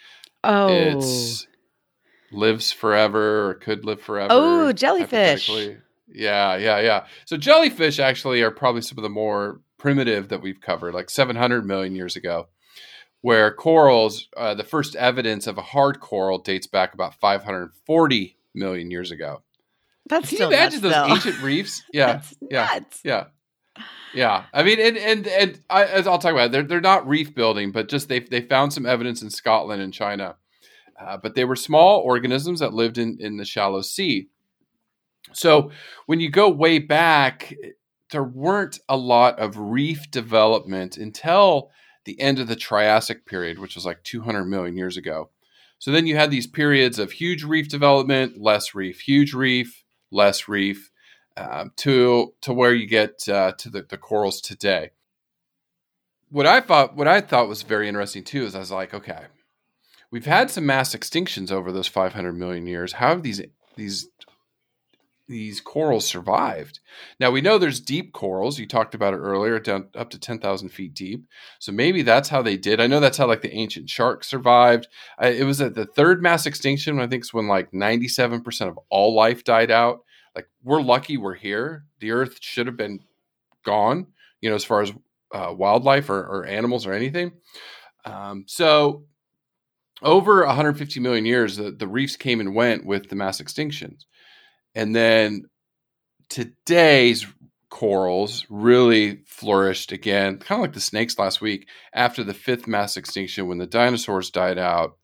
Oh. 0.43 0.69
It's 0.69 1.47
lives 2.31 2.71
forever 2.71 3.49
or 3.49 3.53
could 3.55 3.85
live 3.85 4.01
forever. 4.01 4.29
Oh, 4.31 4.73
jellyfish. 4.73 5.49
Yeah, 6.09 6.55
yeah, 6.55 6.79
yeah. 6.79 7.05
So 7.25 7.37
jellyfish 7.37 7.99
actually 7.99 8.41
are 8.41 8.51
probably 8.51 8.81
some 8.81 8.97
of 8.97 9.03
the 9.03 9.09
more 9.09 9.61
primitive 9.77 10.29
that 10.29 10.41
we've 10.41 10.61
covered, 10.61 10.93
like 10.93 11.09
700 11.09 11.65
million 11.65 11.95
years 11.95 12.15
ago. 12.15 12.47
Where 13.21 13.51
corals, 13.51 14.29
uh, 14.37 14.53
the 14.53 14.63
first 14.63 14.95
evidence 14.95 15.47
of 15.47 15.57
a 15.57 15.61
hard 15.61 15.99
coral 15.99 16.37
dates 16.37 16.67
back 16.67 16.93
about 16.93 17.15
540 17.15 18.37
million 18.53 18.91
years 18.91 19.11
ago. 19.11 19.41
That's 20.07 20.29
Can 20.29 20.37
you 20.37 20.47
imagine 20.47 20.81
nuts, 20.81 20.95
those 20.95 21.11
ancient 21.11 21.43
reefs? 21.43 21.83
Yeah, 21.93 22.21
yeah, 22.49 22.79
yeah. 23.03 23.25
Yeah, 24.13 24.45
I 24.53 24.63
mean, 24.63 24.79
and 24.79 24.97
and 24.97 25.27
and 25.27 25.61
I, 25.69 25.83
as 25.83 26.07
I'll 26.07 26.17
talk 26.17 26.31
about, 26.31 26.47
it, 26.47 26.51
they're 26.51 26.63
they're 26.63 26.81
not 26.81 27.07
reef 27.07 27.35
building, 27.35 27.71
but 27.71 27.89
just 27.89 28.07
they 28.07 28.19
they 28.19 28.41
found 28.41 28.73
some 28.73 28.85
evidence 28.85 29.21
in 29.21 29.29
Scotland 29.29 29.81
and 29.81 29.93
China, 29.93 30.37
uh, 30.99 31.17
but 31.17 31.35
they 31.35 31.45
were 31.45 31.55
small 31.55 31.99
organisms 31.99 32.59
that 32.59 32.73
lived 32.73 32.97
in 32.97 33.17
in 33.19 33.37
the 33.37 33.45
shallow 33.45 33.81
sea. 33.81 34.27
So 35.33 35.71
when 36.05 36.19
you 36.19 36.29
go 36.29 36.49
way 36.49 36.79
back, 36.79 37.53
there 38.11 38.23
weren't 38.23 38.79
a 38.87 38.97
lot 38.97 39.39
of 39.39 39.57
reef 39.57 40.09
development 40.09 40.97
until 40.97 41.71
the 42.05 42.19
end 42.21 42.39
of 42.39 42.47
the 42.47 42.55
Triassic 42.55 43.25
period, 43.25 43.59
which 43.59 43.75
was 43.75 43.85
like 43.85 44.03
200 44.03 44.45
million 44.45 44.77
years 44.77 44.95
ago. 44.95 45.29
So 45.79 45.91
then 45.91 46.07
you 46.07 46.15
had 46.15 46.31
these 46.31 46.47
periods 46.47 46.97
of 46.97 47.11
huge 47.11 47.43
reef 47.43 47.67
development, 47.67 48.41
less 48.41 48.73
reef, 48.73 49.01
huge 49.01 49.33
reef, 49.33 49.83
less 50.09 50.47
reef, 50.47 50.89
uh, 51.35 51.65
to 51.75 52.33
to 52.41 52.53
where 52.53 52.73
you 52.73 52.87
get 52.87 53.29
uh, 53.29 53.51
to 53.59 53.69
the, 53.69 53.85
the 53.87 53.97
corals 53.97 54.41
today. 54.41 54.91
What 56.29 56.47
I 56.47 56.61
thought, 56.61 56.95
what 56.95 57.07
I 57.07 57.21
thought 57.21 57.47
was 57.47 57.61
very 57.61 57.87
interesting 57.87 58.23
too, 58.23 58.45
is 58.45 58.55
I 58.55 58.59
was 58.59 58.71
like, 58.71 58.93
okay, 58.93 59.25
we've 60.11 60.25
had 60.25 60.49
some 60.49 60.65
mass 60.65 60.95
extinctions 60.95 61.51
over 61.51 61.71
those 61.71 61.87
500 61.87 62.33
million 62.33 62.67
years. 62.67 62.93
How 62.93 63.09
have 63.09 63.23
these 63.23 63.41
these 63.75 64.09
these 65.27 65.59
corals 65.59 66.05
survived. 66.05 66.79
Now 67.19 67.31
we 67.31 67.41
know 67.41 67.57
there's 67.57 67.81
deep 67.81 68.13
corals. 68.13 68.59
You 68.59 68.65
talked 68.65 68.95
about 68.95 69.13
it 69.13 69.17
earlier, 69.17 69.59
down 69.59 69.89
up 69.93 70.09
to 70.11 70.19
ten 70.19 70.39
thousand 70.39 70.69
feet 70.69 70.93
deep. 70.93 71.25
So 71.59 71.71
maybe 71.71 72.01
that's 72.01 72.29
how 72.29 72.41
they 72.41 72.55
did. 72.55 72.79
I 72.79 72.87
know 72.87 72.99
that's 72.99 73.17
how 73.17 73.27
like 73.27 73.41
the 73.41 73.53
ancient 73.53 73.89
sharks 73.89 74.27
survived. 74.27 74.87
It 75.21 75.45
was 75.45 75.59
at 75.59 75.75
the 75.75 75.85
third 75.85 76.21
mass 76.21 76.45
extinction. 76.45 76.99
I 76.99 77.07
think 77.07 77.23
it's 77.23 77.33
when 77.33 77.47
like 77.47 77.73
ninety 77.73 78.07
seven 78.07 78.41
percent 78.41 78.69
of 78.69 78.79
all 78.89 79.13
life 79.13 79.43
died 79.43 79.69
out. 79.69 79.99
Like 80.33 80.47
we're 80.63 80.81
lucky 80.81 81.17
we're 81.17 81.33
here. 81.33 81.83
The 81.99 82.11
Earth 82.11 82.37
should 82.39 82.67
have 82.67 82.77
been 82.77 83.01
gone. 83.65 84.07
You 84.39 84.49
know, 84.49 84.55
as 84.55 84.63
far 84.63 84.81
as 84.81 84.93
uh, 85.33 85.53
wildlife 85.53 86.09
or, 86.09 86.19
or, 86.19 86.45
animals 86.45 86.85
or 86.85 86.93
anything. 86.93 87.33
Um, 88.05 88.45
so 88.47 89.03
over 90.01 90.45
150 90.45 90.99
million 90.99 91.25
years, 91.25 91.57
the, 91.57 91.71
the 91.71 91.87
reefs 91.87 92.15
came 92.15 92.39
and 92.39 92.55
went 92.55 92.85
with 92.85 93.09
the 93.09 93.15
mass 93.15 93.41
extinctions. 93.41 94.05
And 94.75 94.95
then 94.95 95.45
today's 96.29 97.25
corals 97.69 98.45
really 98.49 99.23
flourished 99.25 99.91
again, 99.91 100.37
kind 100.37 100.59
of 100.59 100.63
like 100.63 100.73
the 100.73 100.79
snakes 100.79 101.17
last 101.17 101.41
week 101.41 101.67
after 101.93 102.23
the 102.23 102.33
fifth 102.33 102.67
mass 102.67 102.95
extinction 102.95 103.47
when 103.47 103.57
the 103.57 103.67
dinosaurs 103.67 104.29
died 104.29 104.57
out. 104.57 104.97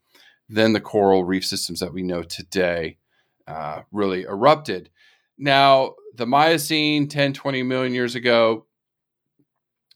Then 0.48 0.72
the 0.72 0.80
coral 0.80 1.24
reef 1.24 1.44
systems 1.44 1.80
that 1.80 1.92
we 1.92 2.02
know 2.02 2.22
today 2.22 2.98
uh, 3.46 3.82
really 3.90 4.22
erupted. 4.22 4.90
Now, 5.36 5.94
the 6.14 6.26
Miocene 6.26 7.08
10, 7.08 7.32
20 7.32 7.62
million 7.62 7.94
years 7.94 8.14
ago, 8.14 8.66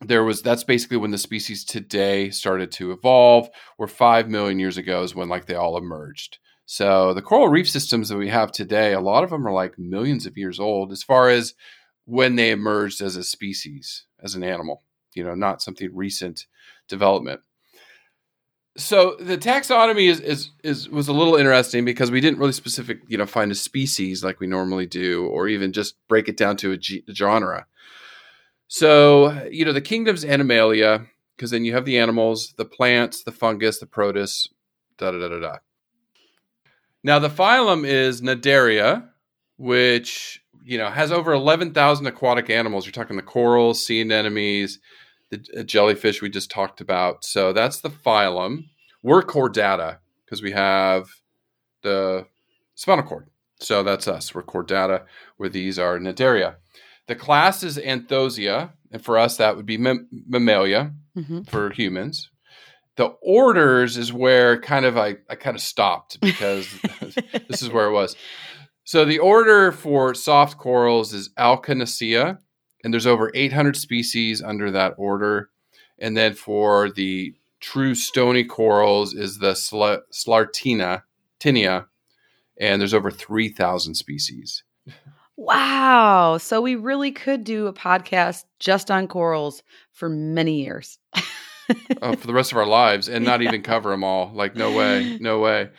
there 0.01 0.25
was 0.25 0.43
that's 0.43 0.65
basically 0.65 0.97
when 0.97 1.11
the 1.11 1.19
species 1.19 1.65
today 1.65 2.31
started 2.31 2.71
to 2.73 2.93
evolve, 2.93 3.49
where 3.77 3.89
5 3.89 4.29
million 4.29 4.59
years 4.59 4.77
ago 4.77 5.03
is 5.03 5.15
when 5.15 5.29
like 5.29 5.47
they 5.47 5.55
all 5.55 5.77
emerged. 5.77 6.39
So 6.67 7.15
the 7.15 7.23
coral 7.23 7.49
reef 7.49 7.69
systems 7.69 8.11
that 8.11 8.19
we 8.19 8.29
have 8.29 8.53
today, 8.53 8.93
a 8.93 9.01
lot 9.01 9.25
of 9.25 9.31
them 9.31 9.47
are 9.47 9.53
like 9.53 9.79
millions 9.79 10.27
of 10.27 10.37
years 10.37 10.61
old 10.61 10.93
as 10.93 11.03
far 11.03 11.31
as 11.31 11.55
when 12.05 12.37
they 12.37 12.51
emerged 12.51 13.01
as 13.01 13.17
a 13.17 13.25
species, 13.25 14.05
as 14.23 14.35
an 14.35 14.45
animal, 14.45 14.83
you 15.15 15.25
know, 15.25 15.35
not 15.35 15.63
something 15.63 15.91
recent 15.95 16.47
development. 16.87 17.41
So 18.77 19.17
the 19.19 19.37
taxonomy 19.37 20.09
is, 20.09 20.21
is 20.21 20.51
is 20.63 20.89
was 20.89 21.09
a 21.09 21.13
little 21.13 21.35
interesting 21.35 21.85
because 21.85 22.11
we 22.11 22.21
didn't 22.21 22.39
really 22.39 22.53
specific, 22.53 23.01
you 23.09 23.19
know, 23.19 23.27
find 23.27 23.51
a 23.51 23.57
species 23.57 24.23
like 24.23 24.39
we 24.39 24.47
normally 24.47 24.87
do, 24.87 25.27
or 25.27 25.49
even 25.49 25.73
just 25.73 25.97
break 26.07 26.29
it 26.29 26.37
down 26.37 26.57
to 26.59 26.73
a, 26.73 27.13
genre. 27.13 27.67
So 28.69 29.47
you 29.51 29.65
know, 29.65 29.73
the 29.73 29.81
kingdom's 29.81 30.25
Animalia, 30.25 31.07
because 31.37 31.51
then 31.51 31.65
you 31.65 31.73
have 31.73 31.85
the 31.85 31.99
animals, 31.99 32.55
the 32.57 32.65
plants, 32.65 33.25
the 33.25 33.33
fungus, 33.33 33.79
the 33.79 33.87
protists, 33.87 34.49
da 34.99 35.11
da 35.11 35.19
da 35.19 35.29
da 35.29 35.41
da. 35.41 35.57
Now 37.03 37.19
the 37.19 37.31
phylum 37.31 37.87
is 37.87 38.21
Cnidaria, 38.21 39.09
which 39.57 40.43
you 40.65 40.79
know 40.79 40.91
has 40.91 41.11
over 41.11 41.33
eleven 41.33 41.73
thousand 41.73 42.07
aquatic 42.07 42.51
animals. 42.51 42.85
You're 42.85 42.93
talking 42.93 43.17
the 43.17 43.23
corals, 43.23 43.85
sea 43.85 44.03
anemones, 44.03 44.79
the 45.31 45.45
uh, 45.57 45.63
jellyfish 45.63 46.21
we 46.21 46.29
just 46.29 46.51
talked 46.51 46.81
about. 46.81 47.25
So 47.25 47.53
that's 47.53 47.81
the 47.81 47.91
phylum. 47.91 48.65
We're 49.03 49.23
chordata 49.23 49.99
because 50.25 50.43
we 50.43 50.53
have 50.53 51.09
the 51.83 52.27
spinal 52.75 53.05
cord. 53.05 53.29
So 53.61 53.83
that's 53.83 54.07
us. 54.07 54.35
We're 54.35 54.43
chordata, 54.43 55.05
where 55.37 55.49
these 55.49 55.79
are 55.79 55.99
Cnidaria. 55.99 56.57
The 57.09 57.17
class 57.17 57.63
is 57.63 57.79
Anthozoa, 57.79 58.71
and 58.93 59.05
for 59.05 59.19
us 59.19 59.39
that 59.39 59.57
would 59.57 59.67
be 59.67 59.77
Mammalia 59.77 60.93
mm-hmm. 61.17 61.43
for 61.43 61.71
humans 61.71 62.31
the 62.99 63.15
orders 63.23 63.97
is 63.97 64.13
where 64.13 64.61
kind 64.61 64.85
of 64.85 64.99
I, 64.99 65.17
I 65.31 65.37
kind 65.37 65.55
of 65.55 65.63
stopped 65.63 66.21
because 66.21 66.69
this 67.49 67.63
is 67.63 67.71
where 67.71 67.87
it 67.87 67.93
was. 67.93 68.17
So 68.85 69.05
the 69.05 69.21
order 69.21 69.73
for 69.73 70.15
soft 70.15 70.59
corals 70.59 71.15
is 71.15 71.31
Alchnisia, 71.39 72.39
and 72.83 72.93
there's 72.93 73.07
over 73.07 73.31
800 73.35 73.77
species 73.77 74.43
under 74.43 74.71
that 74.73 74.95
order. 74.99 75.51
And 75.99 76.17
then 76.17 76.35
for 76.35 76.91
the 76.91 77.35
true 77.61 77.95
stony 77.95 78.45
corals 78.45 79.15
is 79.15 79.39
the 79.39 79.55
Sl- 79.55 80.03
Slartina, 80.13 81.03
Tinia, 81.39 81.87
and 82.59 82.81
there's 82.81 82.95
over 82.95 83.11
3,000 83.11 83.95
species. 83.95 84.65
Wow. 85.39 86.39
So 86.39 86.61
we 86.61 86.75
really 86.75 87.13
could 87.13 87.45
do 87.45 87.69
a 87.69 87.73
podcast 87.73 88.45
just 88.59 88.91
on 88.91 89.07
corals 89.07 89.63
for 89.93 90.09
many 90.09 90.65
years. 90.65 90.99
uh, 92.03 92.17
for 92.17 92.27
the 92.27 92.35
rest 92.35 92.51
of 92.51 92.59
our 92.59 92.67
lives 92.67 93.09
and 93.09 93.25
not 93.25 93.41
yeah. 93.41 93.49
even 93.49 93.63
cover 93.63 93.91
them 93.91 94.03
all. 94.03 94.33
Like, 94.35 94.57
no 94.57 94.77
way, 94.77 95.17
no 95.21 95.39
way. 95.39 95.71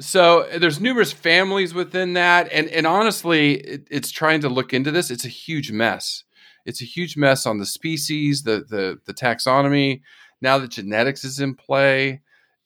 So 0.00 0.46
there's 0.58 0.80
numerous 0.80 1.12
families 1.12 1.72
within 1.72 2.12
that, 2.12 2.52
and 2.52 2.68
and 2.68 2.86
honestly, 2.86 3.54
it, 3.54 3.88
it's 3.90 4.10
trying 4.10 4.42
to 4.42 4.50
look 4.50 4.74
into 4.74 4.90
this. 4.90 5.10
It's 5.10 5.24
a 5.24 5.28
huge 5.28 5.72
mess. 5.72 6.24
It's 6.66 6.82
a 6.82 6.84
huge 6.86 7.16
mess 7.16 7.46
on 7.46 7.56
the 7.56 7.66
species, 7.66 8.42
the 8.42 8.66
the 8.68 8.98
the 9.06 9.14
taxonomy. 9.14 10.02
Now 10.42 10.58
that 10.58 10.72
genetics 10.72 11.24
is 11.24 11.40
in 11.40 11.54
play, 11.54 12.20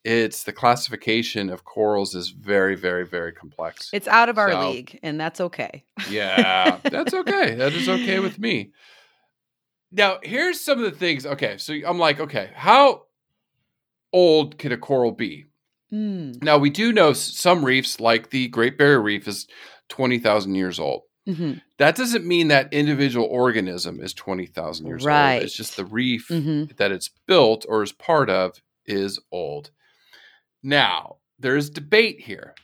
it's 0.05 0.45
the 0.45 0.53
classification 0.53 1.51
of 1.51 1.65
corals 1.65 2.15
is 2.15 2.31
very, 2.31 2.75
very, 2.75 3.07
very 3.07 3.33
complex. 3.33 3.91
It's 3.93 4.09
out 4.09 4.29
of 4.29 4.39
our 4.39 4.53
so, 4.53 4.71
league, 4.71 4.99
and 5.03 5.21
that's 5.21 5.41
okay. 5.41 5.85
yeah, 6.09 6.79
that's 6.85 7.15
okay. 7.15 7.55
That 7.55 7.73
is 7.73 7.89
okay 7.89 8.19
with 8.21 8.39
me 8.39 8.73
now 9.93 10.19
here's 10.23 10.61
some 10.61 10.83
of 10.83 10.85
the 10.85 10.97
things. 10.97 11.27
Okay, 11.27 11.59
so 11.59 11.75
I'm 11.87 11.99
like, 11.99 12.21
okay, 12.21 12.51
how 12.55 13.05
old 14.13 14.59
can 14.59 14.73
a 14.73 14.77
coral 14.77 15.13
be? 15.13 15.47
Mm. 15.93 16.43
Now 16.43 16.59
we 16.59 16.71
do 16.71 16.93
know 16.93 17.13
some 17.13 17.65
reefs, 17.65 18.01
like 18.01 18.31
the 18.31 18.49
Great 18.49 18.79
Barrier 18.79 19.01
Reef, 19.01 19.27
is 19.27 19.47
twenty 19.89 20.19
thousand 20.19 20.55
years 20.55 20.79
old. 20.79 21.03
Mm-hmm. 21.29 21.55
That 21.79 21.97
doesn't 21.97 22.25
mean 22.25 22.49
that 22.49 22.73
individual 22.73 23.27
organism 23.27 24.01
is 24.01 24.15
twenty 24.15 24.47
thousand 24.47 24.87
years 24.87 25.05
right. 25.05 25.35
old. 25.35 25.43
It's 25.45 25.57
just 25.57 25.77
the 25.77 25.85
reef 25.85 26.29
mm-hmm. 26.29 26.75
that 26.77 26.93
it's 26.93 27.11
built 27.27 27.67
or 27.69 27.83
is 27.83 27.93
part 27.93 28.31
of 28.31 28.63
is 28.87 29.19
old. 29.33 29.71
Now 30.63 31.17
there 31.39 31.57
is 31.57 31.71
debate 31.71 32.21
here 32.21 32.55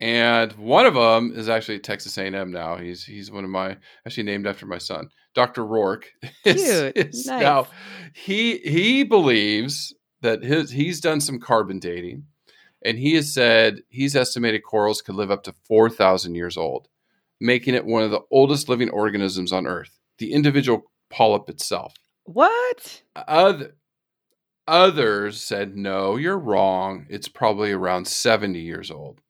and 0.00 0.52
one 0.52 0.86
of 0.86 0.94
them 0.94 1.32
is 1.34 1.48
actually 1.48 1.80
Texas 1.80 2.16
A&M 2.18 2.52
now. 2.52 2.76
He's 2.76 3.04
he's 3.04 3.30
one 3.30 3.44
of 3.44 3.50
my 3.50 3.76
actually 4.06 4.22
named 4.24 4.46
after 4.46 4.66
my 4.66 4.78
son, 4.78 5.08
Dr. 5.34 5.64
Rourke. 5.64 6.12
Is, 6.44 6.62
Cute, 6.62 6.96
is 6.96 7.26
nice. 7.26 7.42
Now 7.42 7.66
he 8.14 8.58
he 8.58 9.02
believes 9.02 9.94
that 10.20 10.42
his 10.42 10.70
he's 10.70 11.00
done 11.00 11.20
some 11.20 11.40
carbon 11.40 11.80
dating, 11.80 12.26
and 12.84 12.98
he 12.98 13.14
has 13.14 13.32
said 13.32 13.82
he's 13.88 14.14
estimated 14.14 14.62
corals 14.62 15.02
could 15.02 15.16
live 15.16 15.30
up 15.30 15.42
to 15.44 15.54
four 15.66 15.90
thousand 15.90 16.36
years 16.36 16.56
old, 16.56 16.88
making 17.40 17.74
it 17.74 17.84
one 17.84 18.04
of 18.04 18.12
the 18.12 18.22
oldest 18.30 18.68
living 18.68 18.90
organisms 18.90 19.52
on 19.52 19.66
Earth. 19.66 19.98
The 20.18 20.32
individual 20.32 20.82
polyp 21.10 21.48
itself. 21.48 21.94
What? 22.24 23.02
Other, 23.16 23.74
others 24.68 25.40
said 25.40 25.76
no, 25.76 26.16
you're 26.16 26.38
wrong. 26.38 27.06
It's 27.08 27.28
probably 27.28 27.72
around 27.72 28.06
seventy 28.06 28.60
years 28.60 28.90
old 28.90 29.20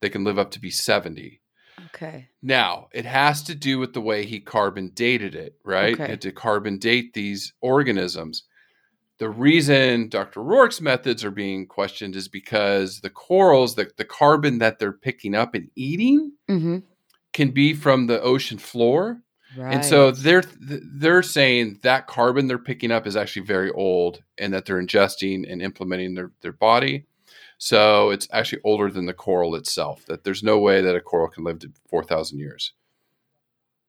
they 0.00 0.08
can 0.08 0.24
live 0.24 0.38
up 0.38 0.50
to 0.52 0.60
be 0.60 0.70
70. 0.70 1.40
Okay. 1.86 2.28
Now, 2.42 2.88
it 2.92 3.04
has 3.04 3.42
to 3.44 3.54
do 3.54 3.78
with 3.78 3.92
the 3.92 4.00
way 4.00 4.24
he 4.24 4.40
carbon 4.40 4.90
dated 4.94 5.34
it, 5.34 5.56
right? 5.64 5.94
Okay. 5.94 6.12
And 6.12 6.20
to 6.20 6.32
carbon 6.32 6.78
date 6.78 7.14
these 7.14 7.52
organisms. 7.60 8.44
The 9.18 9.30
reason 9.30 10.08
Dr. 10.08 10.42
Rourke's 10.42 10.80
methods 10.80 11.24
are 11.24 11.30
being 11.30 11.66
questioned 11.66 12.16
is 12.16 12.28
because 12.28 13.00
the 13.00 13.10
corals, 13.10 13.74
the, 13.74 13.90
the 13.96 14.04
carbon 14.04 14.58
that 14.58 14.78
they're 14.78 14.92
picking 14.92 15.34
up 15.34 15.54
and 15.54 15.70
eating, 15.74 16.32
mm-hmm. 16.48 16.78
can 17.32 17.50
be 17.50 17.74
from 17.74 18.06
the 18.06 18.20
ocean 18.20 18.58
floor. 18.58 19.20
Right. 19.56 19.74
And 19.74 19.84
so 19.84 20.10
they're 20.12 20.44
they're 20.60 21.22
saying 21.22 21.80
that 21.82 22.06
carbon 22.06 22.46
they're 22.46 22.58
picking 22.58 22.92
up 22.92 23.06
is 23.06 23.16
actually 23.16 23.46
very 23.46 23.70
old 23.72 24.22
and 24.38 24.52
that 24.54 24.64
they're 24.64 24.80
ingesting 24.80 25.50
and 25.50 25.60
implementing 25.60 26.14
their, 26.14 26.30
their 26.40 26.52
body. 26.52 27.06
So 27.58 28.10
it's 28.10 28.28
actually 28.32 28.62
older 28.64 28.90
than 28.90 29.06
the 29.06 29.12
coral 29.12 29.54
itself. 29.56 30.06
That 30.06 30.24
there's 30.24 30.42
no 30.42 30.58
way 30.58 30.80
that 30.80 30.94
a 30.96 31.00
coral 31.00 31.28
can 31.28 31.44
live 31.44 31.58
to 31.60 31.72
four 31.88 32.04
thousand 32.04 32.38
years. 32.38 32.72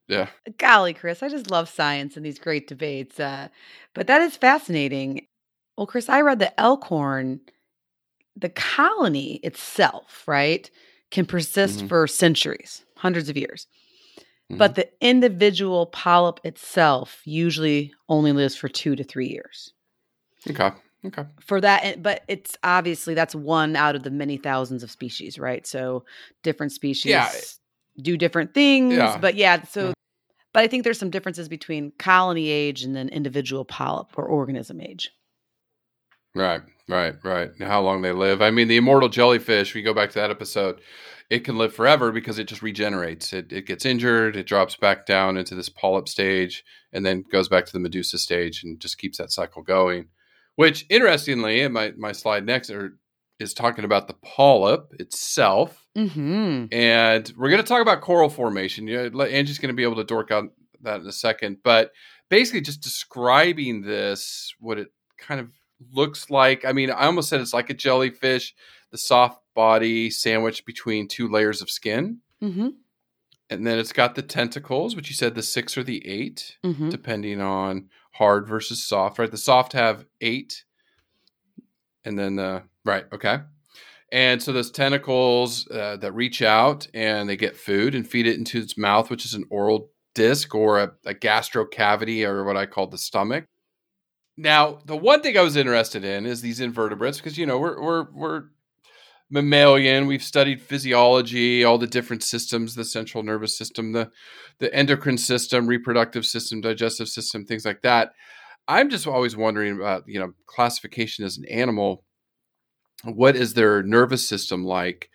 Yeah. 0.08 0.28
Golly, 0.58 0.94
Chris, 0.94 1.24
I 1.24 1.30
just 1.30 1.50
love 1.52 1.70
science 1.70 2.18
and 2.18 2.26
these 2.26 2.40
great 2.40 2.68
debates. 2.68 3.20
Uh, 3.20 3.48
but 3.94 4.08
that 4.08 4.22
is 4.22 4.36
fascinating. 4.36 5.28
Well, 5.78 5.88
Chris, 5.88 6.10
I 6.10 6.22
read 6.22 6.40
that 6.40 6.60
Elkhorn, 6.60 7.40
the 8.36 8.50
colony 8.50 9.36
itself, 9.36 10.24
right, 10.28 10.70
can 11.12 11.26
persist 11.26 11.80
Mhm. 11.80 11.88
for 11.90 12.08
centuries, 12.08 12.84
hundreds 12.98 13.30
of 13.30 13.38
years. 13.38 13.68
Mhm. 14.52 14.58
But 14.58 14.76
the 14.76 14.90
individual 15.02 15.86
polyp 15.88 16.40
itself 16.44 17.22
usually 17.26 17.94
only 18.10 18.32
lives 18.32 18.56
for 18.56 18.68
two 18.68 18.96
to 18.96 19.04
three 19.04 19.28
years. 19.30 19.74
Okay. 20.50 20.72
Okay. 21.04 21.26
For 21.40 21.60
that, 21.62 22.04
but 22.04 22.24
it's 22.28 22.56
obviously 22.64 23.14
that's 23.16 23.34
one 23.34 23.76
out 23.76 23.96
of 23.96 24.04
the 24.04 24.12
many 24.12 24.38
thousands 24.38 24.84
of 24.84 24.92
species, 24.92 25.40
right? 25.40 25.66
So 25.66 26.06
different 26.44 26.72
species 26.74 27.10
Yeah. 27.10 27.32
do 28.02 28.18
different 28.18 28.54
things. 28.54 28.94
Yeah. 28.96 29.18
But 29.18 29.34
yeah, 29.36 29.64
so 29.64 29.88
Yeah. 29.88 29.94
but 30.54 30.62
I 30.64 30.68
think 30.68 30.84
there's 30.84 31.00
some 31.00 31.10
differences 31.10 31.50
between 31.50 31.92
colony 31.98 32.50
age 32.50 32.84
and 32.84 32.96
then 32.96 33.10
individual 33.10 33.66
polyp 33.66 34.10
or 34.16 34.26
organism 34.26 34.80
age. 34.80 35.12
Right, 36.36 36.62
right, 36.88 37.16
right. 37.24 37.50
How 37.60 37.82
long 37.82 38.02
they 38.04 38.12
live. 38.14 38.42
I 38.42 38.52
mean, 38.52 38.68
the 38.68 38.78
immortal 38.78 39.10
jellyfish, 39.10 39.74
we 39.74 39.82
go 39.82 39.94
back 39.94 40.10
to 40.12 40.20
that 40.20 40.30
episode, 40.32 40.80
it 41.32 41.46
can 41.46 41.58
live 41.58 41.74
forever 41.74 42.12
because 42.12 42.38
it 42.38 42.44
just 42.50 42.62
regenerates. 42.62 43.32
It, 43.32 43.54
it 43.54 43.66
gets 43.66 43.86
injured, 43.86 44.36
it 44.36 44.46
drops 44.46 44.76
back 44.76 45.06
down 45.06 45.38
into 45.38 45.56
this 45.56 45.70
polyp 45.70 46.10
stage, 46.10 46.62
and 46.92 47.06
then 47.06 47.24
goes 47.32 47.48
back 47.48 47.66
to 47.66 47.72
the 47.72 47.80
Medusa 47.80 48.18
stage 48.18 48.66
and 48.66 48.82
just 48.82 48.98
keeps 48.98 49.18
that 49.18 49.32
cycle 49.32 49.64
going. 49.64 50.10
Which, 50.58 50.86
interestingly, 50.90 51.62
in 51.62 51.72
my, 51.72 51.94
my 51.98 52.12
slide 52.12 52.46
next 52.46 52.70
are, 52.70 52.98
is 53.40 53.54
talking 53.54 53.86
about 53.86 54.10
the 54.10 54.16
polyp 54.16 54.92
itself. 55.00 55.88
Mm-hmm. 55.98 56.66
And 56.74 57.34
we're 57.38 57.50
going 57.50 57.64
to 57.64 57.68
talk 57.68 57.82
about 57.82 58.02
coral 58.02 58.30
formation. 58.30 58.86
You 58.86 59.10
know, 59.10 59.24
Angie's 59.24 59.58
going 59.58 59.74
to 59.74 59.74
be 59.74 59.84
able 59.84 59.96
to 59.96 60.04
dork 60.04 60.32
out 60.32 60.50
that 60.82 61.00
in 61.00 61.08
a 61.08 61.14
second. 61.14 61.60
But 61.64 61.92
basically, 62.30 62.60
just 62.60 62.82
describing 62.82 63.84
this, 63.84 64.54
what 64.60 64.78
it 64.78 64.90
kind 65.18 65.40
of 65.40 65.48
looks 65.94 66.30
like. 66.30 66.66
I 66.66 66.74
mean, 66.74 66.92
I 66.92 67.06
almost 67.06 67.30
said 67.30 67.40
it's 67.40 67.54
like 67.54 67.70
a 67.70 67.74
jellyfish, 67.74 68.54
the 68.92 68.98
soft 68.98 69.42
body 69.56 70.10
sandwiched 70.10 70.66
between 70.66 71.08
two 71.08 71.28
layers 71.28 71.62
of 71.62 71.70
skin. 71.70 72.20
Mm-hmm. 72.42 72.70
And 73.50 73.68
then 73.68 73.80
it's 73.80 73.94
got 73.94 74.16
the 74.16 74.22
tentacles, 74.22 74.96
which 74.96 75.10
you 75.10 75.16
said 75.16 75.36
the 75.36 75.44
six 75.44 75.78
or 75.78 75.84
the 75.84 76.06
8 76.08 76.58
Mm-hmm. 76.64 76.90
depending 76.90 77.42
on 77.42 77.90
hard 78.14 78.48
versus 78.48 78.86
soft, 78.88 79.20
right? 79.20 79.32
The 79.32 79.38
soft 79.38 79.74
have 79.74 80.06
eight. 80.20 80.64
And 82.06 82.18
then 82.18 82.36
the, 82.36 82.64
right, 82.86 83.06
okay. 83.14 83.40
And 84.12 84.44
so 84.44 84.52
those 84.52 84.72
tentacles 84.72 85.68
uh, 85.70 85.98
that 85.98 86.12
reach 86.12 86.42
out 86.42 86.88
and 86.94 87.30
they 87.30 87.38
get 87.38 87.56
food 87.56 87.96
and 87.96 88.08
feed 88.08 88.28
it 88.28 88.38
into 88.38 88.60
its 88.60 88.78
mouth, 88.78 89.10
which 89.10 89.26
is 89.26 89.34
an 89.34 89.46
oral 89.50 89.90
disc 90.14 90.54
or 90.54 90.80
a, 90.80 90.92
a 91.06 91.14
gastro 91.14 91.66
cavity 91.66 92.26
or 92.26 92.44
what 92.44 92.58
I 92.58 92.66
call 92.66 92.88
the 92.88 92.98
stomach. 92.98 93.46
Now, 94.38 94.80
the 94.86 94.98
one 94.98 95.22
thing 95.22 95.38
I 95.38 95.42
was 95.42 95.56
interested 95.56 96.04
in 96.04 96.26
is 96.26 96.42
these 96.42 96.60
invertebrates 96.60 97.18
because 97.18 97.38
you 97.38 97.46
know 97.46 97.58
we're 97.58 97.82
we're 97.82 98.08
we're 98.12 98.44
mammalian. 99.32 100.08
We've 100.08 100.24
studied 100.24 100.62
physiology, 100.62 101.64
all 101.64 101.78
the 101.78 101.88
different 101.88 102.24
systems, 102.24 102.76
the 102.76 102.86
central 102.86 103.24
nervous 103.24 103.58
system, 103.58 103.94
the 103.94 104.12
the 104.60 104.74
endocrine 104.76 105.18
system, 105.18 105.66
reproductive 105.66 106.26
system, 106.26 106.62
digestive 106.62 107.08
system, 107.08 107.46
things 107.46 107.66
like 107.66 107.82
that. 107.82 108.12
I'm 108.68 108.90
just 108.90 109.08
always 109.08 109.36
wondering 109.36 109.76
about 109.76 110.04
you 110.08 110.20
know 110.20 110.34
classification 110.46 111.26
as 111.26 111.38
an 111.38 111.46
animal. 111.46 112.04
What 113.04 113.36
is 113.36 113.54
their 113.54 113.82
nervous 113.82 114.28
system 114.28 114.64
like? 114.64 115.10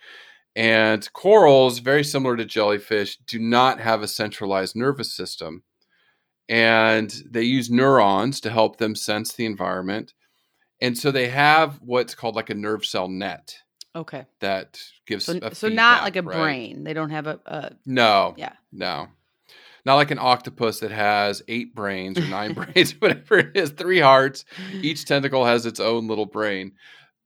And 0.56 1.12
corals, 1.12 1.80
very 1.80 2.02
similar 2.02 2.36
to 2.36 2.44
jellyfish, 2.46 3.18
do 3.26 3.38
not 3.38 3.78
have 3.78 4.02
a 4.02 4.08
centralized 4.08 4.74
nervous 4.74 5.14
system. 5.14 5.62
And 6.48 7.14
they 7.28 7.42
use 7.42 7.70
neurons 7.70 8.40
to 8.40 8.50
help 8.50 8.78
them 8.78 8.94
sense 8.94 9.34
the 9.34 9.44
environment. 9.44 10.14
And 10.80 10.96
so 10.96 11.10
they 11.10 11.28
have 11.28 11.78
what's 11.82 12.14
called 12.14 12.36
like 12.36 12.50
a 12.50 12.54
nerve 12.54 12.86
cell 12.86 13.08
net 13.08 13.58
Okay. 13.96 14.26
that 14.40 14.78
gives 15.06 15.24
So, 15.24 15.38
a 15.42 15.54
so 15.54 15.68
not 15.68 16.02
like 16.02 16.16
a 16.16 16.22
right? 16.22 16.36
brain. 16.36 16.84
They 16.84 16.92
don't 16.92 17.10
have 17.10 17.26
a, 17.26 17.40
a 17.46 17.72
No. 17.86 18.34
Yeah. 18.36 18.52
No. 18.72 19.08
Not 19.84 19.94
like 19.94 20.10
an 20.10 20.18
octopus 20.20 20.80
that 20.80 20.90
has 20.90 21.42
eight 21.48 21.74
brains 21.74 22.18
or 22.18 22.26
nine 22.26 22.52
brains, 22.74 22.92
whatever 23.00 23.38
it 23.38 23.56
is, 23.56 23.70
three 23.70 24.00
hearts. 24.00 24.44
Each 24.82 25.04
tentacle 25.04 25.44
has 25.44 25.64
its 25.66 25.80
own 25.80 26.08
little 26.08 26.26
brain. 26.26 26.72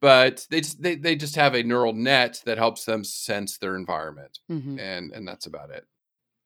But 0.01 0.47
they 0.51 0.61
just, 0.62 0.81
they, 0.81 0.95
they 0.95 1.16
just 1.16 1.37
have 1.37 1.55
a 1.55 1.62
neural 1.62 1.93
net 1.93 2.41
that 2.47 2.57
helps 2.57 2.85
them 2.85 3.05
sense 3.05 3.59
their 3.59 3.77
environment. 3.77 4.39
Mhm. 4.51 4.79
And 4.81 5.12
and 5.12 5.27
that's 5.29 5.47
about 5.47 5.71
it. 5.71 5.85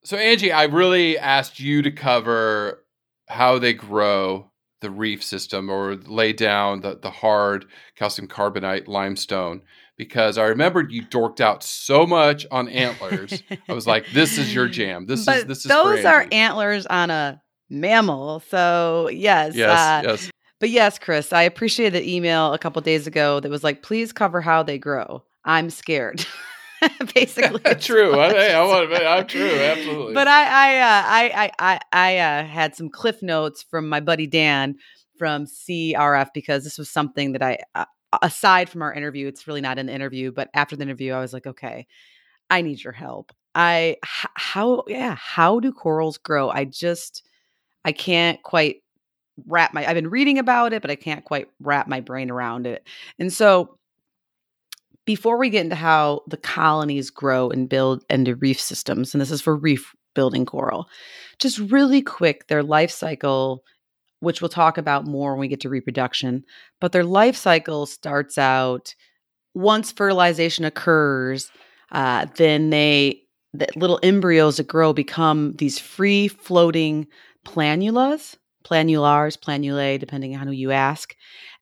So 0.05 0.16
Angie, 0.16 0.53
I 0.53 0.64
really 0.64 1.18
asked 1.18 1.61
you 1.61 1.83
to 1.83 1.91
cover 1.93 2.85
how 3.29 3.59
they 3.59 3.72
grow 3.72 4.51
the 4.81 4.91
reef 4.91 5.22
system 5.25 5.70
or 5.70 5.95
lay 5.95 6.33
down 6.33 6.81
the, 6.81 6.99
the 7.01 7.11
hard 7.11 7.64
calcium 7.97 8.29
carbonate 8.29 8.87
limestone 8.87 9.62
because 9.97 10.38
I 10.38 10.45
remembered 10.45 10.90
you 10.90 11.03
dorked 11.03 11.40
out 11.40 11.62
so 11.62 12.07
much 12.07 12.47
on 12.51 12.68
antlers. 12.68 13.42
I 13.68 13.72
was 13.72 13.86
like, 13.86 14.07
this 14.12 14.38
is 14.38 14.55
your 14.55 14.68
jam. 14.68 15.07
This 15.07 15.24
but 15.24 15.38
is 15.38 15.45
this 15.47 15.59
is 15.59 15.64
those 15.64 16.05
are 16.05 16.26
antlers 16.32 16.86
on 16.86 17.11
a 17.11 17.40
mammal. 17.70 18.40
So 18.49 19.09
yes, 19.12 19.55
Yes, 19.55 19.78
uh, 19.78 20.09
yes. 20.09 20.30
But 20.61 20.70
yes, 20.70 20.99
Chris, 20.99 21.32
I 21.32 21.42
appreciated 21.42 22.03
the 22.03 22.14
email 22.14 22.53
a 22.53 22.59
couple 22.59 22.80
days 22.80 23.07
ago 23.07 23.40
that 23.40 23.51
was 23.51 23.64
like, 23.64 23.82
please 23.82 24.12
cover 24.12 24.40
how 24.40 24.62
they 24.62 24.78
grow. 24.78 25.22
I'm 25.45 25.68
scared. 25.70 26.24
Basically, 27.14 27.74
true. 27.80 28.18
I, 28.18 28.30
hey, 28.30 28.55
I 28.55 28.64
want 28.64 28.90
to. 28.90 29.07
I'm 29.07 29.26
true. 29.26 29.51
Absolutely. 29.51 30.14
But 30.14 30.28
I, 30.28 30.45
I, 30.45 30.78
uh, 30.78 31.03
I, 31.07 31.32
I, 31.34 31.51
I, 31.59 31.80
I 31.92 32.18
uh, 32.18 32.47
had 32.47 32.74
some 32.74 32.88
cliff 32.88 33.22
notes 33.22 33.62
from 33.62 33.88
my 33.88 34.01
buddy 34.01 34.26
Dan 34.26 34.76
from 35.18 35.47
CRF 35.47 36.28
because 36.34 36.64
this 36.64 36.78
was 36.78 36.90
something 36.90 37.32
that 37.32 37.42
I, 37.42 37.59
uh, 37.74 37.84
aside 38.23 38.69
from 38.69 38.83
our 38.83 38.93
interview, 38.93 39.27
it's 39.27 39.47
really 39.47 39.61
not 39.61 39.79
an 39.79 39.89
interview, 39.89 40.33
but 40.33 40.51
after 40.55 40.77
the 40.77 40.83
interview, 40.83 41.12
I 41.12 41.21
was 41.21 41.33
like, 41.33 41.47
okay, 41.47 41.87
I 42.51 42.62
need 42.62 42.83
your 42.83 42.93
help. 42.93 43.33
I, 43.55 43.97
how, 44.03 44.85
yeah, 44.89 45.15
how 45.15 45.61
do 45.61 45.73
corals 45.73 46.19
grow? 46.19 46.51
I 46.51 46.65
just, 46.65 47.23
I 47.85 47.93
can't 47.93 48.43
quite 48.43 48.83
wrap 49.47 49.75
my, 49.75 49.87
I've 49.87 49.95
been 49.95 50.11
reading 50.11 50.39
about 50.39 50.73
it, 50.73 50.83
but 50.83 50.91
I 50.91 50.97
can't 50.97 51.25
quite 51.25 51.49
wrap 51.61 51.87
my 51.87 52.01
brain 52.01 52.31
around 52.31 52.67
it. 52.67 52.87
And 53.19 53.33
so, 53.33 53.79
before 55.07 55.37
we 55.37 55.51
get 55.51 55.65
into 55.65 55.77
how 55.77 56.23
the 56.29 56.37
colonies 56.39 57.11
grow 57.11 57.51
and 57.51 57.69
build 57.69 58.05
into 58.09 58.37
reef 58.37 58.59
systems, 58.59 59.15
and 59.15 59.21
this 59.21 59.31
is 59.31 59.43
for 59.43 59.55
reef 59.55 59.95
building 60.15 60.47
coral, 60.47 60.89
just 61.39 61.59
really 61.59 62.01
quick, 62.01 62.47
their 62.47 62.62
life 62.62 62.91
cycle, 62.91 63.62
which 64.25 64.41
we'll 64.41 64.49
talk 64.49 64.79
about 64.79 65.07
more 65.07 65.33
when 65.33 65.41
we 65.41 65.49
get 65.49 65.61
to 65.61 65.68
reproduction, 65.68 66.45
but 66.81 66.93
their 66.93 67.05
life 67.05 67.37
cycle 67.37 67.87
starts 67.87 68.37
out 68.39 68.95
once 69.55 69.93
fertilization 69.93 70.64
occurs, 70.64 71.51
uh, 71.93 72.27
then 72.37 72.70
they, 72.70 73.22
the 73.53 73.68
little 73.77 74.01
embryos 74.03 74.57
that 74.57 74.66
grow 74.66 74.93
become 74.93 75.55
these 75.59 75.79
free 75.79 76.27
floating 76.27 77.07
planulas, 77.47 78.37
planulars, 78.64 79.39
planulae, 79.39 79.99
depending 79.99 80.35
on 80.35 80.47
who 80.47 80.53
you 80.53 80.72
ask. 80.72 81.14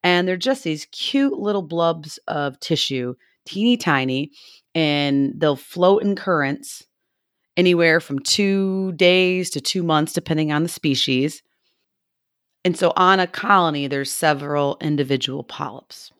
And 0.02 0.26
they're 0.26 0.36
just 0.36 0.64
these 0.64 0.86
cute 0.86 1.38
little 1.38 1.62
blubs 1.62 2.18
of 2.26 2.58
tissue 2.60 3.14
teeny 3.44 3.76
tiny 3.76 4.30
and 4.74 5.34
they'll 5.36 5.56
float 5.56 6.02
in 6.02 6.16
currents 6.16 6.86
anywhere 7.56 8.00
from 8.00 8.18
two 8.20 8.92
days 8.92 9.50
to 9.50 9.60
two 9.60 9.82
months, 9.82 10.12
depending 10.12 10.52
on 10.52 10.62
the 10.62 10.68
species. 10.68 11.42
And 12.64 12.76
so 12.76 12.92
on 12.96 13.20
a 13.20 13.26
colony, 13.26 13.86
there's 13.86 14.12
several 14.12 14.76
individual 14.80 15.42
polyps. 15.42 16.12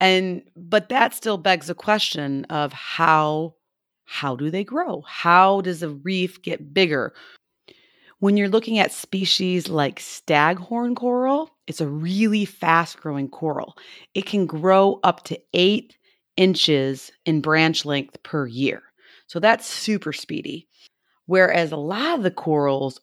And 0.00 0.42
but 0.56 0.88
that 0.88 1.14
still 1.14 1.36
begs 1.36 1.68
a 1.68 1.74
question 1.74 2.46
of 2.46 2.72
how 2.72 3.54
how 4.06 4.34
do 4.34 4.50
they 4.50 4.64
grow? 4.64 5.02
How 5.06 5.60
does 5.60 5.82
a 5.82 5.90
reef 5.90 6.42
get 6.42 6.74
bigger? 6.74 7.14
When 8.18 8.36
you're 8.36 8.48
looking 8.48 8.78
at 8.78 8.92
species 8.92 9.68
like 9.68 10.00
staghorn 10.00 10.94
coral, 10.94 11.50
it's 11.66 11.80
a 11.80 11.86
really 11.86 12.44
fast 12.44 13.00
growing 13.00 13.28
coral. 13.28 13.76
It 14.14 14.26
can 14.26 14.46
grow 14.46 14.98
up 15.04 15.24
to 15.24 15.40
eight 15.54 15.96
inches 16.36 17.12
in 17.24 17.40
branch 17.40 17.84
length 17.84 18.22
per 18.22 18.46
year. 18.46 18.82
So 19.26 19.38
that's 19.38 19.66
super 19.66 20.12
speedy. 20.12 20.66
Whereas 21.26 21.70
a 21.70 21.76
lot 21.76 22.16
of 22.16 22.24
the 22.24 22.30
corals 22.30 23.00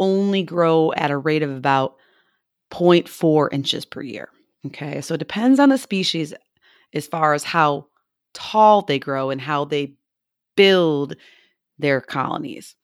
only 0.00 0.42
grow 0.42 0.92
at 0.96 1.12
a 1.12 1.16
rate 1.16 1.44
of 1.44 1.50
about 1.50 1.96
0.4 2.72 3.52
inches 3.52 3.84
per 3.84 4.02
year. 4.02 4.28
Okay. 4.66 5.00
So 5.00 5.14
it 5.14 5.18
depends 5.18 5.60
on 5.60 5.68
the 5.68 5.78
species 5.78 6.34
as 6.92 7.06
far 7.06 7.34
as 7.34 7.44
how 7.44 7.86
tall 8.34 8.82
they 8.82 8.98
grow 8.98 9.30
and 9.30 9.40
how 9.40 9.64
they 9.64 9.94
build 10.56 11.16
their 11.78 12.00
colonies. 12.00 12.74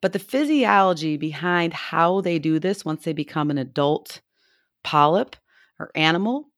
But 0.00 0.12
the 0.12 0.18
physiology 0.18 1.16
behind 1.16 1.72
how 1.72 2.20
they 2.20 2.38
do 2.38 2.58
this 2.58 2.84
once 2.84 3.04
they 3.04 3.12
become 3.12 3.50
an 3.50 3.58
adult 3.58 4.20
polyp 4.82 5.36
or 5.78 5.90
animal 5.94 6.48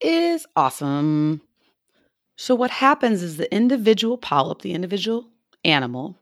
is 0.00 0.46
awesome. 0.56 1.42
So, 2.36 2.54
what 2.54 2.70
happens 2.70 3.22
is 3.22 3.36
the 3.36 3.54
individual 3.54 4.16
polyp, 4.16 4.62
the 4.62 4.72
individual 4.72 5.28
animal, 5.64 6.18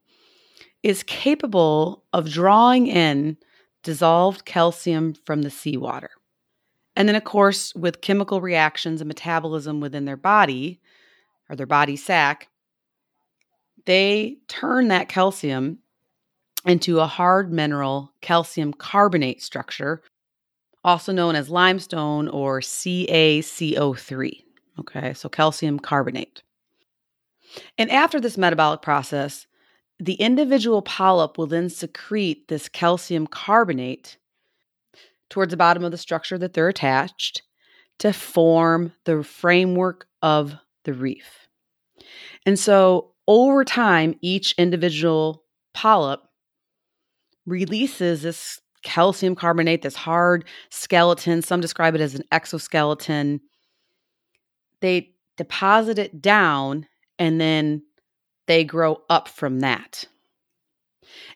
is 0.83 1.03
capable 1.03 2.05
of 2.13 2.31
drawing 2.31 2.87
in 2.87 3.37
dissolved 3.83 4.45
calcium 4.45 5.15
from 5.15 5.43
the 5.43 5.51
seawater. 5.51 6.11
And 6.97 7.09
then, 7.09 7.17
of 7.17 7.25
course, 7.25 7.75
with 7.75 8.01
chemical 8.01 8.41
reactions 8.41 9.01
and 9.01 9.09
metabolism 9.09 9.81
within 9.81 10.05
their 10.05 10.17
body 10.17 10.81
or 11.49 11.57
their 11.57 11.67
body 11.67 11.97
sac, 11.97 12.49
they 13.87 14.39
turn 14.49 14.89
that 14.89 15.09
calcium 15.09 15.79
into 16.67 17.01
a 17.01 17.07
hard 17.07 17.53
mineral 17.53 18.13
calcium 18.21 18.73
carbonate 18.73 19.43
structure, 19.43 20.03
also 20.85 21.13
known 21.13 21.35
as 21.35 21.49
limestone 21.49 22.29
or 22.29 22.61
CaCO3. 22.61 24.45
Okay, 24.79 25.15
so 25.15 25.29
calcium 25.29 25.79
carbonate. 25.79 26.43
And 27.79 27.91
after 27.91 28.21
this 28.21 28.39
metabolic 28.39 28.83
process, 28.83 29.47
the 30.01 30.15
individual 30.15 30.81
polyp 30.81 31.37
will 31.37 31.47
then 31.47 31.69
secrete 31.69 32.49
this 32.49 32.69
calcium 32.69 33.27
carbonate 33.27 34.17
towards 35.29 35.51
the 35.51 35.57
bottom 35.57 35.85
of 35.85 35.91
the 35.91 35.99
structure 35.99 36.39
that 36.39 36.55
they're 36.55 36.69
attached 36.69 37.43
to 37.99 38.13
form 38.13 38.93
the 39.05 39.23
framework 39.23 40.07
of 40.23 40.55
the 40.85 40.95
reef. 40.95 41.49
And 42.47 42.59
so 42.59 43.13
over 43.29 43.63
time, 43.63 44.15
each 44.23 44.55
individual 44.57 45.45
polyp 45.75 46.21
releases 47.47 48.23
this 48.23 48.61
calcium 48.83 49.35
carbonate, 49.35 49.83
this 49.83 49.95
hard 49.95 50.47
skeleton. 50.71 51.43
Some 51.43 51.61
describe 51.61 51.95
it 51.95 52.01
as 52.01 52.15
an 52.15 52.25
exoskeleton. 52.33 53.41
They 54.81 55.13
deposit 55.37 55.99
it 55.99 56.23
down 56.23 56.87
and 57.19 57.39
then 57.39 57.83
they 58.51 58.65
grow 58.65 59.01
up 59.09 59.29
from 59.29 59.61
that. 59.61 60.07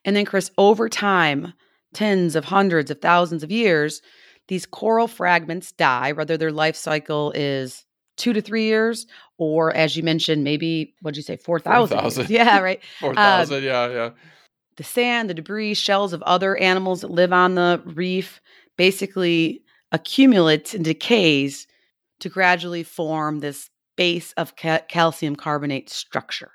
And 0.04 0.16
then, 0.16 0.24
Chris, 0.24 0.50
over 0.58 0.88
time, 0.88 1.52
tens 1.92 2.34
of 2.34 2.44
hundreds 2.44 2.90
of 2.90 3.00
thousands 3.00 3.44
of 3.44 3.52
years, 3.52 4.02
these 4.48 4.66
coral 4.66 5.06
fragments 5.06 5.70
die, 5.70 6.10
whether 6.10 6.36
their 6.36 6.50
life 6.50 6.74
cycle 6.74 7.30
is 7.36 7.84
two 8.16 8.32
to 8.32 8.40
three 8.40 8.64
years, 8.64 9.06
or 9.38 9.72
as 9.76 9.96
you 9.96 10.02
mentioned, 10.02 10.42
maybe 10.42 10.92
what'd 11.02 11.16
you 11.16 11.22
say, 11.22 11.36
four 11.36 11.60
thousand? 11.60 11.96
Yeah, 12.28 12.58
right. 12.58 12.80
Four 12.98 13.14
thousand. 13.14 13.58
Um, 13.58 13.62
yeah, 13.62 13.88
yeah. 13.90 14.10
The 14.76 14.82
sand, 14.84 15.30
the 15.30 15.34
debris, 15.34 15.74
shells 15.74 16.12
of 16.12 16.22
other 16.22 16.56
animals 16.56 17.02
that 17.02 17.12
live 17.12 17.32
on 17.32 17.54
the 17.54 17.80
reef 17.84 18.40
basically 18.76 19.62
accumulates 19.92 20.74
and 20.74 20.84
decays 20.84 21.68
to 22.18 22.28
gradually 22.28 22.82
form 22.82 23.38
this 23.38 23.70
base 23.96 24.32
of 24.32 24.56
ca- 24.56 24.82
calcium 24.88 25.36
carbonate 25.36 25.90
structure. 25.90 26.50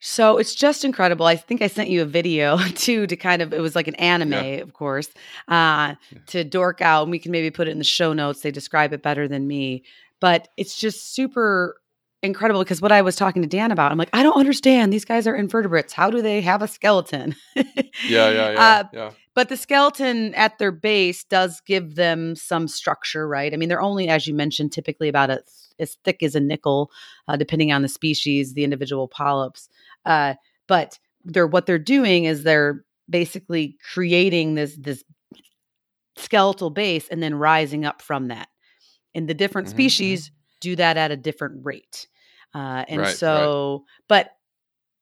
So 0.00 0.38
it's 0.38 0.54
just 0.54 0.84
incredible. 0.84 1.26
I 1.26 1.36
think 1.36 1.60
I 1.60 1.66
sent 1.66 1.90
you 1.90 2.02
a 2.02 2.06
video 2.06 2.58
too 2.74 3.06
to 3.06 3.16
kind 3.16 3.42
of 3.42 3.52
it 3.52 3.60
was 3.60 3.74
like 3.74 3.88
an 3.88 3.96
anime, 3.96 4.32
yeah. 4.32 4.42
of 4.60 4.72
course, 4.72 5.08
uh, 5.48 5.94
to 6.28 6.44
dork 6.44 6.80
out, 6.80 7.02
and 7.02 7.10
we 7.10 7.18
can 7.18 7.32
maybe 7.32 7.50
put 7.50 7.68
it 7.68 7.72
in 7.72 7.78
the 7.78 7.84
show 7.84 8.12
notes. 8.12 8.40
They 8.40 8.50
describe 8.50 8.92
it 8.92 9.02
better 9.02 9.26
than 9.26 9.46
me, 9.46 9.84
but 10.20 10.48
it's 10.56 10.78
just 10.78 11.14
super 11.14 11.76
incredible 12.22 12.62
because 12.62 12.82
what 12.82 12.92
I 12.92 13.02
was 13.02 13.16
talking 13.16 13.42
to 13.42 13.48
Dan 13.48 13.70
about, 13.70 13.92
I'm 13.92 13.98
like, 13.98 14.10
I 14.12 14.22
don't 14.22 14.38
understand. 14.38 14.92
These 14.92 15.04
guys 15.04 15.26
are 15.26 15.34
invertebrates. 15.34 15.92
How 15.92 16.10
do 16.10 16.22
they 16.22 16.40
have 16.40 16.62
a 16.62 16.68
skeleton? 16.68 17.34
yeah, 17.54 17.64
yeah, 18.06 18.30
yeah, 18.30 18.60
uh, 18.60 18.84
yeah. 18.92 19.10
But 19.34 19.50
the 19.50 19.56
skeleton 19.56 20.34
at 20.34 20.58
their 20.58 20.72
base 20.72 21.22
does 21.22 21.60
give 21.60 21.94
them 21.94 22.34
some 22.34 22.66
structure, 22.66 23.28
right? 23.28 23.54
I 23.54 23.56
mean, 23.56 23.68
they're 23.68 23.80
only, 23.80 24.08
as 24.08 24.26
you 24.26 24.34
mentioned, 24.34 24.72
typically 24.72 25.08
about 25.08 25.30
a, 25.30 25.42
as 25.78 25.96
thick 26.02 26.24
as 26.24 26.34
a 26.34 26.40
nickel, 26.40 26.90
uh, 27.28 27.36
depending 27.36 27.70
on 27.70 27.82
the 27.82 27.88
species, 27.88 28.54
the 28.54 28.64
individual 28.64 29.06
polyps. 29.06 29.68
Uh, 30.08 30.34
but 30.66 30.98
they're 31.24 31.46
what 31.46 31.66
they're 31.66 31.78
doing 31.78 32.24
is 32.24 32.42
they're 32.42 32.84
basically 33.08 33.76
creating 33.92 34.54
this 34.54 34.76
this 34.76 35.04
skeletal 36.16 36.70
base 36.70 37.06
and 37.08 37.22
then 37.22 37.34
rising 37.34 37.84
up 37.84 38.02
from 38.02 38.28
that. 38.28 38.48
And 39.14 39.28
the 39.28 39.34
different 39.34 39.68
mm-hmm. 39.68 39.76
species 39.76 40.32
do 40.60 40.74
that 40.76 40.96
at 40.96 41.12
a 41.12 41.16
different 41.16 41.64
rate. 41.64 42.08
Uh, 42.54 42.84
and 42.88 43.02
right, 43.02 43.16
so, 43.16 43.84
right. 43.84 44.04
but 44.08 44.30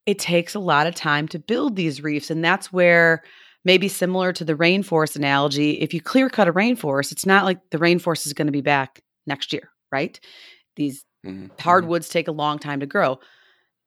it 0.05 0.19
takes 0.19 0.55
a 0.55 0.61
lot 0.61 0.87
of 0.87 0.95
time 0.95 1.27
to 1.29 1.39
build 1.39 1.77
these 1.77 2.03
reefs. 2.03 2.31
And 2.31 2.45
that's 2.45 2.73
where, 2.73 3.23
maybe 3.65 3.89
similar 3.89 4.33
to 4.33 4.45
the 4.45 4.55
rainforest 4.55 5.17
analogy, 5.17 5.81
if 5.81 5.95
you 5.95 6.01
clear 6.01 6.29
cut 6.29 6.49
a 6.49 6.53
rainforest, 6.53 7.13
it's 7.13 7.27
not 7.27 7.45
like 7.45 7.59
the 7.71 7.79
rainforest 7.79 8.27
is 8.27 8.33
going 8.33 8.47
to 8.47 8.53
be 8.53 8.61
back 8.61 9.03
next 9.27 9.53
year, 9.53 9.71
right? 9.91 10.21
These 10.77 11.05
mm-hmm. 11.25 11.45
mm-hmm. 11.45 11.61
hardwoods 11.61 12.09
take 12.09 12.29
a 12.29 12.33
long 12.33 12.59
time 12.59 12.81
to 12.81 12.87
grow 12.87 13.19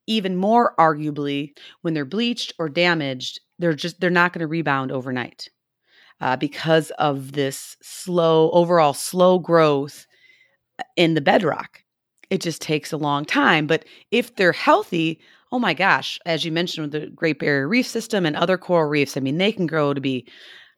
even 0.09 0.35
more 0.35 0.73
arguably 0.77 1.51
when 1.81 1.93
they're 1.93 2.03
bleached 2.03 2.51
or 2.59 2.67
damaged 2.67 3.39
they're 3.59 3.73
just 3.73 4.01
they're 4.01 4.09
not 4.09 4.33
going 4.33 4.41
to 4.41 4.47
rebound 4.47 4.91
overnight 4.91 5.49
uh, 6.19 6.35
because 6.35 6.89
of 6.91 7.33
this 7.33 7.77
slow 7.81 8.49
overall 8.51 8.93
slow 8.93 9.39
growth 9.39 10.05
uh, 10.79 10.83
in 10.97 11.13
the 11.13 11.21
bedrock. 11.21 11.83
It 12.29 12.41
just 12.41 12.61
takes 12.61 12.91
a 12.91 12.97
long 12.97 13.23
time 13.23 13.67
but 13.67 13.85
if 14.11 14.35
they're 14.35 14.51
healthy 14.51 15.19
oh 15.51 15.59
my 15.59 15.73
gosh 15.73 16.19
as 16.25 16.45
you 16.45 16.51
mentioned 16.51 16.91
with 16.91 17.01
the 17.01 17.07
great 17.11 17.39
barrier 17.39 17.67
reef 17.67 17.87
system 17.87 18.25
and 18.25 18.35
other 18.35 18.57
coral 18.57 18.87
reefs 18.87 19.17
i 19.17 19.19
mean 19.19 19.39
they 19.39 19.51
can 19.51 19.65
grow 19.65 19.95
to 19.95 20.01
be 20.01 20.27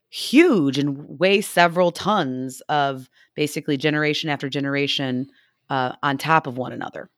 huge 0.10 0.78
and 0.78 1.20
weigh 1.20 1.42
several 1.42 1.92
tons 1.92 2.62
of 2.70 3.10
basically 3.36 3.76
generation 3.76 4.30
after 4.30 4.48
generation 4.50 5.28
uh, 5.70 5.94
on 6.04 6.18
top 6.18 6.48
of 6.48 6.58
one 6.58 6.72
another 6.72 7.10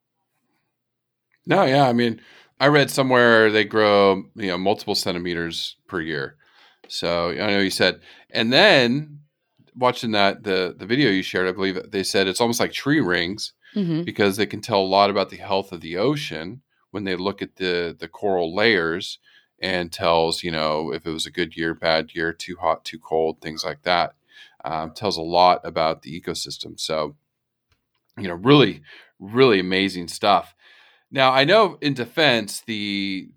no, 1.46 1.64
yeah. 1.66 1.88
I 1.88 1.94
mean, 1.94 2.22
I 2.60 2.68
read 2.68 2.90
somewhere 2.90 3.52
they 3.52 3.66
grow, 3.66 4.24
you 4.36 4.48
know, 4.48 4.58
multiple 4.58 4.96
centimeters 4.96 5.76
per 5.88 6.02
year. 6.02 6.38
So 6.88 7.30
I 7.32 7.48
know 7.48 7.60
you 7.60 7.70
said, 7.70 8.02
and 8.30 8.52
then 8.52 9.20
watching 9.76 10.12
that 10.12 10.44
the 10.44 10.76
the 10.78 10.86
video 10.86 11.10
you 11.10 11.24
shared, 11.24 11.48
I 11.48 11.52
believe 11.52 11.80
they 11.92 12.04
said 12.04 12.28
it's 12.28 12.42
almost 12.42 12.60
like 12.60 12.72
tree 12.72 13.00
rings 13.00 13.54
mm-hmm. 13.76 14.04
because 14.04 14.38
they 14.38 14.46
can 14.46 14.62
tell 14.62 14.82
a 14.82 14.86
lot 14.86 15.10
about 15.10 15.30
the 15.30 15.38
health 15.38 15.72
of 15.72 15.82
the 15.82 15.98
ocean 15.98 16.62
when 16.92 17.04
they 17.04 17.16
look 17.16 17.42
at 17.42 17.56
the 17.56 17.96
the 17.98 18.08
coral 18.08 18.56
layers 18.56 19.20
and 19.60 19.92
tells 19.92 20.44
you 20.44 20.52
know 20.52 20.94
if 20.94 21.06
it 21.06 21.12
was 21.12 21.26
a 21.26 21.32
good 21.32 21.56
year, 21.58 21.74
bad 21.74 22.14
year, 22.14 22.34
too 22.34 22.58
hot, 22.60 22.86
too 22.86 23.00
cold, 23.00 23.42
things 23.42 23.64
like 23.64 23.84
that. 23.84 24.14
Um, 24.66 24.92
tells 24.94 25.18
a 25.18 25.22
lot 25.22 25.60
about 25.66 26.04
the 26.04 26.22
ecosystem. 26.22 26.80
So 26.80 27.16
you 28.18 28.28
know, 28.28 28.36
really, 28.36 28.82
really 29.20 29.60
amazing 29.60 30.08
stuff. 30.08 30.56
Now 31.14 31.32
I 31.32 31.46
know 31.46 31.78
in 31.80 31.94
defense 31.94 32.62
the 32.66 33.30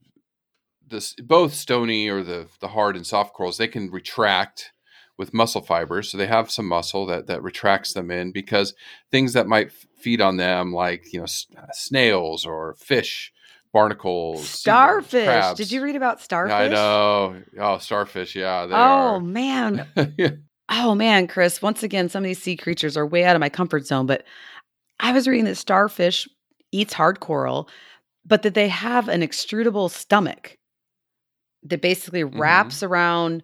this 0.89 1.15
both 1.15 1.55
stony 1.55 2.09
or 2.09 2.23
the 2.23 2.49
the 2.61 2.69
hard 2.69 2.97
and 2.97 3.07
soft 3.07 3.35
corals 3.35 3.59
they 3.59 3.69
can 3.69 3.91
retract 3.91 4.73
with 5.19 5.35
muscle 5.35 5.61
fibers 5.61 6.11
so 6.11 6.19
they 6.19 6.27
have 6.27 6.51
some 6.51 6.67
muscle 6.67 7.07
that 7.07 7.27
that 7.27 7.43
retracts 7.43 7.93
them 7.93 8.11
in 8.11 8.33
because 8.33 8.75
things 9.11 9.33
that 9.33 9.47
might 9.47 9.73
feed 9.73 10.21
on 10.21 10.37
them 10.37 10.73
like 10.73 11.13
you 11.13 11.19
know 11.21 11.27
uh, 11.57 11.67
snails 11.73 12.47
or 12.47 12.75
fish 12.79 13.33
barnacles 13.73 14.49
starfish. 14.49 15.25
Crabs. 15.25 15.59
did 15.59 15.71
you 15.73 15.83
read 15.83 15.97
about 15.97 16.21
starfish 16.21 16.55
i 16.55 16.69
know. 16.69 17.43
Oh 17.59 17.79
starfish 17.79 18.35
yeah 18.35 18.67
oh 18.71 18.75
are. 18.75 19.21
man. 19.21 19.87
Oh 20.69 20.97
man 20.97 21.29
chris 21.29 21.63
once 21.63 21.83
again 21.85 22.09
some 22.09 22.25
of 22.25 22.27
these 22.27 22.43
sea 22.43 22.57
creatures 22.57 22.97
are 22.97 23.07
way 23.07 23.25
out 23.25 23.37
of 23.37 23.41
my 23.41 23.49
comfort 23.49 23.87
zone 23.87 24.07
but 24.07 24.25
i 24.99 25.13
was 25.13 25.29
reading 25.29 25.45
that 25.45 25.57
starfish 25.57 26.27
eats 26.79 26.93
hard 26.93 27.21
coral, 27.21 27.69
but 28.25 28.43
that 28.43 28.55
they 28.55 28.69
have 28.69 29.09
an 29.09 29.21
extrudable 29.21 29.91
stomach 29.91 30.59
that 31.63 31.83
basically 31.83 32.25
wraps 32.25 32.77
mm-hmm. 32.77 32.93
around 32.93 33.43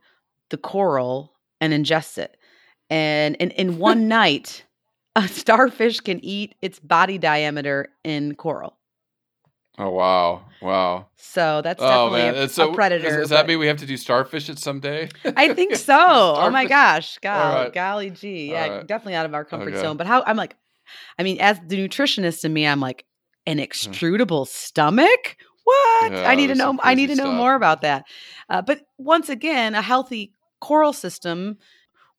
the 0.50 0.56
coral 0.56 1.32
and 1.60 1.72
ingests 1.72 2.18
it. 2.18 2.36
And 2.90 3.36
in, 3.36 3.50
in 3.52 3.78
one 3.78 4.08
night, 4.20 4.64
a 5.16 5.28
starfish 5.28 6.00
can 6.00 6.24
eat 6.24 6.54
its 6.62 6.78
body 6.78 7.18
diameter 7.18 7.88
in 8.04 8.34
coral. 8.34 8.76
Oh 9.78 9.88
wow, 9.88 10.42
wow! 10.60 11.06
So 11.16 11.62
that's 11.62 11.82
oh, 11.82 12.10
definitely 12.10 12.42
a, 12.42 12.48
so, 12.50 12.70
a, 12.70 12.74
predator. 12.74 13.08
Does, 13.08 13.16
does 13.16 13.28
that 13.30 13.46
mean 13.46 13.58
we 13.58 13.68
have 13.68 13.78
to 13.78 13.86
do 13.86 13.96
starfish 13.96 14.50
it 14.50 14.58
someday? 14.58 15.08
I 15.24 15.54
think 15.54 15.76
so. 15.76 15.96
oh 15.96 16.50
my 16.50 16.66
gosh, 16.66 17.16
God, 17.22 17.54
right. 17.54 17.72
golly 17.72 18.10
gee, 18.10 18.50
yeah, 18.50 18.68
right. 18.68 18.86
definitely 18.86 19.14
out 19.14 19.24
of 19.24 19.32
our 19.32 19.46
comfort 19.46 19.72
okay. 19.72 19.80
zone. 19.80 19.96
But 19.96 20.06
how? 20.06 20.22
I'm 20.26 20.36
like, 20.36 20.56
I 21.18 21.22
mean, 21.22 21.40
as 21.40 21.58
the 21.66 21.78
nutritionist 21.78 22.44
in 22.44 22.52
me, 22.52 22.66
I'm 22.66 22.80
like, 22.80 23.06
an 23.46 23.58
mm. 23.58 23.66
extrudable 23.66 24.46
stomach? 24.46 25.36
What? 25.64 26.12
Yeah, 26.12 26.28
I 26.28 26.34
need 26.34 26.48
to 26.48 26.54
know. 26.54 26.78
I 26.82 26.94
need 26.94 27.08
to 27.08 27.14
know 27.14 27.24
stuff. 27.24 27.34
more 27.34 27.54
about 27.54 27.82
that. 27.82 28.04
Uh, 28.48 28.62
but 28.62 28.80
once 28.98 29.28
again, 29.28 29.74
a 29.74 29.82
healthy 29.82 30.32
coral 30.60 30.92
system 30.92 31.58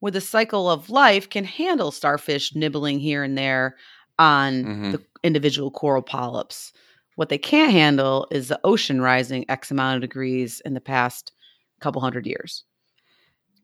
with 0.00 0.16
a 0.16 0.20
cycle 0.20 0.70
of 0.70 0.90
life 0.90 1.28
can 1.28 1.44
handle 1.44 1.90
starfish 1.90 2.54
nibbling 2.54 2.98
here 2.98 3.22
and 3.22 3.36
there 3.36 3.76
on 4.18 4.64
mm-hmm. 4.64 4.90
the 4.92 5.02
individual 5.22 5.70
coral 5.70 6.02
polyps. 6.02 6.72
What 7.16 7.28
they 7.28 7.38
can't 7.38 7.72
handle 7.72 8.26
is 8.30 8.48
the 8.48 8.60
ocean 8.64 9.00
rising 9.00 9.44
X 9.48 9.70
amount 9.70 9.96
of 9.96 10.00
degrees 10.02 10.60
in 10.64 10.74
the 10.74 10.80
past 10.80 11.32
couple 11.80 12.00
hundred 12.00 12.26
years 12.26 12.64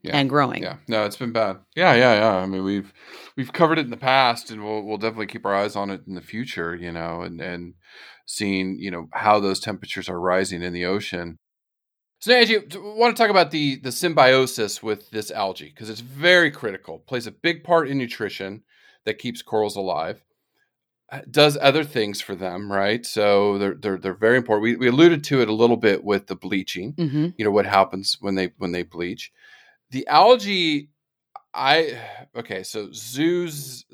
yeah. 0.03 0.17
and 0.17 0.29
growing. 0.29 0.63
Yeah, 0.63 0.77
no, 0.87 1.05
it's 1.05 1.17
been 1.17 1.31
bad. 1.31 1.59
Yeah, 1.75 1.93
yeah, 1.93 2.13
yeah. 2.13 2.35
I 2.37 2.45
mean, 2.45 2.63
we've 2.63 2.93
we've 3.35 3.53
covered 3.53 3.77
it 3.77 3.85
in 3.85 3.91
the 3.91 3.97
past, 3.97 4.51
and 4.51 4.63
we'll 4.63 4.83
we'll 4.83 4.97
definitely 4.97 5.27
keep 5.27 5.45
our 5.45 5.55
eyes 5.55 5.75
on 5.75 5.89
it 5.89 6.01
in 6.07 6.15
the 6.15 6.21
future. 6.21 6.75
You 6.75 6.91
know, 6.91 7.21
and 7.21 7.39
and 7.41 7.75
seeing 8.25 8.77
you 8.79 8.91
know 8.91 9.07
how 9.13 9.39
those 9.39 9.59
temperatures 9.59 10.09
are 10.09 10.19
rising 10.19 10.61
in 10.61 10.73
the 10.73 10.85
ocean. 10.85 11.37
So, 12.19 12.33
Angie, 12.33 12.57
I 12.57 12.77
want 12.77 13.15
to 13.15 13.21
talk 13.21 13.31
about 13.31 13.51
the 13.51 13.77
the 13.77 13.91
symbiosis 13.91 14.83
with 14.83 15.09
this 15.09 15.31
algae 15.31 15.69
because 15.73 15.89
it's 15.89 16.01
very 16.01 16.51
critical. 16.51 16.99
Plays 16.99 17.27
a 17.27 17.31
big 17.31 17.63
part 17.63 17.89
in 17.89 17.97
nutrition 17.97 18.63
that 19.05 19.17
keeps 19.17 19.41
corals 19.41 19.75
alive. 19.75 20.23
Uh, 21.11 21.21
Does 21.29 21.57
other 21.59 21.83
things 21.83 22.21
for 22.21 22.35
them, 22.35 22.71
right? 22.71 23.05
So 23.05 23.57
they're 23.57 23.73
they're 23.73 23.97
they're 23.97 24.13
very 24.13 24.37
important. 24.37 24.63
We, 24.63 24.75
we 24.75 24.87
alluded 24.87 25.23
to 25.25 25.41
it 25.41 25.49
a 25.49 25.53
little 25.53 25.77
bit 25.77 26.03
with 26.03 26.27
the 26.27 26.35
bleaching. 26.35 26.93
Mm-hmm. 26.93 27.27
You 27.37 27.45
know 27.45 27.51
what 27.51 27.65
happens 27.65 28.17
when 28.21 28.35
they 28.35 28.51
when 28.57 28.71
they 28.71 28.83
bleach. 28.83 29.31
The 29.91 30.07
algae, 30.07 30.89
I 31.53 31.99
okay. 32.35 32.63
So 32.63 32.89
zoos. 32.93 33.85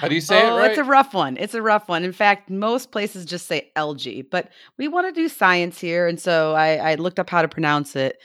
How 0.00 0.08
do 0.08 0.14
you 0.14 0.20
say 0.20 0.42
oh, 0.42 0.56
it? 0.56 0.58
Right? 0.58 0.70
it's 0.70 0.78
a 0.78 0.84
rough 0.84 1.14
one. 1.14 1.36
It's 1.38 1.54
a 1.54 1.62
rough 1.62 1.88
one. 1.88 2.04
In 2.04 2.12
fact, 2.12 2.50
most 2.50 2.92
places 2.92 3.24
just 3.24 3.46
say 3.46 3.70
algae, 3.74 4.22
but 4.22 4.50
we 4.76 4.86
want 4.86 5.06
to 5.06 5.18
do 5.18 5.28
science 5.28 5.80
here, 5.80 6.06
and 6.06 6.20
so 6.20 6.54
I, 6.54 6.92
I 6.92 6.94
looked 6.96 7.18
up 7.18 7.30
how 7.30 7.40
to 7.40 7.48
pronounce 7.48 7.96
it. 7.96 8.18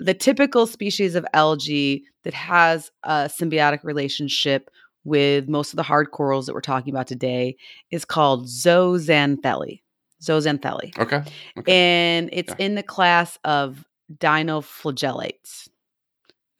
The 0.00 0.12
typical 0.12 0.66
species 0.66 1.14
of 1.14 1.24
algae 1.32 2.04
that 2.24 2.34
has 2.34 2.90
a 3.04 3.30
symbiotic 3.32 3.84
relationship 3.84 4.68
with 5.04 5.48
most 5.48 5.72
of 5.72 5.76
the 5.76 5.84
hard 5.84 6.10
corals 6.10 6.46
that 6.46 6.52
we're 6.52 6.60
talking 6.60 6.92
about 6.92 7.06
today 7.06 7.56
is 7.92 8.04
called 8.04 8.46
zooxanthellae. 8.46 9.80
Zooxanthellae. 10.20 10.98
okay. 10.98 11.22
Okay. 11.58 11.72
and 11.72 12.28
it's 12.32 12.52
Yeah. 12.58 12.66
in 12.66 12.74
the 12.74 12.82
class 12.82 13.38
of 13.44 13.85
dinoflagellates. 14.14 15.68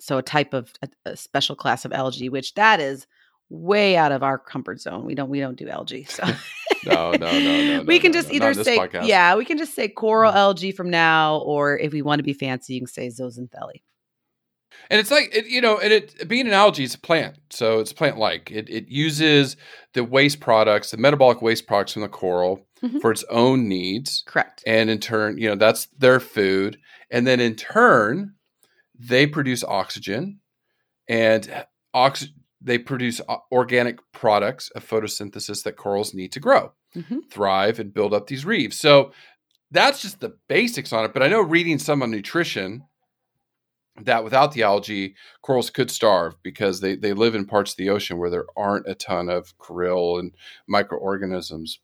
So 0.00 0.18
a 0.18 0.22
type 0.22 0.52
of 0.54 0.72
a, 0.82 0.88
a 1.10 1.16
special 1.16 1.56
class 1.56 1.84
of 1.84 1.92
algae, 1.92 2.28
which 2.28 2.54
that 2.54 2.80
is 2.80 3.06
way 3.48 3.96
out 3.96 4.12
of 4.12 4.22
our 4.22 4.38
comfort 4.38 4.80
zone. 4.80 5.04
We 5.04 5.14
don't 5.14 5.30
we 5.30 5.40
don't 5.40 5.56
do 5.56 5.68
algae. 5.68 6.04
So 6.04 6.24
No, 6.84 7.10
no, 7.12 7.16
no, 7.18 7.78
no, 7.78 7.82
we 7.86 7.98
can 7.98 8.12
no, 8.12 8.18
just 8.18 8.28
no, 8.28 8.34
either 8.34 8.54
say 8.62 8.78
podcast. 8.78 9.06
yeah, 9.08 9.34
we 9.34 9.44
can 9.44 9.58
just 9.58 9.74
say 9.74 9.88
coral 9.88 10.32
Mm. 10.32 10.36
algae 10.36 10.72
from 10.72 10.90
now, 10.90 11.38
or 11.38 11.78
if 11.78 11.92
we 11.92 12.02
want 12.02 12.18
to 12.20 12.22
be 12.22 12.32
fancy, 12.32 12.74
you 12.74 12.80
can 12.80 12.86
say 12.86 13.08
zooxanthellae. 13.08 13.82
And 14.90 15.00
it's 15.00 15.10
like 15.10 15.34
it, 15.34 15.46
you 15.46 15.60
know, 15.60 15.78
and 15.78 15.92
it 15.92 16.28
being 16.28 16.46
an 16.46 16.52
algae, 16.52 16.84
is 16.84 16.94
a 16.94 16.98
plant, 16.98 17.38
so 17.50 17.80
it's 17.80 17.92
plant 17.92 18.18
like. 18.18 18.50
It 18.50 18.68
it 18.68 18.88
uses 18.88 19.56
the 19.94 20.04
waste 20.04 20.38
products, 20.40 20.90
the 20.90 20.96
metabolic 20.98 21.40
waste 21.42 21.66
products 21.66 21.94
from 21.94 22.02
the 22.02 22.08
coral 22.08 22.66
Mhm. 22.82 23.00
for 23.00 23.10
its 23.10 23.24
own 23.30 23.68
needs, 23.68 24.22
Correct. 24.26 24.62
and 24.66 24.90
in 24.90 24.98
turn, 24.98 25.38
you 25.38 25.48
know, 25.48 25.54
that's 25.56 25.86
their 25.98 26.20
food, 26.20 26.78
and 27.10 27.26
then 27.26 27.40
in 27.40 27.54
turn, 27.54 28.34
they 28.98 29.26
produce 29.26 29.62
oxygen, 29.64 30.40
and 31.08 31.66
ox 31.94 32.26
they 32.60 32.78
produce 32.78 33.20
o- 33.28 33.42
organic 33.52 33.98
products 34.12 34.70
of 34.70 34.84
photosynthesis 34.88 35.62
that 35.62 35.76
corals 35.76 36.14
need 36.14 36.32
to 36.32 36.40
grow, 36.40 36.72
Mhm. 36.96 37.30
thrive, 37.30 37.78
and 37.78 37.92
build 37.94 38.12
up 38.14 38.26
these 38.26 38.44
reefs. 38.44 38.78
So 38.78 39.12
that's 39.70 40.00
just 40.02 40.20
the 40.20 40.36
basics 40.48 40.92
on 40.92 41.04
it. 41.04 41.12
But 41.12 41.22
I 41.22 41.28
know 41.28 41.42
reading 41.42 41.78
some 41.78 42.02
on 42.02 42.10
nutrition 42.10 42.82
that 44.02 44.24
without 44.24 44.52
the 44.52 44.62
algae, 44.62 45.14
corals 45.42 45.70
could 45.70 45.90
starve 45.90 46.34
because 46.42 46.80
they, 46.80 46.96
they 46.96 47.12
live 47.12 47.34
in 47.34 47.46
parts 47.46 47.72
of 47.72 47.76
the 47.76 47.90
ocean 47.90 48.18
where 48.18 48.30
there 48.30 48.46
aren't 48.56 48.88
a 48.88 48.94
ton 48.94 49.28
of 49.28 49.56
krill 49.58 50.18
and 50.18 50.34
microorganisms. 50.66 51.78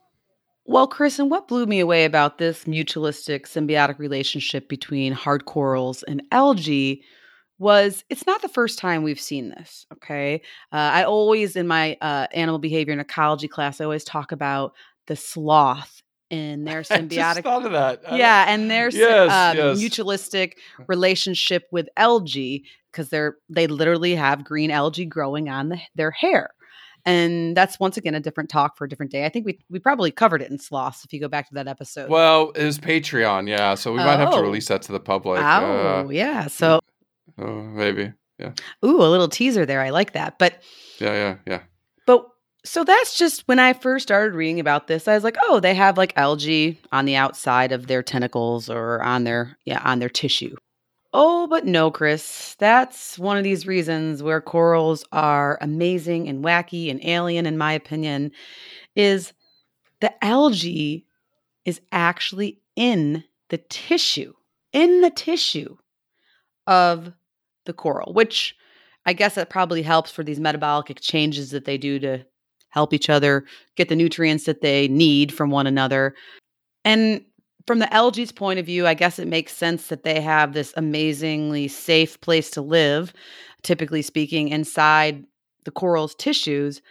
Well, 0.64 0.86
Chris, 0.86 1.18
and 1.18 1.30
what 1.30 1.48
blew 1.48 1.66
me 1.66 1.80
away 1.80 2.04
about 2.04 2.38
this 2.38 2.64
mutualistic 2.64 3.42
symbiotic 3.46 3.98
relationship 3.98 4.68
between 4.68 5.12
hard 5.12 5.44
corals 5.44 6.02
and 6.04 6.22
algae 6.30 7.02
was 7.58 8.04
it's 8.10 8.26
not 8.26 8.42
the 8.42 8.48
first 8.48 8.78
time 8.78 9.02
we've 9.02 9.20
seen 9.20 9.48
this. 9.50 9.86
Okay. 9.92 10.42
Uh, 10.72 10.76
I 10.76 11.04
always, 11.04 11.56
in 11.56 11.66
my 11.66 11.96
uh, 12.00 12.26
animal 12.32 12.58
behavior 12.58 12.92
and 12.92 13.00
ecology 13.00 13.48
class, 13.48 13.80
I 13.80 13.84
always 13.84 14.04
talk 14.04 14.30
about 14.32 14.72
the 15.08 15.16
sloth 15.16 16.02
and 16.30 16.66
their 16.66 16.78
I 16.90 16.98
just 17.02 17.10
symbiotic. 17.10 17.42
thought 17.42 17.66
of 17.66 17.72
that. 17.72 18.00
Yeah, 18.16 18.44
and 18.48 18.70
their 18.70 18.88
Yes, 18.90 19.30
um, 19.32 19.56
yes. 19.56 19.78
mutualistic 19.78 20.52
relationship 20.86 21.64
with 21.72 21.88
algae 21.96 22.64
because 22.90 23.08
they're 23.10 23.36
they 23.48 23.66
literally 23.66 24.14
have 24.14 24.44
green 24.44 24.70
algae 24.70 25.06
growing 25.06 25.48
on 25.48 25.70
the, 25.70 25.78
their 25.94 26.10
hair, 26.12 26.50
and 27.04 27.56
that's 27.56 27.80
once 27.80 27.96
again 27.96 28.14
a 28.14 28.20
different 28.20 28.50
talk 28.50 28.76
for 28.76 28.84
a 28.84 28.88
different 28.88 29.12
day. 29.12 29.24
I 29.24 29.28
think 29.28 29.46
we 29.46 29.58
we 29.68 29.78
probably 29.78 30.10
covered 30.10 30.42
it 30.42 30.50
in 30.50 30.58
sloths 30.58 31.04
if 31.04 31.12
you 31.12 31.20
go 31.20 31.28
back 31.28 31.48
to 31.48 31.54
that 31.54 31.68
episode. 31.68 32.08
Well, 32.10 32.50
it 32.50 32.64
was 32.64 32.78
Patreon, 32.78 33.48
yeah. 33.48 33.74
So 33.74 33.92
we 33.92 33.98
might 33.98 34.16
have 34.16 34.30
to 34.30 34.36
Oh. 34.36 34.42
release 34.42 34.68
that 34.68 34.82
to 34.82 34.92
the 34.92 35.00
public. 35.00 35.40
oh 35.40 35.44
uh, 35.44 36.08
yeah, 36.10 36.46
so 36.46 36.80
oh, 37.38 37.62
maybe. 37.62 38.12
Yeah. 38.38 38.52
Ooh 38.84 39.02
a 39.02 39.08
little 39.10 39.28
teaser 39.28 39.66
there. 39.66 39.80
I 39.80 39.90
like 39.90 40.12
that, 40.12 40.38
but 40.38 40.62
Yeah, 40.98 41.12
yeah, 41.12 41.36
yeah. 41.46 41.60
But 42.06 42.26
so 42.64 42.84
that's 42.84 43.16
just 43.16 43.46
when 43.48 43.58
I 43.58 43.72
first 43.72 44.04
started 44.04 44.34
reading 44.34 44.60
about 44.60 44.86
this, 44.86 45.08
I 45.08 45.14
was 45.14 45.24
like, 45.24 45.36
oh, 45.42 45.60
they 45.60 45.74
have 45.74 45.98
like 45.98 46.12
algae 46.16 46.80
on 46.92 47.04
the 47.04 47.16
outside 47.16 47.72
of 47.72 47.86
their 47.88 48.02
tentacles 48.02 48.70
or 48.70 49.02
on 49.02 49.24
their 49.24 49.58
yeah, 49.64 49.82
on 49.84 49.98
their 49.98 50.08
tissue. 50.08 50.56
Oh, 51.12 51.46
but 51.46 51.66
no, 51.66 51.90
Chris. 51.90 52.56
That's 52.58 53.18
one 53.18 53.36
of 53.36 53.44
these 53.44 53.66
reasons 53.66 54.22
where 54.22 54.40
corals 54.40 55.04
are 55.12 55.58
amazing 55.60 56.28
and 56.28 56.42
wacky 56.42 56.90
and 56.90 57.04
alien, 57.04 57.44
in 57.44 57.58
my 57.58 57.72
opinion, 57.72 58.32
is 58.96 59.32
the 60.00 60.12
algae 60.24 61.06
is 61.64 61.80
actually 61.92 62.60
in 62.76 63.24
the 63.50 63.58
tissue, 63.58 64.32
in 64.72 65.02
the 65.02 65.10
tissue 65.10 65.76
of 66.66 67.12
the 67.66 67.72
coral, 67.72 68.14
which 68.14 68.56
I 69.04 69.12
guess 69.12 69.34
that 69.34 69.50
probably 69.50 69.82
helps 69.82 70.10
for 70.10 70.24
these 70.24 70.40
metabolic 70.40 70.90
exchanges 70.90 71.50
that 71.50 71.66
they 71.66 71.76
do 71.76 71.98
to 72.00 72.24
help 72.70 72.94
each 72.94 73.10
other 73.10 73.44
get 73.76 73.88
the 73.88 73.96
nutrients 73.96 74.44
that 74.44 74.62
they 74.62 74.88
need 74.88 75.32
from 75.32 75.50
one 75.50 75.66
another. 75.66 76.14
And 76.84 77.22
from 77.66 77.78
the 77.78 77.92
algae's 77.92 78.32
point 78.32 78.58
of 78.58 78.66
view, 78.66 78.86
I 78.86 78.94
guess 78.94 79.18
it 79.18 79.28
makes 79.28 79.52
sense 79.52 79.88
that 79.88 80.02
they 80.04 80.20
have 80.20 80.52
this 80.52 80.72
amazingly 80.76 81.68
safe 81.68 82.20
place 82.20 82.50
to 82.52 82.62
live, 82.62 83.12
typically 83.62 84.02
speaking, 84.02 84.48
inside 84.48 85.24
the 85.64 85.70
coral's 85.70 86.14
tissues. 86.14 86.82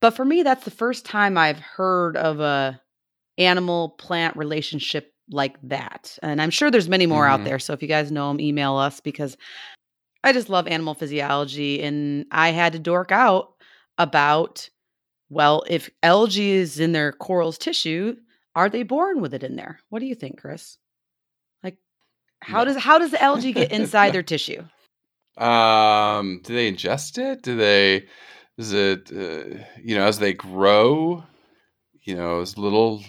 But 0.00 0.12
for 0.12 0.24
me, 0.24 0.42
that's 0.42 0.64
the 0.64 0.70
first 0.70 1.04
time 1.04 1.36
I've 1.36 1.58
heard 1.60 2.16
of 2.16 2.40
a 2.40 2.80
animal 3.38 3.90
plant 3.90 4.36
relationship 4.36 5.12
like 5.30 5.56
that. 5.62 6.18
And 6.22 6.40
I'm 6.42 6.50
sure 6.50 6.70
there's 6.70 6.88
many 6.88 7.06
more 7.06 7.26
out 7.26 7.40
Mhm. 7.40 7.44
there. 7.44 7.58
So 7.58 7.72
if 7.72 7.82
you 7.82 7.88
guys 7.88 8.10
know 8.10 8.28
them, 8.28 8.40
email 8.40 8.76
us 8.76 9.00
because 9.00 9.36
I 10.24 10.32
just 10.32 10.48
love 10.50 10.66
animal 10.66 10.94
physiology. 10.94 11.82
And 11.82 12.26
I 12.30 12.50
had 12.50 12.72
to 12.72 12.78
dork 12.78 13.12
out 13.12 13.54
about, 13.98 14.68
well, 15.30 15.64
if 15.68 15.90
algae 16.02 16.52
is 16.52 16.80
in 16.80 16.92
their 16.92 17.12
coral's 17.12 17.58
tissue, 17.58 18.16
are 18.54 18.68
they 18.70 18.82
born 18.84 19.20
with 19.20 19.34
it 19.34 19.42
in 19.44 19.56
there? 19.56 19.80
What 19.90 20.00
do 20.00 20.06
you 20.06 20.14
think, 20.14 20.40
Chris? 20.40 20.78
Like, 21.62 21.78
how 22.40 22.64
No. 22.64 22.66
does 22.66 22.76
how 22.78 22.98
does 22.98 23.10
the 23.12 23.22
algae 23.22 23.52
get 23.52 23.72
inside 23.72 24.12
their 24.14 24.22
tissue? 24.24 24.64
Um, 25.38 26.40
do 26.44 26.54
they 26.54 26.72
ingest 26.72 27.18
it? 27.18 27.42
Do 27.42 27.56
they? 27.56 28.06
Is 28.58 28.72
it? 28.72 29.10
Uh, 29.12 29.62
you 29.82 29.96
know, 29.96 30.06
as 30.06 30.18
they 30.18 30.32
grow, 30.34 31.24
you 32.02 32.16
know, 32.16 32.40
as 32.40 32.58
little 32.58 33.02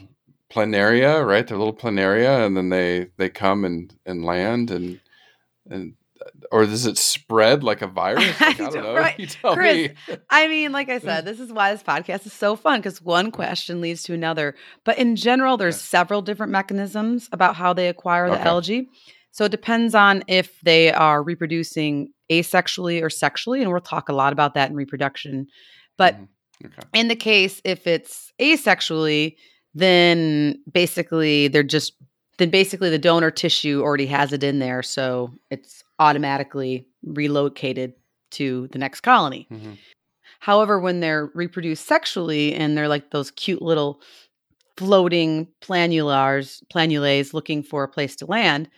planaria, 0.52 1.26
right? 1.26 1.48
They're 1.48 1.58
little 1.58 1.74
planaria, 1.76 2.46
and 2.46 2.58
then 2.58 2.70
they 2.70 3.08
they 3.18 3.30
come 3.30 3.66
and 3.66 3.94
and 4.06 4.26
land 4.26 4.72
and 4.72 5.00
and 5.70 5.96
or 6.52 6.66
does 6.66 6.86
it 6.86 6.98
spread 6.98 7.64
like 7.64 7.82
a 7.82 7.88
virus? 7.88 8.26
Like, 8.42 8.60
I 8.60 8.64
don't 8.64 8.74
don't- 8.74 8.84
know. 8.84 8.94
right. 8.96 9.18
You 9.20 9.28
tell 9.28 9.54
Chris, 9.56 9.90
me. 10.10 10.18
I 10.30 10.48
mean, 10.48 10.72
like 10.72 10.90
I 10.90 11.00
said, 11.00 11.26
this 11.26 11.40
is 11.40 11.52
why 11.52 11.72
this 11.72 11.84
podcast 11.84 12.26
is 12.26 12.34
so 12.34 12.56
fun 12.56 12.80
because 12.80 13.02
one 13.02 13.32
question 13.32 13.82
leads 13.82 14.04
to 14.04 14.14
another. 14.14 14.56
But 14.84 14.98
in 14.98 15.16
general, 15.16 15.58
there's 15.58 15.80
several 15.80 16.22
different 16.22 16.52
mechanisms 16.52 17.30
about 17.32 17.56
how 17.56 17.74
they 17.74 17.88
acquire 17.88 18.28
the 18.30 18.36
Okay. 18.36 18.44
algae. 18.50 18.90
So 19.32 19.46
it 19.46 19.52
depends 19.52 19.96
on 19.96 20.24
if 20.28 20.60
they 20.62 20.92
are 20.92 21.24
reproducing 21.24 22.12
asexually 22.30 23.02
or 23.02 23.10
sexually, 23.10 23.62
and 23.62 23.72
we'll 23.72 23.80
talk 23.82 24.10
a 24.10 24.14
lot 24.14 24.34
about 24.34 24.54
that 24.56 24.70
in 24.70 24.76
reproduction. 24.76 25.48
But 25.98 26.16
Mhm. 26.20 26.28
okay. 26.66 27.00
in 27.00 27.08
the 27.08 27.16
case 27.16 27.62
if 27.64 27.88
it's 27.88 28.32
asexually, 28.42 29.36
then 29.74 30.60
basically 30.72 31.48
they're 31.48 31.64
just 31.64 31.94
then 32.38 32.50
basically 32.50 32.90
the 32.90 32.98
donor 32.98 33.30
tissue 33.30 33.82
already 33.84 34.08
has 34.08 34.34
it 34.34 34.44
in 34.44 34.60
there, 34.60 34.82
so 34.82 35.32
it's 35.52 35.84
automatically 36.02 36.88
relocated 37.04 37.94
to 38.32 38.68
the 38.72 38.80
next 38.80 39.02
colony. 39.02 39.48
Mhm. 39.52 39.78
However, 40.40 40.80
when 40.80 41.00
they're 41.00 41.28
reproduced 41.36 41.86
sexually 41.86 42.56
and 42.56 42.76
they're 42.78 42.88
like 42.88 43.12
those 43.12 43.32
cute 43.32 43.62
little 43.62 44.02
floating 44.78 45.48
planulars, 45.62 46.64
planulae 46.74 47.34
looking 47.34 47.62
for 47.64 47.84
a 47.84 47.88
place 47.90 48.16
to 48.18 48.26
land, 48.26 48.70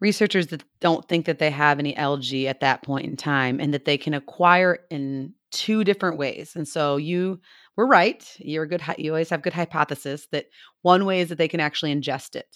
researchers 0.00 0.48
that 0.48 0.62
don't 0.80 1.08
think 1.08 1.26
that 1.26 1.40
they 1.40 1.50
have 1.50 1.80
any 1.80 1.96
algae 1.96 2.46
at 2.46 2.60
that 2.60 2.82
point 2.82 3.06
in 3.06 3.16
time 3.16 3.58
and 3.60 3.74
that 3.74 3.84
they 3.84 3.98
can 3.98 4.14
acquire 4.14 4.78
in 4.90 5.34
two 5.50 5.82
different 5.82 6.18
ways. 6.18 6.54
And 6.54 6.68
so 6.68 6.96
you 6.96 7.40
were 7.76 7.86
right. 7.86 8.24
You're 8.38 8.64
a 8.64 8.68
good 8.68 8.82
you 8.98 9.10
always 9.10 9.30
have 9.30 9.42
good 9.42 9.54
hypothesis 9.54 10.28
that 10.32 10.46
one 10.82 11.04
way 11.04 11.20
is 11.20 11.30
that 11.30 11.38
they 11.38 11.48
can 11.48 11.60
actually 11.60 11.94
ingest 11.94 12.36
it. 12.36 12.46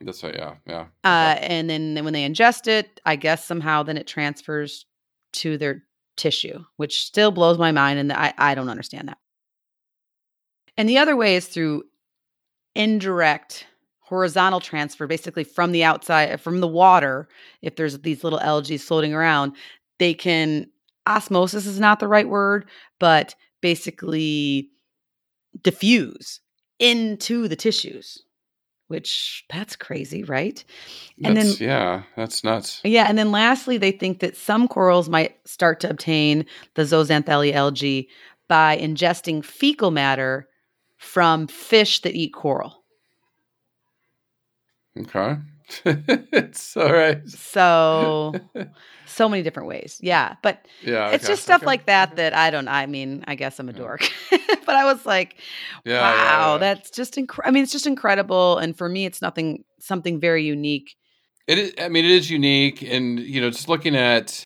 That's 0.00 0.22
right. 0.22 0.34
Yeah. 0.34 0.54
Yeah. 0.66 0.86
Uh, 1.04 1.36
and 1.40 1.68
then, 1.68 1.94
then 1.94 2.04
when 2.04 2.12
they 2.12 2.28
ingest 2.28 2.66
it, 2.66 3.00
I 3.04 3.16
guess 3.16 3.44
somehow 3.44 3.82
then 3.82 3.98
it 3.98 4.06
transfers 4.06 4.86
to 5.34 5.58
their 5.58 5.84
tissue, 6.16 6.64
which 6.76 7.04
still 7.04 7.30
blows 7.30 7.58
my 7.58 7.72
mind. 7.72 7.98
And 7.98 8.12
I, 8.12 8.32
I 8.38 8.54
don't 8.54 8.70
understand 8.70 9.08
that. 9.08 9.18
And 10.76 10.88
the 10.88 10.98
other 10.98 11.16
way 11.16 11.36
is 11.36 11.46
through 11.46 11.84
indirect 12.74 13.66
horizontal 14.00 14.60
transfer, 14.60 15.06
basically 15.06 15.44
from 15.44 15.72
the 15.72 15.84
outside, 15.84 16.40
from 16.40 16.60
the 16.60 16.68
water, 16.68 17.28
if 17.62 17.76
there's 17.76 17.98
these 18.00 18.24
little 18.24 18.40
algae 18.40 18.78
floating 18.78 19.14
around, 19.14 19.52
they 19.98 20.14
can, 20.14 20.66
osmosis 21.06 21.66
is 21.66 21.78
not 21.78 22.00
the 22.00 22.08
right 22.08 22.28
word, 22.28 22.66
but 22.98 23.34
basically 23.60 24.70
diffuse 25.62 26.40
into 26.78 27.46
the 27.46 27.56
tissues 27.56 28.22
which 28.90 29.44
that's 29.50 29.76
crazy, 29.76 30.24
right? 30.24 30.62
And 31.22 31.36
that's, 31.36 31.58
then 31.58 31.68
yeah, 31.68 32.02
that's 32.16 32.42
nuts. 32.42 32.80
Yeah, 32.82 33.06
and 33.08 33.16
then 33.16 33.30
lastly, 33.30 33.78
they 33.78 33.92
think 33.92 34.18
that 34.18 34.36
some 34.36 34.66
corals 34.66 35.08
might 35.08 35.36
start 35.46 35.78
to 35.80 35.90
obtain 35.90 36.44
the 36.74 36.82
zooxanthellae 36.82 37.54
algae 37.54 38.08
by 38.48 38.76
ingesting 38.76 39.44
fecal 39.44 39.92
matter 39.92 40.48
from 40.98 41.46
fish 41.46 42.02
that 42.02 42.16
eat 42.16 42.34
coral. 42.34 42.82
Okay. 44.98 45.36
it's 45.84 46.76
all 46.76 46.92
right. 46.92 47.26
So, 47.28 48.34
so 49.06 49.28
many 49.28 49.42
different 49.42 49.68
ways. 49.68 49.98
Yeah, 50.02 50.36
but 50.42 50.66
yeah, 50.82 51.06
okay. 51.06 51.16
it's 51.16 51.26
just 51.26 51.42
stuff 51.42 51.60
okay. 51.60 51.66
like 51.66 51.86
that 51.86 52.10
mm-hmm. 52.10 52.16
that 52.16 52.34
I 52.34 52.50
don't. 52.50 52.68
I 52.68 52.86
mean, 52.86 53.24
I 53.26 53.34
guess 53.34 53.58
I'm 53.58 53.68
a 53.68 53.72
mm. 53.72 53.76
dork, 53.76 54.08
but 54.30 54.74
I 54.74 54.84
was 54.84 55.04
like, 55.06 55.36
yeah, 55.84 56.00
wow, 56.00 56.14
yeah, 56.14 56.52
yeah. 56.52 56.58
that's 56.58 56.90
just 56.90 57.18
incredible. 57.18 57.48
I 57.48 57.52
mean, 57.52 57.62
it's 57.62 57.72
just 57.72 57.86
incredible, 57.86 58.58
and 58.58 58.76
for 58.76 58.88
me, 58.88 59.06
it's 59.06 59.22
nothing 59.22 59.64
something 59.78 60.20
very 60.20 60.44
unique. 60.44 60.96
It 61.46 61.58
is. 61.58 61.74
I 61.80 61.88
mean, 61.88 62.04
it 62.04 62.10
is 62.10 62.30
unique, 62.30 62.82
and 62.82 63.18
you 63.20 63.40
know, 63.40 63.50
just 63.50 63.68
looking 63.68 63.96
at 63.96 64.44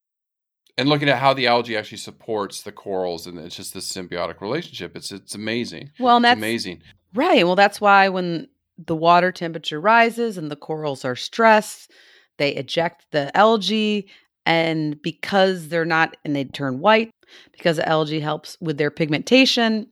and 0.77 0.89
looking 0.89 1.09
at 1.09 1.19
how 1.19 1.35
the 1.35 1.47
algae 1.47 1.77
actually 1.77 1.99
supports 1.99 2.63
the 2.63 2.73
corals, 2.73 3.27
and 3.27 3.39
it's 3.39 3.57
just 3.57 3.75
this 3.75 3.91
symbiotic 3.91 4.41
relationship. 4.41 4.97
It's 4.97 5.13
it's 5.13 5.35
amazing. 5.35 5.91
Well, 5.99 6.17
and 6.17 6.25
it's 6.25 6.31
that's 6.31 6.39
amazing, 6.39 6.83
right? 7.15 7.45
Well, 7.45 7.57
that's 7.57 7.81
why 7.81 8.09
when 8.09 8.49
the 8.79 8.97
water 8.97 9.33
temperature 9.33 9.81
rises 9.81 10.37
and 10.39 10.51
the 10.51 10.57
corals 10.57 11.05
are 11.05 11.17
stressed, 11.17 11.91
they 12.39 12.55
eject 12.55 13.07
the 13.11 13.35
algae. 13.37 14.09
And 14.47 15.01
because 15.01 15.69
they're 15.69 15.87
not, 15.87 16.17
and 16.25 16.37
they 16.37 16.45
turn 16.45 16.81
white, 16.81 17.11
because 17.53 17.79
the 17.79 17.89
algae 17.89 18.21
helps 18.21 18.59
with 18.61 18.77
their 18.77 18.91
pigmentation, 18.91 19.87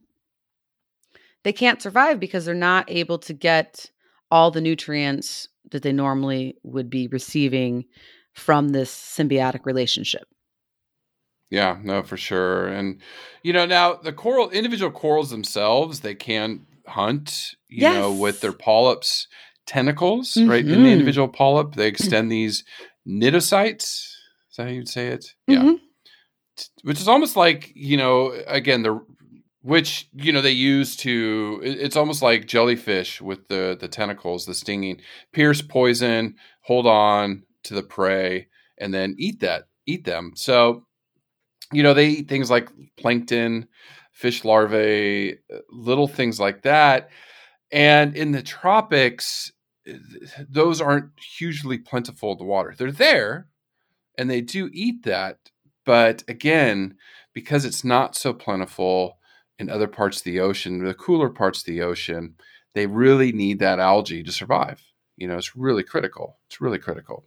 they 1.42 1.52
can't 1.52 1.80
survive 1.80 2.20
because 2.20 2.44
they're 2.44 2.54
not 2.54 2.90
able 2.90 3.18
to 3.20 3.32
get 3.32 3.90
all 4.30 4.50
the 4.50 4.60
nutrients 4.60 5.48
that 5.70 5.82
they 5.82 5.92
normally 5.92 6.56
would 6.62 6.90
be 6.90 7.08
receiving 7.08 7.84
from 8.34 8.70
this 8.70 8.94
symbiotic 8.94 9.64
relationship. 9.64 10.24
Yeah, 11.50 11.78
no, 11.82 12.02
for 12.02 12.16
sure. 12.16 12.68
And 12.68 13.00
you 13.42 13.52
know, 13.52 13.66
now 13.66 13.94
the 13.94 14.12
coral 14.12 14.48
individual 14.50 14.90
corals 14.90 15.30
themselves, 15.30 16.00
they 16.00 16.14
can 16.14 16.66
hunt, 16.86 17.54
you 17.68 17.82
yes. 17.82 17.94
know, 17.94 18.12
with 18.12 18.40
their 18.40 18.52
polyps 18.52 19.26
tentacles, 19.66 20.34
mm-hmm. 20.34 20.50
right? 20.50 20.60
In 20.60 20.68
the 20.68 20.76
mm-hmm. 20.76 20.86
individual 20.86 21.28
polyp, 21.28 21.74
they 21.74 21.86
extend 21.88 22.30
these 22.30 22.64
cnidocytes. 23.06 23.82
Is 23.82 24.56
that 24.56 24.64
how 24.64 24.68
you'd 24.70 24.88
say 24.88 25.08
it? 25.08 25.34
Mm-hmm. 25.48 25.68
Yeah. 25.68 25.74
Which 26.82 27.00
is 27.00 27.08
almost 27.08 27.36
like, 27.36 27.72
you 27.74 27.96
know, 27.96 28.32
again, 28.46 28.82
the 28.82 29.00
which, 29.62 30.08
you 30.12 30.32
know, 30.32 30.42
they 30.42 30.50
use 30.50 30.96
to 30.96 31.60
it's 31.62 31.96
almost 31.96 32.20
like 32.20 32.46
jellyfish 32.46 33.20
with 33.20 33.48
the 33.48 33.76
the 33.80 33.88
tentacles, 33.88 34.44
the 34.44 34.54
stinging, 34.54 35.00
pierce 35.32 35.62
poison, 35.62 36.34
hold 36.62 36.86
on 36.86 37.44
to 37.64 37.74
the 37.74 37.82
prey, 37.82 38.48
and 38.78 38.92
then 38.92 39.14
eat 39.18 39.40
that, 39.40 39.64
eat 39.86 40.04
them. 40.04 40.32
So, 40.34 40.84
you 41.72 41.82
know, 41.82 41.94
they 41.94 42.08
eat 42.08 42.28
things 42.28 42.50
like 42.50 42.68
plankton, 42.98 43.68
fish 44.22 44.44
larvae, 44.44 45.32
uh, 45.52 45.58
little 45.68 46.06
things 46.06 46.38
like 46.38 46.62
that. 46.62 47.10
And 47.72 48.16
in 48.16 48.30
the 48.30 48.42
tropics, 48.42 49.50
those 50.48 50.80
aren't 50.80 51.10
hugely 51.18 51.76
plentiful 51.76 52.30
in 52.30 52.38
the 52.38 52.44
water. 52.44 52.72
They're 52.78 52.92
there 52.92 53.48
and 54.16 54.30
they 54.30 54.40
do 54.40 54.70
eat 54.72 55.02
that. 55.02 55.50
But 55.84 56.22
again, 56.28 56.94
because 57.34 57.64
it's 57.64 57.82
not 57.82 58.14
so 58.14 58.32
plentiful 58.32 59.18
in 59.58 59.68
other 59.68 59.88
parts 59.88 60.18
of 60.18 60.24
the 60.24 60.38
ocean, 60.38 60.84
the 60.84 60.94
cooler 60.94 61.28
parts 61.28 61.58
of 61.60 61.66
the 61.66 61.82
ocean, 61.82 62.36
they 62.74 62.86
really 62.86 63.32
need 63.32 63.58
that 63.58 63.80
algae 63.80 64.22
to 64.22 64.30
survive. 64.30 64.80
You 65.16 65.26
know, 65.26 65.36
it's 65.36 65.56
really 65.56 65.82
critical. 65.82 66.38
It's 66.46 66.60
really 66.60 66.78
critical. 66.78 67.24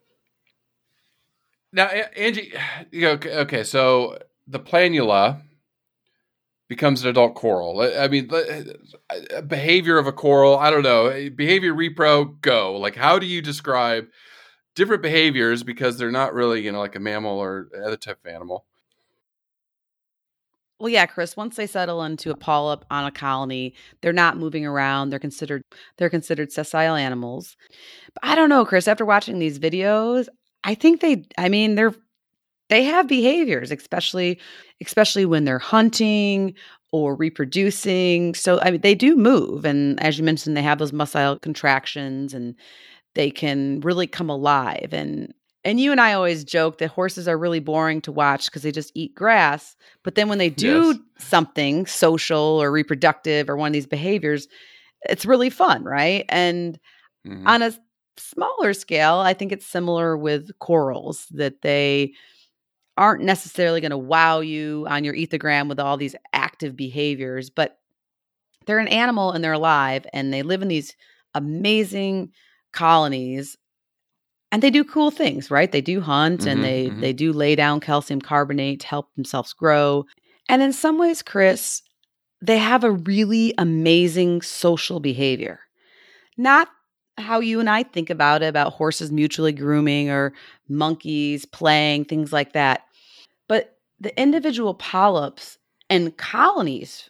Now, 1.73 1.87
Angie, 1.87 2.53
okay, 2.95 3.65
so 3.65 4.17
the 4.47 4.61
planula, 4.61 5.41
becomes 6.67 7.03
an 7.03 7.09
adult 7.09 7.35
coral. 7.35 7.81
I 7.81 8.07
mean, 8.07 8.29
behavior 9.47 9.97
of 9.97 10.07
a 10.07 10.11
coral, 10.11 10.57
I 10.57 10.69
don't 10.69 10.83
know. 10.83 11.29
Behavior 11.29 11.73
repro, 11.73 12.39
go. 12.41 12.77
Like, 12.77 12.95
how 12.95 13.19
do 13.19 13.25
you 13.25 13.41
describe 13.41 14.05
different 14.75 15.03
behaviors 15.03 15.63
because 15.63 15.97
they're 15.97 16.11
not 16.11 16.33
really, 16.33 16.61
you 16.61 16.71
know, 16.71 16.79
like 16.79 16.95
a 16.95 16.99
mammal 16.99 17.37
or 17.37 17.69
other 17.85 17.97
type 17.97 18.19
of 18.25 18.31
animal? 18.31 18.65
Well, 20.79 20.89
yeah, 20.89 21.05
Chris. 21.05 21.37
Once 21.37 21.55
they 21.55 21.67
settle 21.67 22.03
into 22.03 22.31
a 22.31 22.35
polyp 22.35 22.83
on 22.91 23.05
a 23.05 23.11
colony, 23.11 23.73
they're 24.01 24.11
not 24.11 24.37
moving 24.37 24.65
around. 24.65 25.09
They're 25.09 25.19
considered 25.19 25.61
they're 25.97 26.09
considered 26.09 26.51
sessile 26.51 26.95
animals. 26.95 27.55
But 28.13 28.25
I 28.25 28.35
don't 28.35 28.49
know, 28.49 28.65
Chris. 28.65 28.87
After 28.87 29.05
watching 29.05 29.39
these 29.39 29.57
videos, 29.57 30.27
I 30.65 30.75
think 30.75 30.99
they. 30.99 31.25
I 31.37 31.47
mean, 31.47 31.75
they're 31.75 31.95
they 32.69 32.83
have 32.83 33.07
behaviors 33.07 33.71
especially 33.71 34.39
especially 34.81 35.25
when 35.25 35.45
they're 35.45 35.59
hunting 35.59 36.53
or 36.91 37.15
reproducing 37.15 38.33
so 38.33 38.59
i 38.61 38.71
mean 38.71 38.81
they 38.81 38.95
do 38.95 39.15
move 39.15 39.65
and 39.65 40.01
as 40.01 40.17
you 40.17 40.23
mentioned 40.23 40.55
they 40.55 40.61
have 40.61 40.79
those 40.79 40.93
muscle 40.93 41.37
contractions 41.39 42.33
and 42.33 42.55
they 43.13 43.31
can 43.31 43.79
really 43.81 44.07
come 44.07 44.29
alive 44.29 44.89
and 44.91 45.33
and 45.65 45.79
you 45.79 45.91
and 45.91 45.99
I 45.99 46.13
always 46.13 46.43
joke 46.43 46.77
that 46.77 46.91
horses 46.91 47.27
are 47.27 47.39
really 47.39 47.59
boring 47.59 47.99
to 48.01 48.11
watch 48.11 48.45
because 48.45 48.61
they 48.61 48.71
just 48.71 48.91
eat 48.93 49.15
grass. 49.15 49.75
But 50.03 50.13
then 50.13 50.29
when 50.29 50.37
they 50.37 50.51
do 50.51 50.89
yes. 50.89 51.27
something 51.27 51.87
social 51.87 52.37
or 52.37 52.71
reproductive 52.71 53.49
or 53.49 53.57
one 53.57 53.69
of 53.69 53.73
these 53.73 53.87
behaviors, 53.87 54.47
it's 55.09 55.25
really 55.25 55.49
fun, 55.49 55.83
right? 55.83 56.23
And 56.29 56.79
mm-hmm. 57.27 57.47
on 57.47 57.63
a 57.63 57.73
smaller 58.17 58.73
scale, 58.73 59.15
I 59.15 59.33
think 59.33 59.51
it's 59.51 59.65
similar 59.65 60.15
with 60.15 60.51
corals 60.59 61.25
that 61.31 61.63
they 61.63 62.13
aren't 62.97 63.23
necessarily 63.23 63.81
going 63.81 63.91
to 63.91 63.97
wow 63.97 64.39
you 64.39 64.85
on 64.89 65.03
your 65.03 65.13
ethogram 65.13 65.67
with 65.67 65.79
all 65.79 65.97
these 65.97 66.15
active 66.33 66.75
behaviors, 66.75 67.49
but 67.49 67.77
they're 68.65 68.79
an 68.79 68.87
animal 68.87 69.31
and 69.31 69.43
they're 69.43 69.53
alive 69.53 70.05
and 70.13 70.33
they 70.33 70.41
live 70.41 70.61
in 70.61 70.67
these 70.67 70.95
amazing 71.33 72.31
colonies 72.71 73.57
and 74.51 74.61
they 74.61 74.69
do 74.69 74.83
cool 74.83 75.11
things, 75.11 75.51
right? 75.51 75.71
They 75.71 75.81
do 75.81 75.99
hunt 75.99 76.41
mm-hmm, 76.41 76.49
and 76.49 76.63
they 76.63 76.87
mm-hmm. 76.87 77.01
they 77.01 77.13
do 77.13 77.33
lay 77.33 77.55
down 77.55 77.81
calcium 77.81 78.21
carbonate 78.21 78.79
to 78.81 78.87
help 78.87 79.13
themselves 79.15 79.51
grow. 79.53 80.05
And 80.47 80.61
in 80.61 80.71
some 80.71 80.97
ways, 80.97 81.21
Chris, 81.21 81.81
they 82.41 82.57
have 82.57 82.83
a 82.83 82.91
really 82.91 83.53
amazing 83.57 84.41
social 84.41 84.99
behavior. 84.99 85.59
Not 86.37 86.69
how 87.17 87.39
you 87.39 87.59
and 87.59 87.69
I 87.69 87.83
think 87.83 88.09
about 88.09 88.41
it 88.43 88.47
about 88.47 88.73
horses 88.73 89.11
mutually 89.11 89.53
grooming 89.53 90.09
or 90.09 90.33
monkeys 90.67 91.45
playing, 91.45 92.05
things 92.05 92.33
like 92.33 92.53
that. 92.53 92.85
But 93.47 93.77
the 93.99 94.19
individual 94.19 94.73
polyps 94.73 95.57
and 95.89 96.15
colonies, 96.17 97.09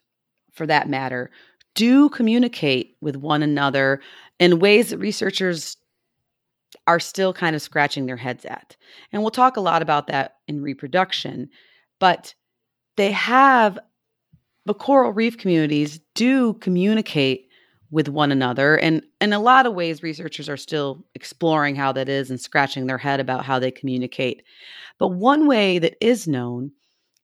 for 0.51 0.67
that 0.67 0.89
matter, 0.89 1.31
do 1.73 2.09
communicate 2.09 2.95
with 3.01 3.15
one 3.15 3.43
another 3.43 4.01
in 4.39 4.59
ways 4.59 4.89
that 4.89 4.97
researchers 4.97 5.77
are 6.87 6.99
still 6.99 7.33
kind 7.33 7.55
of 7.55 7.61
scratching 7.61 8.05
their 8.05 8.17
heads 8.17 8.45
at. 8.45 8.75
And 9.11 9.21
we'll 9.21 9.31
talk 9.31 9.57
a 9.57 9.61
lot 9.61 9.81
about 9.81 10.07
that 10.07 10.35
in 10.47 10.61
reproduction, 10.61 11.49
but 11.99 12.35
they 12.95 13.11
have 13.11 13.79
the 14.65 14.73
coral 14.73 15.11
reef 15.11 15.37
communities 15.37 15.99
do 16.13 16.53
communicate 16.55 17.49
with 17.91 18.09
one 18.09 18.31
another. 18.31 18.77
And 18.77 19.03
in 19.21 19.33
a 19.33 19.39
lot 19.39 19.65
of 19.65 19.73
ways, 19.73 20.03
researchers 20.03 20.49
are 20.49 20.57
still 20.57 21.05
exploring 21.15 21.75
how 21.75 21.91
that 21.93 22.09
is 22.09 22.29
and 22.29 22.39
scratching 22.39 22.87
their 22.87 22.97
head 22.97 23.19
about 23.19 23.45
how 23.45 23.59
they 23.59 23.71
communicate. 23.71 24.43
But 24.97 25.09
one 25.09 25.47
way 25.47 25.79
that 25.79 25.95
is 26.05 26.27
known 26.27 26.71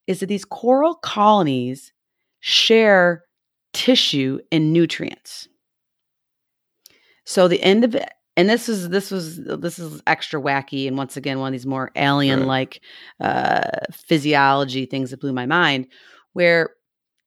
is 0.07 0.19
that 0.19 0.27
these 0.27 0.45
coral 0.45 0.95
colonies 0.95 1.93
share 2.39 3.23
tissue 3.73 4.39
and 4.51 4.73
nutrients. 4.73 5.47
So 7.25 7.47
the 7.47 7.61
end 7.61 7.83
of 7.83 7.95
it, 7.95 8.09
and 8.35 8.49
this 8.49 8.67
is 8.67 8.89
this 8.89 9.11
was 9.11 9.37
this 9.43 9.77
is 9.77 10.01
extra 10.07 10.41
wacky, 10.41 10.87
and 10.87 10.97
once 10.97 11.17
again, 11.17 11.39
one 11.39 11.49
of 11.49 11.51
these 11.53 11.65
more 11.65 11.91
alien 11.95 12.47
like 12.47 12.81
uh, 13.19 13.69
physiology 13.93 14.85
things 14.85 15.11
that 15.11 15.21
blew 15.21 15.33
my 15.33 15.45
mind, 15.45 15.87
where 16.33 16.71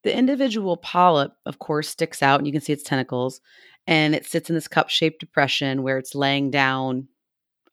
the 0.04 0.16
individual 0.16 0.76
polyp, 0.76 1.32
of 1.46 1.58
course, 1.58 1.88
sticks 1.88 2.22
out 2.22 2.38
and 2.38 2.46
you 2.46 2.52
can 2.52 2.60
see 2.60 2.72
its 2.72 2.84
tentacles 2.84 3.40
and 3.86 4.14
it 4.14 4.26
sits 4.26 4.48
in 4.48 4.54
this 4.54 4.68
cup 4.68 4.90
shaped 4.90 5.20
depression 5.20 5.82
where 5.82 5.98
it's 5.98 6.14
laying 6.14 6.50
down 6.50 7.08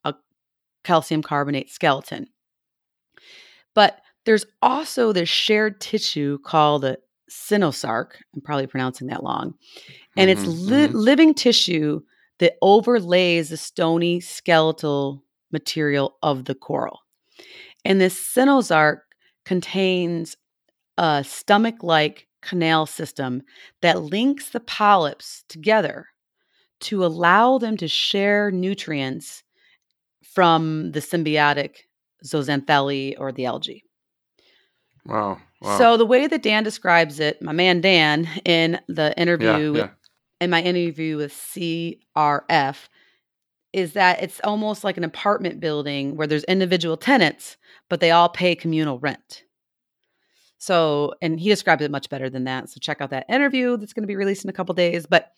a 0.03 0.13
calcium 0.83 1.21
carbonate 1.21 1.69
skeleton. 1.69 2.27
But 3.75 4.01
there's 4.25 4.45
also 4.61 5.13
this 5.13 5.29
shared 5.29 5.79
tissue 5.79 6.39
called 6.39 6.85
a 6.85 6.97
coenosarc. 7.29 8.11
I'm 8.33 8.41
probably 8.41 8.67
pronouncing 8.67 9.07
that 9.07 9.23
long. 9.23 9.53
And 10.17 10.29
mm-hmm, 10.29 10.41
it's 10.41 10.59
li- 10.59 10.87
mm-hmm. 10.87 10.97
living 10.97 11.33
tissue 11.33 12.01
that 12.39 12.55
overlays 12.61 13.49
the 13.49 13.57
stony 13.57 14.19
skeletal 14.19 15.23
material 15.51 16.17
of 16.23 16.45
the 16.45 16.55
coral. 16.55 16.99
And 17.85 17.99
this 17.99 18.15
cenozoarch 18.15 18.99
contains 19.45 20.37
a 20.97 21.23
stomach 21.23 21.83
like 21.83 22.27
canal 22.41 22.85
system 22.85 23.43
that 23.81 24.01
links 24.01 24.49
the 24.49 24.59
polyps 24.59 25.43
together 25.47 26.07
to 26.81 27.05
allow 27.05 27.57
them 27.57 27.77
to 27.77 27.87
share 27.87 28.51
nutrients 28.51 29.43
from 30.23 30.91
the 30.91 30.99
symbiotic 30.99 31.75
zooxanthellae 32.25 33.15
or 33.19 33.31
the 33.31 33.45
algae. 33.45 33.83
Wow. 35.05 35.39
wow. 35.61 35.77
So 35.77 35.97
the 35.97 36.05
way 36.05 36.27
that 36.27 36.43
Dan 36.43 36.63
describes 36.63 37.19
it, 37.19 37.41
my 37.41 37.51
man 37.51 37.81
Dan, 37.81 38.27
in 38.45 38.79
the 38.87 39.13
yeah, 39.15 39.21
interview 39.21 39.77
yeah. 39.77 39.89
in 40.39 40.49
my 40.49 40.61
interview 40.61 41.17
with 41.17 41.33
CRF, 41.33 42.87
is 43.73 43.93
that 43.93 44.21
it's 44.21 44.41
almost 44.43 44.83
like 44.83 44.97
an 44.97 45.03
apartment 45.03 45.59
building 45.59 46.15
where 46.15 46.27
there's 46.27 46.43
individual 46.45 46.97
tenants, 46.97 47.57
but 47.89 47.99
they 47.99 48.11
all 48.11 48.29
pay 48.29 48.55
communal 48.55 48.99
rent. 48.99 49.43
So, 50.61 51.15
and 51.23 51.39
he 51.39 51.49
describes 51.49 51.83
it 51.83 51.89
much 51.89 52.07
better 52.07 52.29
than 52.29 52.43
that. 52.43 52.69
So 52.69 52.77
check 52.79 53.01
out 53.01 53.09
that 53.09 53.25
interview 53.27 53.77
that's 53.77 53.93
going 53.93 54.03
to 54.03 54.07
be 54.07 54.15
released 54.15 54.43
in 54.43 54.49
a 54.51 54.53
couple 54.53 54.75
days. 54.75 55.07
But 55.07 55.31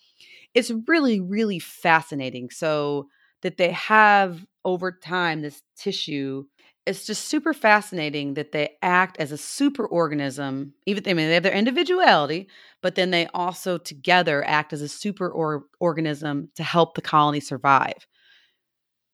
it's 0.53 0.71
really, 0.87 1.21
really 1.21 1.59
fascinating. 1.59 2.49
So 2.49 3.07
that 3.43 3.57
they 3.57 3.71
have 3.71 4.45
over 4.65 4.91
time 4.91 5.41
this 5.41 5.61
tissue. 5.77 6.45
It's 6.85 7.05
just 7.05 7.25
super 7.25 7.53
fascinating 7.53 8.33
that 8.33 8.51
they 8.51 8.71
act 8.81 9.17
as 9.19 9.31
a 9.31 9.37
super 9.37 9.85
organism. 9.85 10.73
Even 10.85 11.03
I 11.07 11.13
mean 11.13 11.27
they 11.27 11.35
have 11.35 11.43
their 11.43 11.53
individuality, 11.53 12.49
but 12.81 12.95
then 12.95 13.11
they 13.11 13.27
also 13.33 13.77
together 13.77 14.43
act 14.45 14.73
as 14.73 14.81
a 14.81 14.89
super 14.89 15.29
or- 15.29 15.65
organism 15.79 16.49
to 16.55 16.63
help 16.63 16.95
the 16.95 17.01
colony 17.01 17.39
survive. 17.39 18.07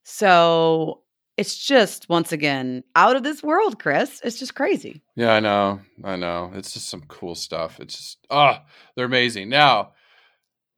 So 0.04 1.04
it's 1.40 1.56
just 1.58 2.10
once 2.10 2.32
again 2.32 2.84
out 2.96 3.16
of 3.16 3.24
this 3.24 3.42
world, 3.42 3.80
Chris. 3.80 4.20
It's 4.24 4.38
just 4.38 4.56
crazy. 4.56 5.02
Yeah, 5.16 5.32
I 5.34 5.40
know. 5.40 5.80
I 6.04 6.16
know. 6.16 6.52
It's 6.54 6.74
just 6.74 6.90
some 6.90 7.02
cool 7.08 7.36
stuff. 7.36 7.80
It's 7.80 7.96
just 7.96 8.18
ah, 8.30 8.64
they're 8.96 9.06
amazing. 9.06 9.50
Now, 9.50 9.94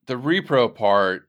the 0.08 0.16
repro 0.16 0.74
part. 0.74 1.28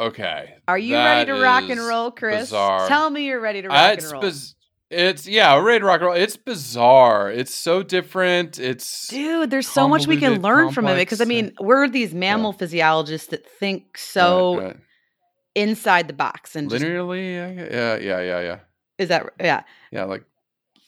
Okay. 0.00 0.54
Are 0.66 0.78
you 0.78 0.96
ready 0.96 1.30
to 1.30 1.40
rock 1.40 1.68
and 1.68 1.78
roll, 1.80 2.10
Chris? 2.10 2.48
bizarre. 2.50 2.88
Tell 2.88 3.08
me 3.10 3.26
you're 3.26 3.40
ready 3.40 3.62
to 3.62 3.68
rock 3.68 3.76
Uh, 3.76 3.96
and 4.02 4.12
roll. 4.12 4.20
biz- 4.22 4.54
it's 4.90 5.26
yeah, 5.26 5.54
we're 5.56 5.64
ready 5.66 5.78
to 5.80 5.86
rock 5.86 6.00
and 6.00 6.06
roll. 6.06 6.16
It's 6.16 6.36
bizarre. 6.36 7.30
It's 7.30 7.54
so 7.54 7.82
different. 7.82 8.58
It's 8.58 9.08
Dude, 9.08 9.50
there's 9.50 9.68
so 9.68 9.88
much 9.88 10.06
we 10.06 10.16
can 10.18 10.42
learn 10.42 10.70
from 10.72 10.86
it 10.86 10.96
because 10.96 11.20
I 11.20 11.24
mean, 11.24 11.52
we're 11.60 11.88
these 11.88 12.12
mammal 12.14 12.52
physiologists 12.52 13.28
that 13.28 13.46
think 13.48 13.96
so 13.96 14.56
Right, 14.56 14.64
right. 14.64 14.76
Inside 15.54 16.08
the 16.08 16.14
box 16.14 16.56
and 16.56 16.70
just, 16.70 16.84
linearly. 16.84 17.34
Yeah, 17.34 17.68
yeah, 17.70 17.96
yeah, 17.96 18.20
yeah, 18.20 18.40
yeah. 18.40 18.58
is 18.98 19.08
that 19.08 19.26
yeah. 19.40 19.62
Yeah, 19.90 20.04
like 20.04 20.24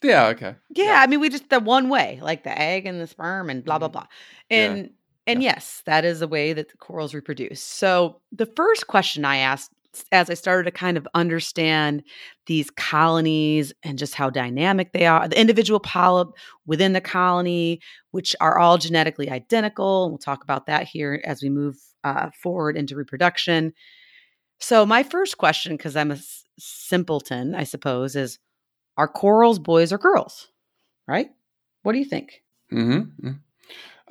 yeah, 0.02 0.26
okay. 0.28 0.54
yeah. 0.70 1.00
I 1.02 1.06
mean, 1.06 1.20
we 1.20 1.28
just 1.30 1.48
the 1.48 1.60
one 1.60 1.88
way, 1.88 2.18
like 2.22 2.44
the 2.44 2.58
egg 2.58 2.86
and 2.86 3.00
the 3.00 3.06
sperm 3.06 3.48
and 3.50 3.64
blah 3.64 3.78
blah 3.78 3.88
Mhm. 3.88 3.92
blah. 3.92 4.06
Yeah, 4.50 4.56
And 4.72 4.90
and 5.26 5.42
yes, 5.42 5.82
that 5.86 6.04
is 6.04 6.20
the 6.20 6.28
way 6.28 6.52
that 6.52 6.68
the 6.70 6.76
corals 6.76 7.14
reproduce. 7.14 7.62
So 7.62 8.20
the 8.30 8.46
first 8.46 8.86
question 8.86 9.24
I 9.24 9.38
asked 9.38 9.70
as 10.10 10.28
I 10.28 10.34
started 10.34 10.64
to 10.64 10.70
kind 10.72 10.96
of 10.96 11.06
understand 11.14 12.02
these 12.46 12.68
colonies 12.70 13.72
and 13.84 13.96
just 13.96 14.14
how 14.16 14.28
dynamic 14.28 14.92
they 14.92 15.06
are, 15.06 15.28
the 15.28 15.40
individual 15.40 15.78
polyp 15.80 16.30
within 16.66 16.92
the 16.94 17.00
colony, 17.00 17.80
which 18.10 18.34
are 18.40 18.58
all 18.58 18.76
genetically 18.76 19.30
identical. 19.30 20.04
And 20.04 20.12
we'll 20.12 20.18
talk 20.18 20.42
about 20.42 20.66
that 20.66 20.88
here 20.88 21.22
as 21.24 21.42
we 21.42 21.48
move 21.48 21.76
uh, 22.02 22.30
forward 22.42 22.76
into 22.76 22.96
reproduction. 22.96 23.72
So, 24.60 24.86
my 24.86 25.02
first 25.02 25.38
question, 25.38 25.76
because 25.76 25.96
I'm 25.96 26.10
a 26.10 26.14
s- 26.14 26.44
simpleton, 26.58 27.54
I 27.54 27.64
suppose, 27.64 28.16
is 28.16 28.38
are 28.96 29.08
corals 29.08 29.58
boys 29.58 29.92
or 29.92 29.98
girls? 29.98 30.48
Right? 31.06 31.28
What 31.82 31.92
do 31.92 31.98
you 31.98 32.04
think? 32.04 32.42
Mm-hmm. 32.72 33.28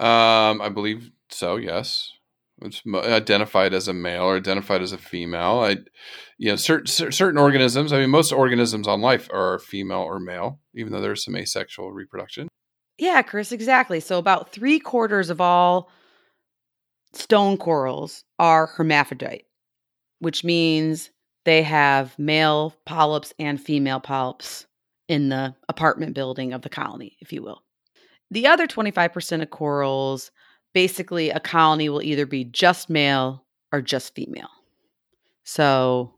Um, 0.03 0.61
I 0.61 0.69
believe 0.69 1.11
so. 1.29 1.55
Yes, 1.55 2.11
it's 2.61 2.81
identified 2.87 3.73
as 3.73 3.87
a 3.87 3.93
male 3.93 4.23
or 4.23 4.37
identified 4.37 4.81
as 4.81 4.91
a 4.91 4.97
female. 4.97 5.59
I, 5.59 5.77
you 6.37 6.49
know, 6.49 6.55
certain 6.55 6.87
certain 6.87 7.37
organisms. 7.37 7.93
I 7.93 7.99
mean, 7.99 8.09
most 8.09 8.31
organisms 8.31 8.87
on 8.87 9.01
life 9.01 9.29
are 9.31 9.59
female 9.59 10.01
or 10.01 10.19
male, 10.19 10.59
even 10.75 10.91
though 10.91 11.01
there's 11.01 11.23
some 11.23 11.35
asexual 11.35 11.91
reproduction. 11.91 12.47
Yeah, 12.97 13.21
Chris, 13.21 13.51
exactly. 13.51 13.99
So 13.99 14.17
about 14.19 14.51
three 14.51 14.79
quarters 14.79 15.29
of 15.29 15.41
all 15.41 15.89
stone 17.13 17.57
corals 17.57 18.23
are 18.39 18.67
hermaphrodite, 18.67 19.45
which 20.23 20.43
means 20.43 21.11
they 21.45 21.61
have 21.63 22.17
male 22.17 22.73
polyps 22.85 23.33
and 23.37 23.61
female 23.61 23.99
polyps 23.99 24.65
in 25.07 25.29
the 25.29 25.53
apartment 25.67 26.13
building 26.15 26.53
of 26.53 26.61
the 26.61 26.69
colony, 26.69 27.17
if 27.19 27.33
you 27.33 27.41
will. 27.43 27.61
The 28.31 28.47
other 28.47 28.65
25% 28.65 29.41
of 29.41 29.49
corals, 29.49 30.31
basically, 30.73 31.29
a 31.29 31.39
colony 31.39 31.89
will 31.89 32.01
either 32.01 32.25
be 32.25 32.45
just 32.45 32.89
male 32.89 33.45
or 33.71 33.81
just 33.81 34.15
female. 34.15 34.49
So, 35.43 36.13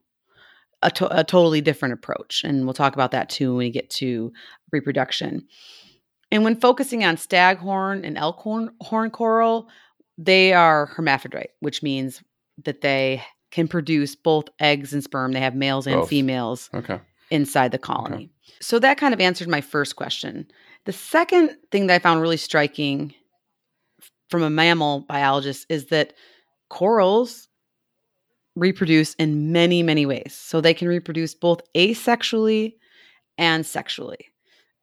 a, 0.83 0.91
to- 0.91 1.19
a 1.19 1.23
totally 1.23 1.61
different 1.61 1.95
approach. 1.95 2.43
And 2.43 2.63
we'll 2.63 2.73
talk 2.73 2.93
about 2.93 3.11
that 3.11 3.29
too 3.29 3.49
when 3.49 3.57
we 3.57 3.71
get 3.71 3.89
to 3.91 4.31
reproduction. 4.71 5.47
And 6.31 6.43
when 6.43 6.55
focusing 6.59 7.03
on 7.03 7.17
staghorn 7.17 8.05
and 8.05 8.17
elkhorn 8.17 8.69
horn 8.81 9.09
coral, 9.09 9.67
they 10.17 10.53
are 10.53 10.85
hermaphrodite, 10.87 11.51
which 11.59 11.81
means 11.81 12.21
that 12.63 12.81
they 12.81 13.23
can 13.55 13.69
produce 13.69 14.15
both 14.15 14.49
eggs 14.59 14.91
and 14.91 15.01
sperm. 15.01 15.31
They 15.31 15.39
have 15.39 15.55
males 15.55 15.87
and 15.87 16.01
Both. 16.01 16.09
females 16.09 16.69
Okay. 16.73 16.99
inside 17.31 17.71
the 17.71 17.77
colony. 17.77 18.29
So 18.59 18.79
that 18.79 18.97
kind 18.97 19.13
of 19.13 19.21
answered 19.21 19.47
my 19.47 19.61
first 19.61 19.95
question. 19.95 20.45
The 20.83 20.91
second 20.91 21.55
thing 21.71 21.87
that 21.87 21.95
I 21.95 21.99
found 21.99 22.19
really 22.19 22.35
striking 22.35 23.13
from 24.29 24.43
a 24.43 24.49
mammal 24.49 25.05
biologist 25.07 25.67
is 25.69 25.85
that 25.85 26.15
corals 26.69 27.47
reproduce 28.57 29.13
in 29.13 29.53
many, 29.53 29.83
many 29.83 30.05
ways. 30.05 30.37
So 30.37 30.59
they 30.59 30.73
can 30.73 30.89
reproduce 30.89 31.33
both 31.33 31.61
asexually 31.75 32.73
and 33.37 33.65
sexually. 33.65 34.31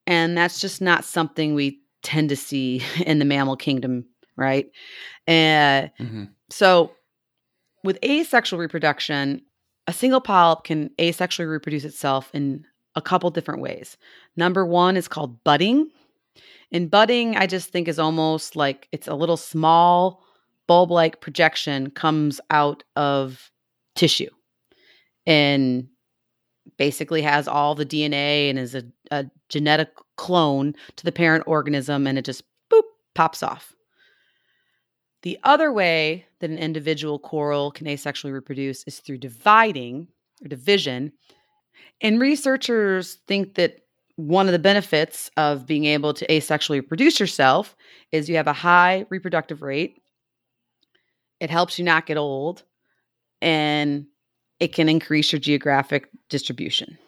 And 0.06 0.34
that's 0.34 0.62
just 0.62 0.80
not 0.80 1.04
something 1.04 1.54
we 1.54 1.82
tend 2.02 2.30
to 2.30 2.36
see 2.36 2.82
in 3.04 3.18
the 3.18 3.26
mammal 3.26 3.56
kingdom, 3.56 4.06
right? 4.34 4.70
Uh, 5.28 5.88
hmm 5.98 6.24
so, 6.50 6.92
with 7.82 7.98
asexual 8.04 8.58
reproduction, 8.58 9.42
a 9.86 9.92
single 9.92 10.20
polyp 10.20 10.64
can 10.64 10.90
asexually 10.98 11.50
reproduce 11.50 11.84
itself 11.84 12.30
in 12.32 12.64
a 12.94 13.02
couple 13.02 13.30
different 13.30 13.60
ways. 13.60 13.96
Number 14.36 14.64
one 14.64 14.96
is 14.96 15.08
called 15.08 15.42
budding. 15.44 15.90
And 16.70 16.90
budding, 16.90 17.36
I 17.36 17.46
just 17.46 17.70
think 17.70 17.88
is 17.88 17.98
almost 17.98 18.56
like 18.56 18.88
it's 18.92 19.08
a 19.08 19.14
little 19.14 19.36
small 19.36 20.22
bulb 20.66 20.90
like 20.90 21.20
projection 21.20 21.90
comes 21.90 22.40
out 22.50 22.82
of 22.96 23.50
tissue 23.94 24.30
and 25.26 25.88
basically 26.78 27.22
has 27.22 27.46
all 27.46 27.74
the 27.74 27.84
DNA 27.84 28.48
and 28.48 28.58
is 28.58 28.74
a, 28.74 28.84
a 29.10 29.26
genetic 29.48 29.90
clone 30.16 30.74
to 30.96 31.04
the 31.04 31.12
parent 31.12 31.44
organism 31.46 32.06
and 32.06 32.18
it 32.18 32.24
just 32.24 32.44
boop 32.72 32.82
pops 33.14 33.42
off. 33.42 33.74
The 35.22 35.38
other 35.44 35.72
way 35.72 36.26
that 36.40 36.50
an 36.50 36.58
individual 36.58 37.18
coral 37.18 37.70
can 37.70 37.86
asexually 37.86 38.32
reproduce 38.32 38.84
is 38.84 38.98
through 38.98 39.18
dividing 39.18 40.08
or 40.44 40.48
division. 40.48 41.12
And 42.00 42.20
researchers 42.20 43.18
think 43.28 43.54
that 43.54 43.78
one 44.16 44.46
of 44.46 44.52
the 44.52 44.58
benefits 44.58 45.30
of 45.36 45.66
being 45.66 45.84
able 45.84 46.12
to 46.14 46.26
asexually 46.26 46.80
reproduce 46.80 47.18
yourself 47.18 47.76
is 48.10 48.28
you 48.28 48.36
have 48.36 48.48
a 48.48 48.52
high 48.52 49.06
reproductive 49.08 49.62
rate. 49.62 50.02
It 51.40 51.50
helps 51.50 51.78
you 51.78 51.84
not 51.84 52.06
get 52.06 52.16
old 52.16 52.64
and 53.40 54.06
it 54.60 54.72
can 54.72 54.88
increase 54.88 55.32
your 55.32 55.40
geographic 55.40 56.08
distribution. 56.28 56.98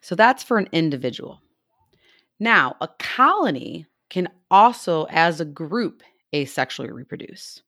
So 0.00 0.14
that's 0.14 0.42
for 0.42 0.58
an 0.58 0.68
individual. 0.72 1.40
Now, 2.38 2.76
a 2.80 2.88
colony 2.98 3.86
can 4.08 4.28
also, 4.50 5.04
as 5.10 5.40
a 5.40 5.44
group, 5.44 6.02
asexually 6.32 6.92
reproduce. 6.92 7.62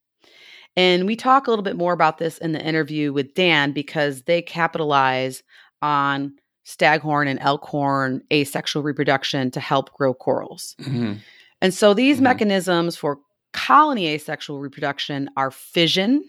And 0.76 1.06
we 1.06 1.16
talk 1.16 1.46
a 1.46 1.50
little 1.50 1.62
bit 1.62 1.76
more 1.76 1.92
about 1.92 2.18
this 2.18 2.38
in 2.38 2.52
the 2.52 2.64
interview 2.64 3.12
with 3.12 3.34
Dan 3.34 3.72
because 3.72 4.22
they 4.22 4.40
capitalize 4.40 5.42
on 5.82 6.34
staghorn 6.64 7.28
and 7.28 7.40
elkhorn 7.40 8.22
asexual 8.32 8.82
reproduction 8.82 9.50
to 9.50 9.60
help 9.60 9.92
grow 9.92 10.14
corals. 10.14 10.74
hmm 10.82 11.14
And 11.60 11.72
so 11.74 11.94
these 11.94 12.18
Mhm. 12.18 12.22
mechanisms 12.22 12.96
for 12.96 13.18
colony 13.52 14.06
asexual 14.08 14.58
reproduction 14.60 15.28
are 15.36 15.50
fission, 15.50 16.24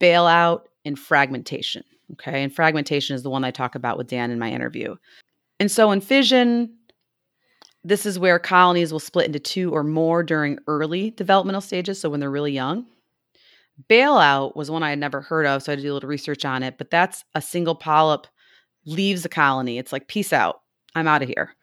bailout, 0.00 0.62
and 0.84 0.98
fragmentation. 0.98 1.82
Okay. 2.12 2.42
And 2.44 2.54
fragmentation 2.54 3.16
is 3.16 3.22
the 3.24 3.30
one 3.30 3.42
I 3.44 3.50
talk 3.50 3.74
about 3.74 3.98
with 3.98 4.06
Dan 4.06 4.30
in 4.30 4.38
my 4.38 4.50
interview. 4.50 4.94
And 5.58 5.70
so 5.70 5.90
in 5.90 6.00
fission, 6.00 6.72
this 7.86 8.04
is 8.04 8.18
where 8.18 8.38
colonies 8.40 8.92
will 8.92 8.98
split 8.98 9.26
into 9.26 9.38
two 9.38 9.72
or 9.72 9.84
more 9.84 10.24
during 10.24 10.58
early 10.66 11.10
developmental 11.12 11.60
stages, 11.60 12.00
so 12.00 12.10
when 12.10 12.18
they're 12.18 12.30
really 12.30 12.52
young. 12.52 12.84
Bailout 13.88 14.56
was 14.56 14.70
one 14.70 14.82
I 14.82 14.90
had 14.90 14.98
never 14.98 15.20
heard 15.20 15.46
of, 15.46 15.62
so 15.62 15.70
I 15.70 15.72
had 15.72 15.78
to 15.78 15.82
do 15.84 15.92
a 15.92 15.94
little 15.94 16.08
research 16.08 16.44
on 16.44 16.62
it. 16.62 16.78
But 16.78 16.90
that's 16.90 17.24
a 17.34 17.40
single 17.40 17.76
polyp 17.76 18.26
leaves 18.86 19.22
the 19.22 19.28
colony. 19.28 19.78
It's 19.78 19.92
like, 19.92 20.08
peace 20.08 20.32
out, 20.32 20.62
I'm 20.94 21.06
out 21.06 21.22
of 21.22 21.28
here. 21.28 21.54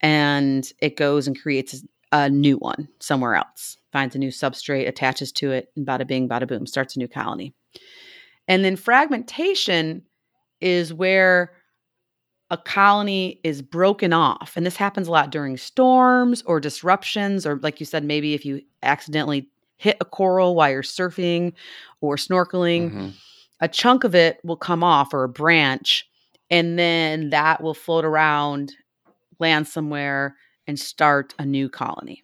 And 0.00 0.70
it 0.80 0.96
goes 0.96 1.26
and 1.26 1.40
creates 1.40 1.84
a 2.12 2.30
new 2.30 2.56
one 2.56 2.88
somewhere 3.00 3.34
else, 3.34 3.76
finds 3.92 4.14
a 4.14 4.18
new 4.18 4.30
substrate, 4.30 4.88
attaches 4.88 5.32
to 5.32 5.50
it, 5.50 5.68
and 5.76 5.86
bada 5.86 6.06
bing, 6.06 6.28
bada 6.28 6.48
boom, 6.48 6.66
starts 6.66 6.96
a 6.96 6.98
new 6.98 7.08
colony. 7.08 7.52
And 8.48 8.64
then 8.64 8.76
fragmentation 8.76 10.02
is 10.60 10.94
where 10.94 11.52
a 12.50 12.56
colony 12.56 13.40
is 13.42 13.60
broken 13.60 14.12
off. 14.12 14.52
And 14.56 14.64
this 14.64 14.76
happens 14.76 15.08
a 15.08 15.10
lot 15.10 15.30
during 15.30 15.56
storms 15.56 16.42
or 16.42 16.60
disruptions, 16.60 17.44
or 17.46 17.56
like 17.56 17.80
you 17.80 17.86
said, 17.86 18.04
maybe 18.04 18.34
if 18.34 18.44
you 18.44 18.62
accidentally 18.82 19.48
hit 19.76 19.96
a 20.00 20.04
coral 20.04 20.54
while 20.54 20.70
you're 20.70 20.82
surfing 20.82 21.52
or 22.00 22.16
snorkeling, 22.16 22.92
Mhm. 22.92 23.12
a 23.60 23.68
chunk 23.68 24.04
of 24.04 24.14
it 24.14 24.38
will 24.44 24.56
come 24.56 24.84
off 24.84 25.12
or 25.12 25.24
a 25.24 25.28
branch, 25.28 26.08
and 26.50 26.78
then 26.78 27.30
that 27.30 27.62
will 27.62 27.74
float 27.74 28.04
around, 28.04 28.74
land 29.40 29.66
somewhere, 29.66 30.36
and 30.66 30.78
start 30.78 31.34
a 31.38 31.44
new 31.44 31.68
colony. 31.68 32.22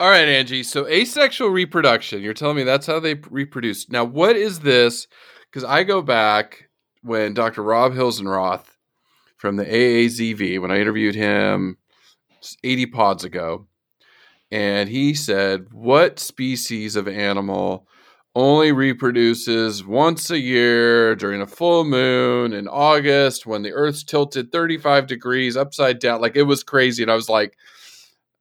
All 0.00 0.10
right, 0.10 0.26
Angie. 0.26 0.64
So 0.64 0.86
asexual 0.88 1.50
reproduction. 1.50 2.20
You're 2.20 2.34
telling 2.34 2.56
me 2.56 2.64
that's 2.64 2.86
how 2.86 2.98
they 2.98 3.14
reproduce. 3.30 3.88
Now, 3.88 4.04
what 4.04 4.36
is 4.36 4.60
this? 4.60 5.06
Because 5.50 5.64
I 5.64 5.84
go 5.84 6.02
back 6.02 6.68
when 7.02 7.34
Dr. 7.34 7.62
Rob 7.62 7.92
Hilsenroth 7.92 8.73
from 9.44 9.56
the 9.56 9.66
AAZV, 9.66 10.58
when 10.58 10.70
I 10.70 10.80
interviewed 10.80 11.14
him 11.14 11.76
80 12.64 12.86
pods 12.86 13.24
ago, 13.24 13.66
and 14.50 14.88
he 14.88 15.12
said, 15.12 15.66
What 15.70 16.18
species 16.18 16.96
of 16.96 17.06
animal 17.06 17.86
only 18.34 18.72
reproduces 18.72 19.84
once 19.84 20.30
a 20.30 20.38
year 20.38 21.14
during 21.14 21.42
a 21.42 21.46
full 21.46 21.84
moon 21.84 22.54
in 22.54 22.66
August 22.66 23.44
when 23.44 23.60
the 23.60 23.72
Earth's 23.72 24.02
tilted 24.02 24.50
35 24.50 25.06
degrees 25.06 25.58
upside 25.58 25.98
down? 25.98 26.22
Like 26.22 26.36
it 26.36 26.44
was 26.44 26.64
crazy. 26.64 27.02
And 27.02 27.12
I 27.12 27.14
was 27.14 27.28
like, 27.28 27.54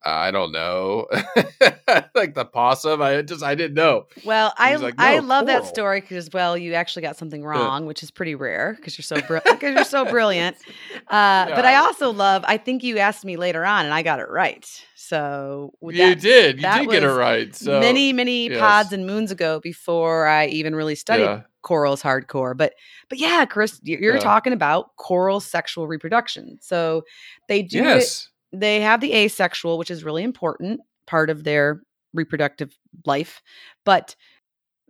I 0.06 0.32
don't 0.32 0.52
know. 0.52 1.08
like 2.16 2.34
the 2.34 2.46
possum. 2.46 3.02
I 3.02 3.22
just 3.22 3.44
I 3.44 3.56
didn't 3.56 3.76
know. 3.76 4.06
Well, 4.26 4.54
I 4.58 4.76
like, 4.76 4.96
I 4.98 5.18
"No, 5.18 5.22
love 5.24 5.46
that 5.48 5.66
story 5.66 6.02
because 6.02 6.30
well, 6.34 6.58
you 6.58 6.74
actually 6.74 7.04
got 7.04 7.18
something 7.18 7.44
wrong, 7.44 7.86
which 7.86 8.04
is 8.04 8.12
pretty 8.12 8.36
rare 8.36 8.74
because 8.78 8.98
you're 8.98 9.04
so 9.04 9.16
because 9.16 9.76
you're 9.76 9.84
so 9.84 10.06
brilliant. 10.06 10.58
Uh, 11.08 11.46
But 11.56 11.66
I 11.66 11.76
also 11.76 12.12
love. 12.12 12.44
I 12.48 12.58
think 12.58 12.84
you 12.84 12.98
asked 12.98 13.24
me 13.26 13.36
later 13.38 13.66
on, 13.66 13.86
and 13.86 13.94
I 13.94 14.02
got 14.04 14.20
it 14.20 14.30
right. 14.30 14.66
So 14.96 15.74
with 15.82 15.96
you 15.96 16.16
did. 16.16 16.62
You 16.62 16.72
did 16.72 16.90
get 16.90 17.04
it 17.04 17.08
right. 17.12 17.54
So 17.56 17.80
many 17.80 18.14
many 18.14 18.50
yes. 18.50 18.60
pods 18.60 18.94
and 18.94 19.06
moons 19.06 19.32
ago, 19.32 19.60
before 19.60 20.26
I 20.28 20.48
even 20.48 20.74
really 20.76 20.96
studied 20.96 21.24
Yeah. 21.26 21.42
corals 21.62 22.02
hardcore. 22.02 22.56
But 22.58 22.74
but 23.10 23.20
yeah, 23.20 23.46
Chris, 23.46 23.80
you- 23.84 23.98
you're 24.00 24.16
Yeah. 24.16 24.22
talking 24.22 24.54
about 24.54 24.96
coral 24.98 25.40
sexual 25.40 25.88
reproduction. 25.88 26.58
So 26.62 27.04
they 27.48 27.62
do 27.62 27.80
it 27.80 27.84
Yes. 27.84 28.30
They 28.54 28.80
have 28.82 29.02
the 29.02 29.14
asexual, 29.14 29.78
which 29.78 29.92
is 29.92 30.04
really 30.04 30.24
important 30.24 30.80
part 31.08 31.30
of 31.30 31.44
their 31.44 31.82
reproductive 32.14 32.78
life, 33.06 33.42
but 33.84 34.16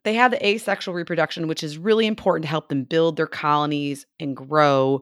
they 0.03 0.15
have 0.15 0.31
the 0.31 0.45
asexual 0.45 0.93
reproduction, 0.93 1.47
which 1.47 1.63
is 1.63 1.77
really 1.77 2.05
important 2.05 2.43
to 2.43 2.49
help 2.49 2.67
them 2.67 2.83
build 2.83 3.15
their 3.15 3.27
colonies 3.27 4.05
and 4.19 4.35
grow. 4.35 5.01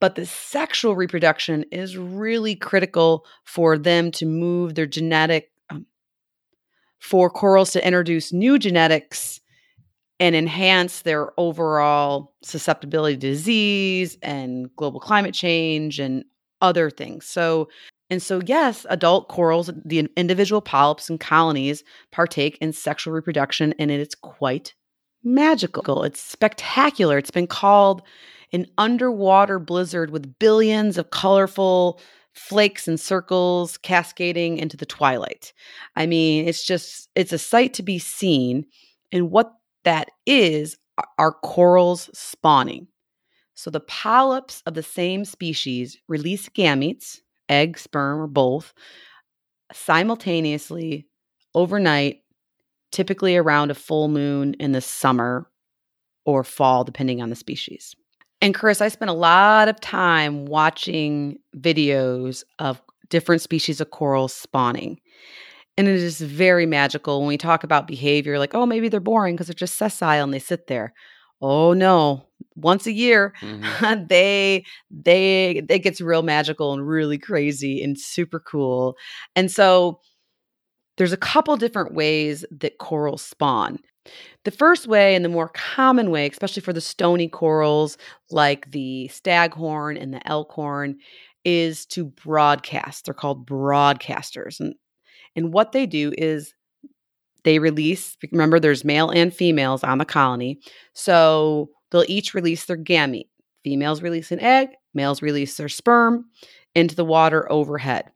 But 0.00 0.16
the 0.16 0.26
sexual 0.26 0.94
reproduction 0.94 1.64
is 1.72 1.96
really 1.96 2.54
critical 2.54 3.24
for 3.44 3.78
them 3.78 4.10
to 4.12 4.26
move 4.26 4.74
their 4.74 4.86
genetic, 4.86 5.50
um, 5.70 5.86
for 6.98 7.30
corals 7.30 7.72
to 7.72 7.86
introduce 7.86 8.32
new 8.32 8.58
genetics 8.58 9.40
and 10.20 10.36
enhance 10.36 11.02
their 11.02 11.32
overall 11.40 12.34
susceptibility 12.42 13.16
to 13.16 13.28
disease 13.28 14.18
and 14.22 14.68
global 14.76 15.00
climate 15.00 15.34
change 15.34 15.98
and 15.98 16.24
other 16.60 16.90
things. 16.90 17.26
So, 17.26 17.68
and 18.10 18.22
so, 18.22 18.40
yes, 18.44 18.86
adult 18.90 19.28
corals, 19.28 19.70
the 19.84 20.08
individual 20.16 20.60
polyps 20.60 21.08
and 21.08 21.18
colonies 21.18 21.82
partake 22.12 22.58
in 22.60 22.72
sexual 22.72 23.14
reproduction, 23.14 23.74
and 23.78 23.90
it's 23.90 24.14
quite 24.14 24.74
magical. 25.22 26.02
It's 26.04 26.20
spectacular. 26.20 27.18
It's 27.18 27.30
been 27.30 27.46
called 27.46 28.02
an 28.52 28.66
underwater 28.78 29.58
blizzard 29.58 30.10
with 30.10 30.38
billions 30.38 30.98
of 30.98 31.10
colorful 31.10 32.00
flakes 32.32 32.86
and 32.86 33.00
circles 33.00 33.78
cascading 33.78 34.58
into 34.58 34.76
the 34.76 34.86
twilight. 34.86 35.52
I 35.96 36.06
mean, 36.06 36.46
it's 36.46 36.64
just, 36.66 37.08
it's 37.14 37.32
a 37.32 37.38
sight 37.38 37.74
to 37.74 37.82
be 37.82 37.98
seen. 37.98 38.66
And 39.12 39.30
what 39.30 39.52
that 39.84 40.10
is 40.26 40.76
are- 40.98 41.08
are 41.18 41.32
corals 41.32 42.10
spawning. 42.12 42.88
So 43.54 43.70
the 43.70 43.80
polyps 43.80 44.62
of 44.66 44.74
the 44.74 44.82
same 44.82 45.24
species 45.24 45.98
release 46.08 46.48
gametes, 46.48 47.20
egg, 47.48 47.78
sperm, 47.78 48.20
or 48.20 48.26
both, 48.26 48.72
simultaneously 49.72 51.06
overnight, 51.54 52.22
typically 52.92 53.36
around 53.36 53.70
a 53.70 53.74
full 53.74 54.08
moon 54.08 54.54
in 54.54 54.72
the 54.72 54.80
summer 54.80 55.50
or 56.24 56.44
fall, 56.44 56.84
depending 56.84 57.22
on 57.22 57.30
the 57.30 57.36
species. 57.36 57.94
And 58.40 58.54
Chris, 58.54 58.80
I 58.80 58.88
spent 58.88 59.10
a 59.10 59.14
lot 59.14 59.68
of 59.68 59.80
time 59.80 60.46
watching 60.46 61.38
videos 61.56 62.44
of 62.58 62.82
different 63.08 63.42
species 63.42 63.80
of 63.80 63.90
corals 63.90 64.34
spawning. 64.34 65.00
And 65.76 65.88
it 65.88 65.96
is 65.96 66.20
very 66.20 66.66
magical 66.66 67.20
when 67.20 67.28
we 67.28 67.38
talk 67.38 67.64
about 67.64 67.86
behavior, 67.86 68.38
like, 68.38 68.54
oh, 68.54 68.66
maybe 68.66 68.88
they're 68.88 69.00
boring 69.00 69.34
because 69.34 69.48
they're 69.48 69.54
just 69.54 69.76
sessile 69.76 70.22
and 70.22 70.32
they 70.32 70.38
sit 70.38 70.66
there. 70.66 70.94
Oh 71.40 71.72
no, 71.72 72.26
once 72.56 72.86
a 72.86 72.92
year, 72.92 73.34
Mhm. 73.42 74.08
they 74.08 74.64
they 74.90 75.62
it 75.68 75.78
gets 75.82 76.00
real 76.00 76.22
magical 76.22 76.72
and 76.72 76.86
really 76.86 77.18
crazy 77.18 77.82
and 77.82 77.98
super 77.98 78.40
cool. 78.40 78.96
And 79.36 79.50
so 79.50 80.00
there's 80.96 81.12
a 81.12 81.16
couple 81.16 81.56
different 81.56 81.94
ways 81.94 82.44
that 82.50 82.78
corals 82.78 83.22
spawn. 83.22 83.78
The 84.44 84.50
first 84.50 84.86
way 84.86 85.14
and 85.14 85.24
the 85.24 85.28
more 85.30 85.50
common 85.50 86.10
way, 86.10 86.28
especially 86.28 86.62
for 86.62 86.72
the 86.72 86.80
stony 86.80 87.28
corals 87.28 87.98
like 88.30 88.70
the 88.72 89.08
staghorn 89.08 89.96
and 89.96 90.14
the 90.14 90.26
elkhorn, 90.28 90.98
is 91.44 91.86
to 91.86 92.04
broadcast. 92.06 93.04
They're 93.06 93.14
called 93.14 93.46
broadcasters. 93.46 94.60
And 94.60 94.74
and 95.36 95.52
what 95.52 95.72
they 95.72 95.86
do 95.86 96.12
is 96.18 96.54
they 97.44 97.58
release, 97.58 98.16
remember, 98.32 98.58
there's 98.58 98.84
male 98.84 99.10
and 99.10 99.34
females 99.34 99.84
on 99.84 99.98
the 99.98 100.04
colony. 100.04 100.58
So 100.94 101.70
they'll 101.94 102.04
each 102.08 102.34
release 102.34 102.64
their 102.64 102.76
gamete. 102.76 103.28
Females 103.62 104.02
release 104.02 104.32
an 104.32 104.40
egg, 104.40 104.70
males 104.94 105.22
release 105.22 105.56
their 105.56 105.68
sperm 105.68 106.24
into 106.74 106.96
the 106.96 107.04
water 107.04 107.50
overhead. 107.50 108.10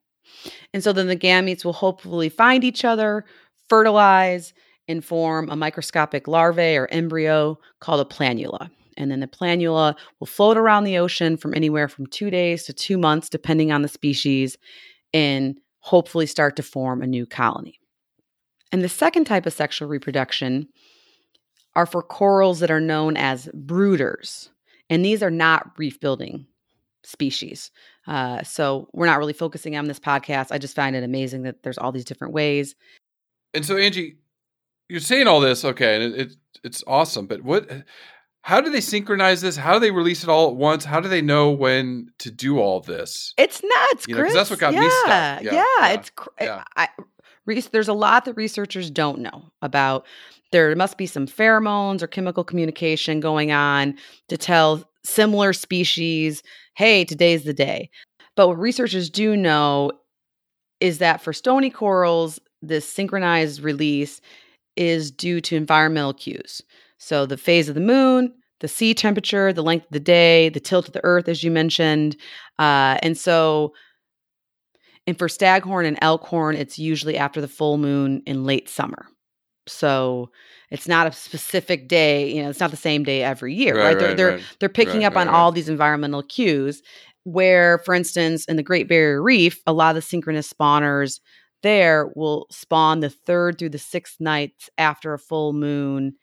And 0.74 0.82
so 0.82 0.93
then 0.93 1.07
the 1.07 1.16
gametes 1.16 1.65
will 1.65 1.73
hopefully 1.73 2.28
find 2.28 2.65
each 2.65 2.85
other, 2.85 3.24
fertilize, 3.69 4.53
and 4.89 5.05
form 5.05 5.48
a 5.48 5.55
microscopic 5.55 6.27
larvae 6.27 6.77
or 6.77 6.89
embryo 6.90 7.57
called 7.78 8.01
a 8.01 8.15
planula. 8.15 8.69
And 8.97 9.12
then 9.12 9.20
the 9.20 9.28
planula 9.28 9.94
will 10.19 10.27
float 10.27 10.57
around 10.57 10.82
the 10.82 10.98
ocean 10.98 11.36
from 11.36 11.55
anywhere 11.55 11.86
from 11.86 12.09
two 12.09 12.31
days 12.31 12.65
to 12.65 12.73
two 12.73 12.98
months, 12.98 13.28
depending 13.28 13.70
on 13.70 13.82
the 13.82 13.89
species, 13.89 14.59
and 15.15 15.57
hopefully 15.78 16.27
start 16.27 16.57
to 16.57 16.65
form 16.65 17.01
a 17.01 17.07
new 17.07 17.27
colony. 17.27 17.78
And 18.73 18.82
the 18.82 18.89
second 18.89 19.27
type 19.27 19.47
of 19.47 19.53
sexual 19.53 19.89
reproduction 19.89 20.69
are 21.79 21.87
for 21.87 22.03
corals 22.03 22.59
that 22.59 22.73
are 22.73 22.81
known 22.81 23.17
as 23.17 23.47
brooders. 23.55 24.49
And 24.91 25.05
these 25.05 25.23
are 25.23 25.31
not 25.31 25.71
reef 25.79 26.01
building 26.01 26.45
species. 27.05 27.71
Uh, 28.09 28.43
so 28.43 28.89
we're 28.93 29.07
not 29.07 29.21
really 29.21 29.33
focusing 29.33 29.77
on 29.77 29.87
this 29.87 30.01
podcast. 30.01 30.49
I 30.51 30.59
just 30.59 30.75
find 30.75 30.97
it 30.97 31.05
amazing 31.05 31.45
that 31.45 31.63
there's 31.63 31.79
all 31.79 31.93
these 31.93 32.05
different 32.05 32.35
ways. 32.35 32.75
And 33.55 33.65
so, 33.65 33.77
Angie, 33.77 34.17
you're 34.89 34.99
saying 34.99 35.29
all 35.29 35.39
this, 35.39 35.65
okay, 35.65 35.95
and 35.95 36.15
it, 36.15 36.21
it 36.21 36.37
it's 36.65 36.83
awesome. 36.85 37.29
But 37.29 37.43
what? 37.43 37.71
How 38.43 38.61
do 38.61 38.71
they 38.71 38.81
synchronize 38.81 39.41
this? 39.41 39.57
How 39.57 39.75
do 39.75 39.79
they 39.79 39.93
release 39.93 40.25
it 40.25 40.29
all 40.29 40.49
at 40.49 40.57
once? 40.57 40.85
How 40.85 40.99
do 40.99 41.09
they 41.09 41.23
know 41.23 41.53
when 41.53 42.11
to 42.19 42.33
do 42.33 42.59
all 42.59 42.81
this? 42.81 43.35
It's 43.39 43.63
nuts, 43.63 44.09
You 44.09 44.17
know, 44.17 44.33
that's 44.33 44.51
what 44.51 44.59
got 44.59 44.73
yeah, 44.73 44.81
me 44.81 44.91
stuck. 44.91 45.43
Yeah, 45.43 45.53
Yeah, 45.53 45.65
yeah, 45.81 45.89
it's 45.91 46.11
cr- 46.11 46.29
yeah. 46.41 46.65
I, 46.77 46.89
there's 47.73 47.89
a 47.89 47.93
lot 47.93 48.25
that 48.25 48.35
researchers 48.35 48.91
don't 48.91 49.20
know 49.20 49.45
about. 49.62 50.07
There 50.53 50.75
must 50.77 50.97
be 50.97 51.07
some 51.07 51.27
pheromones 51.27 52.03
or 52.03 52.07
chemical 52.07 52.45
communication 52.45 53.20
going 53.20 53.53
on 53.53 53.97
to 54.29 54.37
tell 54.37 54.89
similar 55.05 55.53
species, 55.53 56.43
"Hey, 56.75 57.05
today's 57.05 57.45
the 57.45 57.55
day." 57.55 57.91
But 58.37 58.49
what 58.49 58.59
researchers 58.59 59.11
do 59.11 59.37
know 59.37 59.93
is 60.81 60.99
that 60.99 61.20
for 61.20 61.33
stony 61.33 61.70
corals, 61.70 62.39
this 62.62 62.89
synchronized 62.89 63.61
release 63.61 64.20
is 64.77 65.11
due 65.11 65.41
to 65.41 65.57
environmental 65.57 66.15
cues. 66.15 66.62
So 66.99 67.27
the 67.27 67.37
phase 67.37 67.69
of 67.69 67.75
the 67.75 67.81
moon, 67.81 68.33
the 68.61 68.69
sea 68.69 68.95
temperature, 68.95 69.53
the 69.53 69.62
length 69.62 69.87
of 69.87 69.93
the 69.93 70.01
day, 70.01 70.49
the 70.49 70.61
tilt 70.61 70.87
of 70.87 70.93
the 70.93 71.05
earth, 71.05 71.29
as 71.29 71.43
you 71.43 71.51
mentioned. 71.51 72.16
Uh, 72.59 72.99
and 73.03 73.16
so, 73.16 73.73
and 75.09 75.18
for 75.18 75.26
staghorn 75.26 75.86
and 75.86 75.98
elkhorn, 76.02 76.55
it's 76.55 76.78
usually 76.78 77.16
after 77.16 77.40
the 77.40 77.48
full 77.48 77.78
moon 77.78 78.22
in 78.26 78.44
late 78.44 78.68
summer. 78.68 79.06
So 79.66 80.30
it's 80.70 80.86
not 80.86 81.06
a 81.06 81.12
specific 81.12 81.89
day, 81.89 82.30
you 82.30 82.43
know, 82.43 82.51
it's 82.51 82.60
not 82.60 82.70
the 82.70 82.76
same 82.76 83.05
day 83.05 83.22
every 83.22 83.55
year, 83.55 83.74
right? 83.74 83.85
Right, 83.85 83.98
they're 83.98 84.09
right, 84.09 84.16
they're 84.18 84.30
right. 84.32 84.43
they're 84.60 84.68
picking 84.68 85.05
up 85.05 85.16
on 85.16 85.26
all 85.26 85.51
these 85.51 85.70
environmental 85.70 86.22
cues 86.22 86.82
where 87.24 87.78
for 87.78 87.94
instance 87.94 88.44
in 88.44 88.56
the 88.56 88.62
Great 88.62 88.86
Barrier 88.86 89.22
Reef, 89.22 89.62
a 89.66 89.72
lot 89.72 89.90
of 89.90 89.94
the 89.94 90.02
synchronous 90.02 90.52
spawners 90.52 91.20
there 91.62 92.10
will 92.14 92.47
spawn 92.51 93.01
the 93.01 93.10
third 93.10 93.59
through 93.59 93.70
the 93.70 93.78
sixth 93.78 94.20
nights 94.20 94.68
after 94.76 95.14
a 95.14 95.18
full 95.18 95.55
moon. 95.55 96.16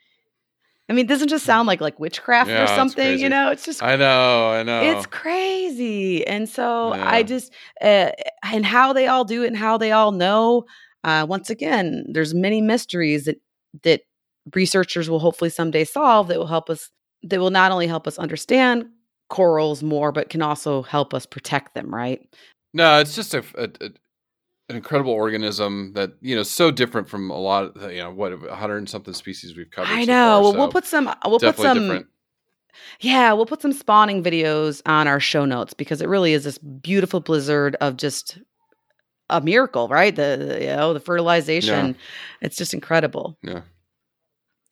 I 0.87 0.93
mean, 0.93 1.05
it 1.05 1.07
doesn't 1.07 1.29
just 1.29 1.45
sound 1.45 1.67
like 1.67 1.81
like 1.81 1.99
witchcraft 1.99 2.49
Yeah, 2.49 2.63
or 2.63 2.67
something, 2.67 3.19
you 3.19 3.29
know? 3.29 3.49
It's 3.49 3.65
just 3.65 3.81
I 3.81 3.95
know, 3.95 4.51
I 4.51 4.63
know. 4.63 4.81
it's 4.81 5.05
crazy. 5.07 6.25
And 6.27 6.47
so 6.47 6.93
Yeah. 6.93 7.09
I 7.09 7.23
just 7.23 7.51
uh, 7.81 8.11
and 8.43 8.65
how 8.65 8.93
they 8.93 9.07
all 9.07 9.25
do 9.25 9.43
it 9.43 9.47
and 9.47 9.57
how 9.57 9.77
they 9.77 9.91
all 9.91 10.11
know. 10.11 10.65
Uh, 11.03 11.25
once 11.27 11.49
again, 11.49 12.05
there's 12.11 12.33
many 12.33 12.61
mysteries 12.61 13.25
that 13.25 13.37
that 13.83 14.01
researchers 14.53 15.09
will 15.09 15.19
hopefully 15.19 15.49
someday 15.49 15.83
solve 15.83 16.27
that 16.27 16.37
will 16.37 16.47
help 16.47 16.69
us. 16.69 16.89
That 17.23 17.39
will 17.39 17.49
not 17.51 17.71
only 17.71 17.87
help 17.87 18.05
us 18.07 18.19
understand 18.19 18.85
corals 19.29 19.81
more, 19.81 20.11
but 20.11 20.29
can 20.29 20.43
also 20.43 20.83
help 20.83 21.13
us 21.15 21.25
protect 21.25 21.73
them. 21.73 21.93
Right? 21.93 22.21
No, 22.73 22.99
it's 22.99 23.15
just 23.15 23.33
a, 23.33 23.43
a, 23.55 23.69
a- 23.81 23.89
an 24.69 24.75
incredible 24.75 25.11
organism 25.11 25.93
that 25.93 26.13
you 26.21 26.35
know 26.35 26.43
so 26.43 26.71
different 26.71 27.07
from 27.07 27.29
a 27.29 27.37
lot 27.37 27.63
of 27.65 27.73
the, 27.75 27.93
you 27.93 27.99
know 27.99 28.11
what 28.11 28.33
a 28.33 28.55
hundred 28.55 28.77
and 28.77 28.89
something 28.89 29.13
species 29.13 29.55
we've 29.55 29.69
covered. 29.71 29.91
I 29.91 30.05
so 30.05 30.11
know. 30.11 30.13
far, 30.13 30.41
well, 30.41 30.51
so 30.53 30.57
we'll 30.57 30.71
put 30.71 30.85
some. 30.85 31.07
Uh, 31.07 31.15
we'll 31.25 31.39
put 31.39 31.57
some. 31.57 31.79
different. 31.79 32.07
Yeah, 32.99 33.33
we'll 33.33 33.45
put 33.45 33.61
some 33.61 33.73
spawning 33.73 34.23
videos 34.23 34.81
on 34.85 35.07
our 35.07 35.19
show 35.19 35.45
notes 35.45 35.73
because 35.73 36.01
it 36.01 36.09
really 36.09 36.33
is 36.33 36.43
this 36.43 36.57
beautiful 36.57 37.19
blizzard 37.21 37.75
of 37.79 37.95
just 37.97 38.39
a 39.29 39.39
miracle, 39.39 39.87
right? 39.87 40.15
The, 40.15 40.45
the, 40.49 40.61
you 40.61 40.67
know 40.67 40.93
the 40.93 40.99
fertilization. 40.99 41.95
It's 42.41 42.57
just 42.57 42.73
incredible. 42.73 43.37
Yeah. 43.43 43.61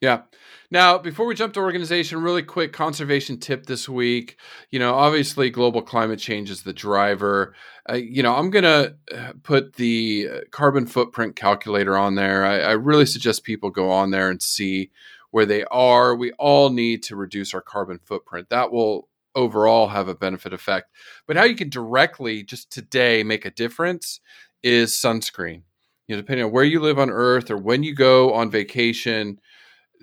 Yeah. 0.04 0.24
Now, 0.70 0.98
before 0.98 1.26
we 1.26 1.34
jump 1.34 1.54
to 1.54 1.62
organization, 1.62 2.22
really 2.22 2.44
quick 2.44 2.74
conservation 2.74 3.40
tip 3.40 3.68
this 3.68 3.88
week. 3.88 4.38
You 4.70 4.80
know, 4.80 4.96
obviously, 4.96 5.50
global 5.50 5.82
climate 5.82 6.20
change 6.20 6.50
is 6.50 6.64
the 6.64 6.74
driver. 6.74 7.56
Uh, 7.90 7.94
you 7.94 8.22
know, 8.22 8.36
I'm 8.36 8.50
going 8.50 8.66
to 8.66 8.96
put 9.44 9.76
the 9.76 10.28
uh, 10.30 10.40
carbon 10.52 10.88
footprint 10.88 11.38
calculator 11.38 11.98
on 11.98 12.16
there. 12.16 12.44
I, 12.44 12.60
I 12.60 12.72
really 12.74 13.06
suggest 13.06 13.46
people 13.46 13.70
go 13.70 13.90
on 13.92 14.12
there 14.12 14.30
and 14.30 14.42
see 14.42 14.92
where 15.32 15.46
they 15.46 15.64
are. 15.72 16.18
We 16.18 16.34
all 16.34 16.70
need 16.70 17.02
to 17.04 17.16
reduce 17.16 17.54
our 17.54 17.62
carbon 17.62 18.02
footprint. 18.04 18.50
That 18.50 18.74
will 18.74 19.08
overall 19.36 19.88
have 19.88 20.10
a 20.10 20.16
benefit 20.16 20.52
effect. 20.52 20.90
But 21.28 21.38
how 21.38 21.46
you 21.46 21.56
can 21.56 21.70
directly, 21.70 22.44
just 22.44 22.70
today, 22.70 23.24
make 23.24 23.46
a 23.46 23.52
difference 23.52 24.20
is 24.64 24.92
sunscreen. 24.92 25.62
You 26.10 26.16
know, 26.18 26.22
depending 26.22 26.46
on 26.46 26.52
where 26.52 26.66
you 26.66 26.82
live 26.82 27.00
on 27.00 27.10
Earth 27.10 27.50
or 27.50 27.56
when 27.56 27.84
you 27.84 27.96
go 27.96 28.34
on 28.34 28.52
vacation, 28.52 29.40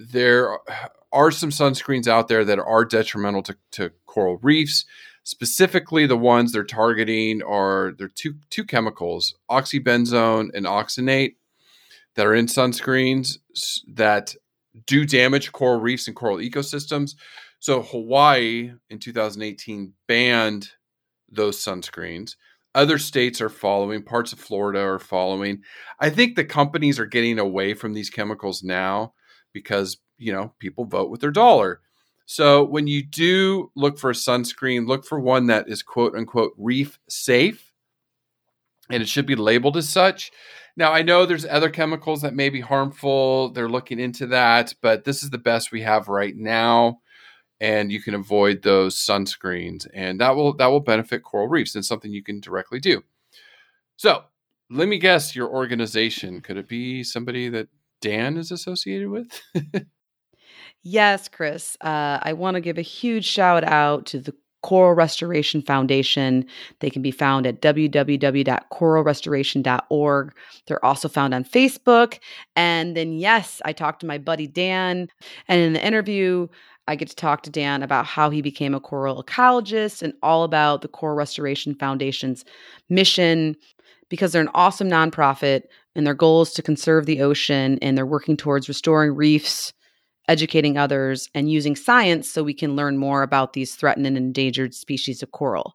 there 0.08 0.58
are 1.12 1.30
some 1.30 1.50
sunscreens 1.50 2.06
out 2.06 2.28
there 2.28 2.44
that 2.44 2.58
are 2.58 2.84
detrimental 2.84 3.42
to, 3.42 3.56
to 3.72 3.90
coral 4.06 4.38
reefs. 4.38 4.84
Specifically, 5.24 6.06
the 6.06 6.16
ones 6.16 6.52
they're 6.52 6.64
targeting 6.64 7.42
are 7.42 7.92
they're 7.98 8.08
two 8.08 8.36
two 8.48 8.64
chemicals, 8.64 9.34
oxybenzone 9.50 10.48
and 10.54 10.66
octinoxate, 10.66 11.34
that 12.14 12.26
are 12.26 12.34
in 12.34 12.46
sunscreens 12.46 13.38
that 13.86 14.34
do 14.86 15.04
damage 15.04 15.52
coral 15.52 15.80
reefs 15.80 16.06
and 16.06 16.16
coral 16.16 16.38
ecosystems. 16.38 17.14
So 17.58 17.82
Hawaii 17.82 18.72
in 18.88 18.98
2018 18.98 19.92
banned 20.06 20.70
those 21.30 21.62
sunscreens. 21.62 22.36
Other 22.74 22.98
states 22.98 23.40
are 23.40 23.50
following, 23.50 24.02
parts 24.02 24.32
of 24.32 24.38
Florida 24.38 24.80
are 24.80 24.98
following. 24.98 25.62
I 25.98 26.08
think 26.08 26.36
the 26.36 26.44
companies 26.44 26.98
are 26.98 27.06
getting 27.06 27.38
away 27.38 27.74
from 27.74 27.92
these 27.92 28.08
chemicals 28.08 28.62
now 28.62 29.12
because, 29.52 29.98
you 30.18 30.32
know, 30.32 30.52
people 30.58 30.84
vote 30.84 31.10
with 31.10 31.20
their 31.20 31.30
dollar. 31.30 31.80
So 32.26 32.62
when 32.62 32.86
you 32.86 33.02
do 33.02 33.72
look 33.74 33.98
for 33.98 34.10
a 34.10 34.14
sunscreen, 34.14 34.86
look 34.86 35.04
for 35.04 35.18
one 35.18 35.46
that 35.46 35.68
is 35.68 35.82
quote 35.82 36.14
unquote 36.14 36.52
reef 36.56 36.98
safe 37.08 37.72
and 38.88 39.02
it 39.02 39.08
should 39.08 39.26
be 39.26 39.36
labeled 39.36 39.76
as 39.76 39.88
such. 39.88 40.30
Now, 40.76 40.92
I 40.92 41.02
know 41.02 41.26
there's 41.26 41.44
other 41.44 41.70
chemicals 41.70 42.22
that 42.22 42.34
may 42.34 42.48
be 42.48 42.60
harmful. 42.60 43.50
They're 43.50 43.68
looking 43.68 43.98
into 43.98 44.26
that, 44.28 44.74
but 44.80 45.04
this 45.04 45.22
is 45.22 45.30
the 45.30 45.38
best 45.38 45.72
we 45.72 45.82
have 45.82 46.08
right 46.08 46.36
now 46.36 47.00
and 47.60 47.92
you 47.92 48.00
can 48.00 48.14
avoid 48.14 48.62
those 48.62 48.96
sunscreens 48.96 49.86
and 49.92 50.20
that 50.20 50.34
will 50.34 50.54
that 50.54 50.66
will 50.68 50.80
benefit 50.80 51.22
coral 51.22 51.48
reefs 51.48 51.74
and 51.74 51.84
something 51.84 52.12
you 52.12 52.22
can 52.22 52.40
directly 52.40 52.80
do. 52.80 53.02
So, 53.96 54.24
let 54.70 54.88
me 54.88 54.98
guess 54.98 55.36
your 55.36 55.48
organization 55.48 56.40
could 56.40 56.56
it 56.56 56.68
be 56.68 57.02
somebody 57.04 57.48
that 57.50 57.68
Dan 58.00 58.36
is 58.36 58.50
associated 58.50 59.08
with? 59.08 59.42
Yes, 60.82 61.28
Chris. 61.28 61.76
Uh, 61.82 62.18
I 62.22 62.32
want 62.32 62.54
to 62.54 62.60
give 62.60 62.78
a 62.78 62.82
huge 62.82 63.26
shout 63.26 63.64
out 63.64 64.06
to 64.06 64.18
the 64.18 64.34
Coral 64.62 64.94
Restoration 64.94 65.60
Foundation. 65.62 66.44
They 66.80 66.90
can 66.90 67.00
be 67.02 67.10
found 67.10 67.46
at 67.46 67.62
www.coralrestoration.org. 67.62 70.34
They're 70.66 70.84
also 70.84 71.08
found 71.08 71.32
on 71.34 71.44
Facebook. 71.44 72.18
And 72.56 72.96
then, 72.96 73.12
yes, 73.12 73.62
I 73.64 73.72
talked 73.72 74.00
to 74.00 74.06
my 74.06 74.18
buddy 74.18 74.46
Dan. 74.46 75.08
And 75.48 75.60
in 75.60 75.72
the 75.74 75.86
interview, 75.86 76.48
I 76.88 76.96
get 76.96 77.08
to 77.08 77.16
talk 77.16 77.42
to 77.42 77.50
Dan 77.50 77.82
about 77.82 78.06
how 78.06 78.30
he 78.30 78.40
became 78.42 78.74
a 78.74 78.80
coral 78.80 79.22
ecologist 79.22 80.02
and 80.02 80.12
all 80.22 80.44
about 80.44 80.82
the 80.82 80.88
Coral 80.88 81.16
Restoration 81.16 81.74
Foundation's 81.74 82.44
mission 82.88 83.56
because 84.08 84.32
they're 84.32 84.42
an 84.42 84.50
awesome 84.54 84.90
nonprofit 84.90 85.64
and 85.94 86.06
their 86.06 86.14
goal 86.14 86.42
is 86.42 86.52
to 86.52 86.62
conserve 86.62 87.06
the 87.06 87.20
ocean 87.20 87.78
and 87.82 87.96
they're 87.96 88.06
working 88.06 88.36
towards 88.36 88.68
restoring 88.68 89.14
reefs 89.14 89.72
educating 90.30 90.78
others, 90.78 91.28
and 91.34 91.50
using 91.50 91.74
science 91.74 92.30
so 92.30 92.44
we 92.44 92.54
can 92.54 92.76
learn 92.76 92.96
more 92.96 93.22
about 93.22 93.52
these 93.52 93.74
threatened 93.74 94.06
and 94.06 94.16
endangered 94.16 94.72
species 94.72 95.24
of 95.24 95.32
coral. 95.32 95.74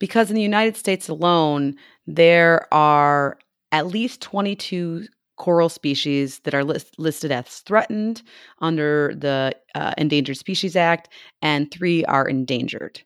Because 0.00 0.30
in 0.30 0.34
the 0.34 0.42
United 0.42 0.78
States 0.78 1.10
alone, 1.10 1.74
there 2.06 2.72
are 2.72 3.38
at 3.70 3.86
least 3.86 4.22
22 4.22 5.06
coral 5.36 5.68
species 5.68 6.38
that 6.40 6.54
are 6.54 6.64
list- 6.64 6.98
listed 6.98 7.30
as 7.30 7.58
threatened 7.60 8.22
under 8.62 9.14
the 9.14 9.54
uh, 9.74 9.92
Endangered 9.98 10.38
Species 10.38 10.74
Act, 10.74 11.10
and 11.42 11.70
three 11.70 12.02
are 12.06 12.26
endangered. 12.26 13.02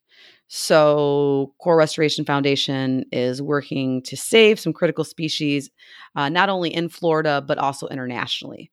So, 0.49 1.55
Coral 1.59 1.79
Restoration 1.79 2.25
Foundation 2.25 3.05
is 3.11 3.43
working 3.43 4.03
to 4.03 4.17
save 4.17 4.61
some 4.61 4.73
critical 4.73 5.03
species, 5.03 5.71
uh, 6.15 6.29
not 6.29 6.49
only 6.49 6.73
in 6.73 6.89
Florida, 6.89 7.43
but 7.47 7.59
also 7.59 7.89
internationally. 7.89 8.71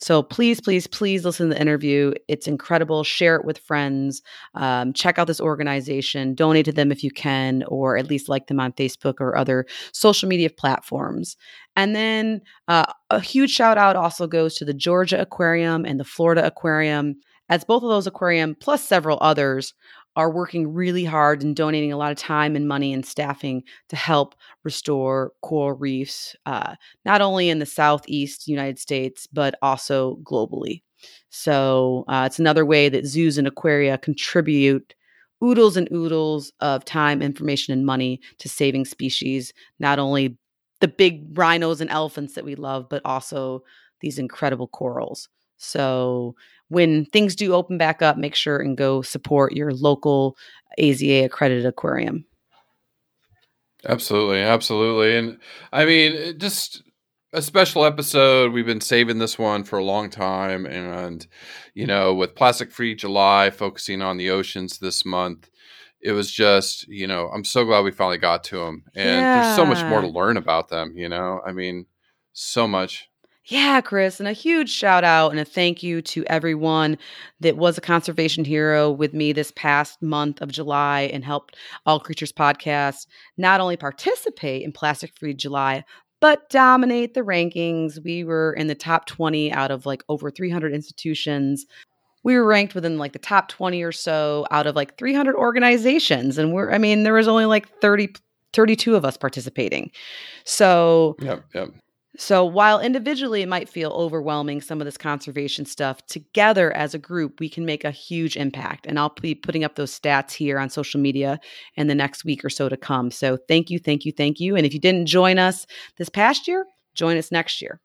So 0.00 0.22
please, 0.22 0.60
please, 0.60 0.86
please 0.86 1.24
listen 1.24 1.48
to 1.48 1.54
the 1.54 1.60
interview. 1.60 2.12
It's 2.28 2.46
incredible. 2.46 3.02
Share 3.02 3.34
it 3.34 3.44
with 3.44 3.58
friends. 3.58 4.22
Um, 4.54 4.92
check 4.92 5.18
out 5.18 5.26
this 5.26 5.40
organization. 5.40 6.34
Donate 6.34 6.66
to 6.66 6.72
them 6.72 6.92
if 6.92 7.02
you 7.02 7.10
can, 7.10 7.64
or 7.66 7.96
at 7.96 8.08
least 8.08 8.28
like 8.28 8.46
them 8.46 8.60
on 8.60 8.72
Facebook 8.72 9.14
or 9.18 9.36
other 9.36 9.66
social 9.92 10.28
media 10.28 10.50
platforms. 10.50 11.36
And 11.74 11.96
then 11.96 12.42
uh, 12.68 12.84
a 13.10 13.18
huge 13.18 13.50
shout 13.50 13.76
out 13.76 13.96
also 13.96 14.28
goes 14.28 14.54
to 14.56 14.64
the 14.64 14.74
Georgia 14.74 15.20
Aquarium 15.20 15.84
and 15.84 15.98
the 15.98 16.04
Florida 16.04 16.46
Aquarium, 16.46 17.16
as 17.48 17.64
both 17.64 17.82
of 17.82 17.88
those 17.88 18.06
aquarium 18.06 18.54
plus 18.54 18.84
several 18.84 19.18
others 19.20 19.74
are 20.18 20.30
working 20.32 20.74
really 20.74 21.04
hard 21.04 21.44
and 21.44 21.54
donating 21.54 21.92
a 21.92 21.96
lot 21.96 22.10
of 22.10 22.18
time 22.18 22.56
and 22.56 22.66
money 22.66 22.92
and 22.92 23.06
staffing 23.06 23.62
to 23.88 23.94
help 23.94 24.34
restore 24.64 25.32
coral 25.42 25.78
reefs, 25.78 26.34
uh, 26.44 26.74
not 27.04 27.20
only 27.20 27.48
in 27.48 27.60
the 27.60 27.66
southeast 27.66 28.48
United 28.48 28.80
States, 28.80 29.28
but 29.28 29.54
also 29.62 30.18
globally. 30.24 30.82
So 31.30 32.04
uh, 32.08 32.24
it's 32.26 32.40
another 32.40 32.66
way 32.66 32.88
that 32.88 33.06
zoos 33.06 33.38
and 33.38 33.46
aquaria 33.46 33.96
contribute 33.96 34.92
oodles 35.42 35.76
and 35.76 35.88
oodles 35.92 36.52
of 36.58 36.84
time, 36.84 37.22
information, 37.22 37.72
and 37.72 37.86
money 37.86 38.20
to 38.38 38.48
saving 38.48 38.86
species, 38.86 39.52
not 39.78 40.00
only 40.00 40.36
the 40.80 40.88
big 40.88 41.38
rhinos 41.38 41.80
and 41.80 41.90
elephants 41.90 42.34
that 42.34 42.44
we 42.44 42.56
love, 42.56 42.88
but 42.88 43.02
also 43.04 43.62
these 44.00 44.18
incredible 44.18 44.66
corals. 44.66 45.28
So 45.58 46.34
when 46.68 47.04
things 47.06 47.36
do 47.36 47.52
open 47.54 47.78
back 47.78 48.00
up, 48.02 48.16
make 48.16 48.34
sure 48.34 48.58
and 48.58 48.76
go 48.76 49.02
support 49.02 49.52
your 49.52 49.72
local 49.72 50.36
AZA 50.78 51.24
accredited 51.24 51.66
aquarium. 51.66 52.24
Absolutely, 53.86 54.40
absolutely. 54.42 55.16
And 55.16 55.38
I 55.72 55.84
mean, 55.84 56.38
just 56.38 56.82
a 57.32 57.42
special 57.42 57.84
episode. 57.84 58.52
We've 58.52 58.66
been 58.66 58.80
saving 58.80 59.18
this 59.18 59.38
one 59.38 59.64
for 59.64 59.78
a 59.78 59.84
long 59.84 60.10
time. 60.10 60.66
And, 60.66 61.26
you 61.74 61.86
know, 61.86 62.14
with 62.14 62.34
Plastic 62.34 62.72
Free 62.72 62.94
July 62.94 63.50
focusing 63.50 64.02
on 64.02 64.16
the 64.16 64.30
oceans 64.30 64.78
this 64.78 65.04
month, 65.04 65.50
it 66.00 66.12
was 66.12 66.30
just, 66.30 66.88
you 66.88 67.06
know, 67.06 67.28
I'm 67.34 67.44
so 67.44 67.64
glad 67.64 67.84
we 67.84 67.90
finally 67.90 68.18
got 68.18 68.44
to 68.44 68.58
them. 68.58 68.84
And 68.94 69.24
there's 69.24 69.56
so 69.56 69.66
much 69.66 69.84
more 69.84 70.00
to 70.00 70.08
learn 70.08 70.36
about 70.36 70.68
them, 70.68 70.94
you 70.96 71.08
know? 71.08 71.40
I 71.46 71.52
mean, 71.52 71.86
so 72.32 72.66
much. 72.66 73.08
Yeah, 73.50 73.80
Chris, 73.80 74.20
and 74.20 74.28
a 74.28 74.32
huge 74.32 74.68
shout 74.68 75.04
out 75.04 75.30
and 75.30 75.40
a 75.40 75.44
thank 75.44 75.82
you 75.82 76.02
to 76.02 76.22
everyone 76.26 76.98
that 77.40 77.56
was 77.56 77.78
a 77.78 77.80
conservation 77.80 78.44
hero 78.44 78.90
with 78.90 79.14
me 79.14 79.32
this 79.32 79.52
past 79.56 80.02
month 80.02 80.42
of 80.42 80.52
July 80.52 81.08
and 81.14 81.24
helped 81.24 81.56
All 81.86 81.98
Creatures 81.98 82.30
podcast 82.30 83.06
not 83.38 83.62
only 83.62 83.78
participate 83.78 84.64
in 84.64 84.72
Plastic 84.72 85.16
Free 85.18 85.32
July, 85.32 85.82
but 86.20 86.50
dominate 86.50 87.14
the 87.14 87.22
rankings. 87.22 88.04
We 88.04 88.22
were 88.22 88.52
in 88.52 88.66
the 88.66 88.74
top 88.74 89.06
20 89.06 89.50
out 89.50 89.70
of 89.70 89.86
like 89.86 90.04
over 90.10 90.30
300 90.30 90.74
institutions. 90.74 91.64
We 92.24 92.36
were 92.36 92.44
ranked 92.44 92.74
within 92.74 92.98
like 92.98 93.14
the 93.14 93.18
top 93.18 93.48
20 93.48 93.82
or 93.82 93.92
so 93.92 94.46
out 94.50 94.66
of 94.66 94.76
like 94.76 94.98
300 94.98 95.34
organizations. 95.34 96.36
And 96.36 96.52
we're, 96.52 96.70
I 96.70 96.76
mean, 96.76 97.02
there 97.02 97.14
was 97.14 97.28
only 97.28 97.46
like 97.46 97.66
30, 97.80 98.10
32 98.52 98.94
of 98.94 99.06
us 99.06 99.16
participating. 99.16 99.90
So, 100.44 101.16
Yep. 101.20 101.44
Yep. 101.54 101.68
So 102.18 102.44
while 102.44 102.80
individually 102.80 103.42
it 103.42 103.48
might 103.48 103.68
feel 103.68 103.92
overwhelming, 103.92 104.60
some 104.60 104.80
of 104.80 104.84
this 104.84 104.98
conservation 104.98 105.64
stuff, 105.64 106.04
together 106.06 106.72
as 106.72 106.92
a 106.92 106.98
group, 106.98 107.38
we 107.38 107.48
can 107.48 107.64
make 107.64 107.84
a 107.84 107.92
huge 107.92 108.36
impact. 108.36 108.86
And 108.86 108.98
I'll 108.98 109.14
be 109.20 109.36
putting 109.36 109.62
up 109.62 109.76
those 109.76 109.96
stats 109.96 110.32
here 110.32 110.58
on 110.58 110.68
social 110.68 111.00
media 111.00 111.38
in 111.76 111.86
the 111.86 111.94
next 111.94 112.24
week 112.24 112.44
or 112.44 112.50
so 112.50 112.68
to 112.68 112.76
come. 112.76 113.12
So 113.12 113.38
thank 113.46 113.70
you, 113.70 113.78
thank 113.78 114.04
you, 114.04 114.10
thank 114.10 114.40
you. 114.40 114.56
And 114.56 114.66
if 114.66 114.74
you 114.74 114.80
didn't 114.80 115.06
join 115.06 115.38
us 115.38 115.64
this 115.96 116.08
past 116.08 116.48
year, 116.48 116.66
join 116.92 117.16
us 117.16 117.30
next 117.30 117.62
year. 117.62 117.80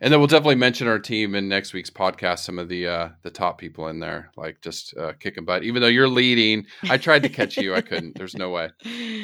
And 0.00 0.12
then 0.12 0.20
we'll 0.20 0.26
definitely 0.26 0.56
mention 0.56 0.88
our 0.88 0.98
team 0.98 1.34
in 1.34 1.48
next 1.48 1.72
week's 1.72 1.90
podcast. 1.90 2.40
Some 2.40 2.58
of 2.58 2.68
the 2.68 2.86
uh, 2.86 3.08
the 3.22 3.30
top 3.30 3.58
people 3.58 3.88
in 3.88 4.00
there, 4.00 4.30
like 4.36 4.60
just 4.60 4.96
uh, 4.96 5.12
kicking 5.18 5.44
butt. 5.44 5.62
Even 5.62 5.82
though 5.82 5.88
you're 5.88 6.08
leading, 6.08 6.66
I 6.88 6.96
tried 6.96 7.22
to 7.22 7.28
catch 7.28 7.56
you. 7.56 7.74
I 7.74 7.80
couldn't. 7.80 8.16
There's 8.16 8.36
no 8.36 8.50
way. 8.50 8.70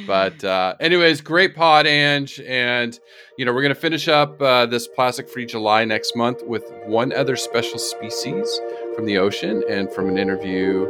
But 0.06 0.42
uh, 0.44 0.76
anyways, 0.80 1.20
great 1.20 1.54
pod, 1.54 1.86
Ange. 1.86 2.40
And 2.40 2.98
you 3.38 3.44
know 3.44 3.52
we're 3.52 3.62
gonna 3.62 3.74
finish 3.74 4.08
up 4.08 4.40
uh, 4.40 4.66
this 4.66 4.86
plastic 4.86 5.28
free 5.28 5.46
July 5.46 5.84
next 5.84 6.16
month 6.16 6.42
with 6.44 6.64
one 6.86 7.12
other 7.12 7.36
special 7.36 7.78
species 7.78 8.60
from 8.94 9.06
the 9.06 9.18
ocean 9.18 9.62
and 9.68 9.90
from 9.92 10.08
an 10.08 10.18
interview 10.18 10.86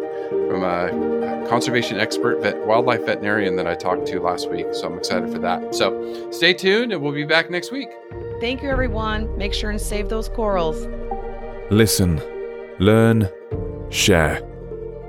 from 0.49 0.63
a 0.63 1.47
conservation 1.49 1.99
expert, 1.99 2.41
vet, 2.43 2.57
wildlife 2.67 3.05
veterinarian 3.05 3.57
that 3.57 3.67
I 3.67 3.75
talked 3.75 4.07
to 4.09 4.21
last 4.21 4.51
week. 4.51 4.67
So 4.73 4.89
I'm 4.89 4.99
excited 4.99 5.33
for 5.33 5.39
that. 5.41 5.75
So 5.75 6.31
stay 6.31 6.55
tuned, 6.55 6.93
and 6.93 7.03
we'll 7.03 7.13
be 7.13 7.25
back 7.25 7.51
next 7.51 7.73
week. 7.73 7.89
Thank 8.41 8.63
you, 8.63 8.69
everyone. 8.69 9.37
Make 9.37 9.53
sure 9.53 9.71
and 9.71 9.81
save 9.81 10.09
those 10.09 10.29
corals. 10.29 10.87
Listen, 11.71 12.21
learn, 12.79 13.29
share. 13.91 14.41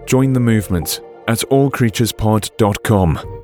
Join 0.05 0.34
the 0.34 0.39
movement 0.39 0.99
at 1.27 1.39
allcreaturespod.com. 1.39 3.40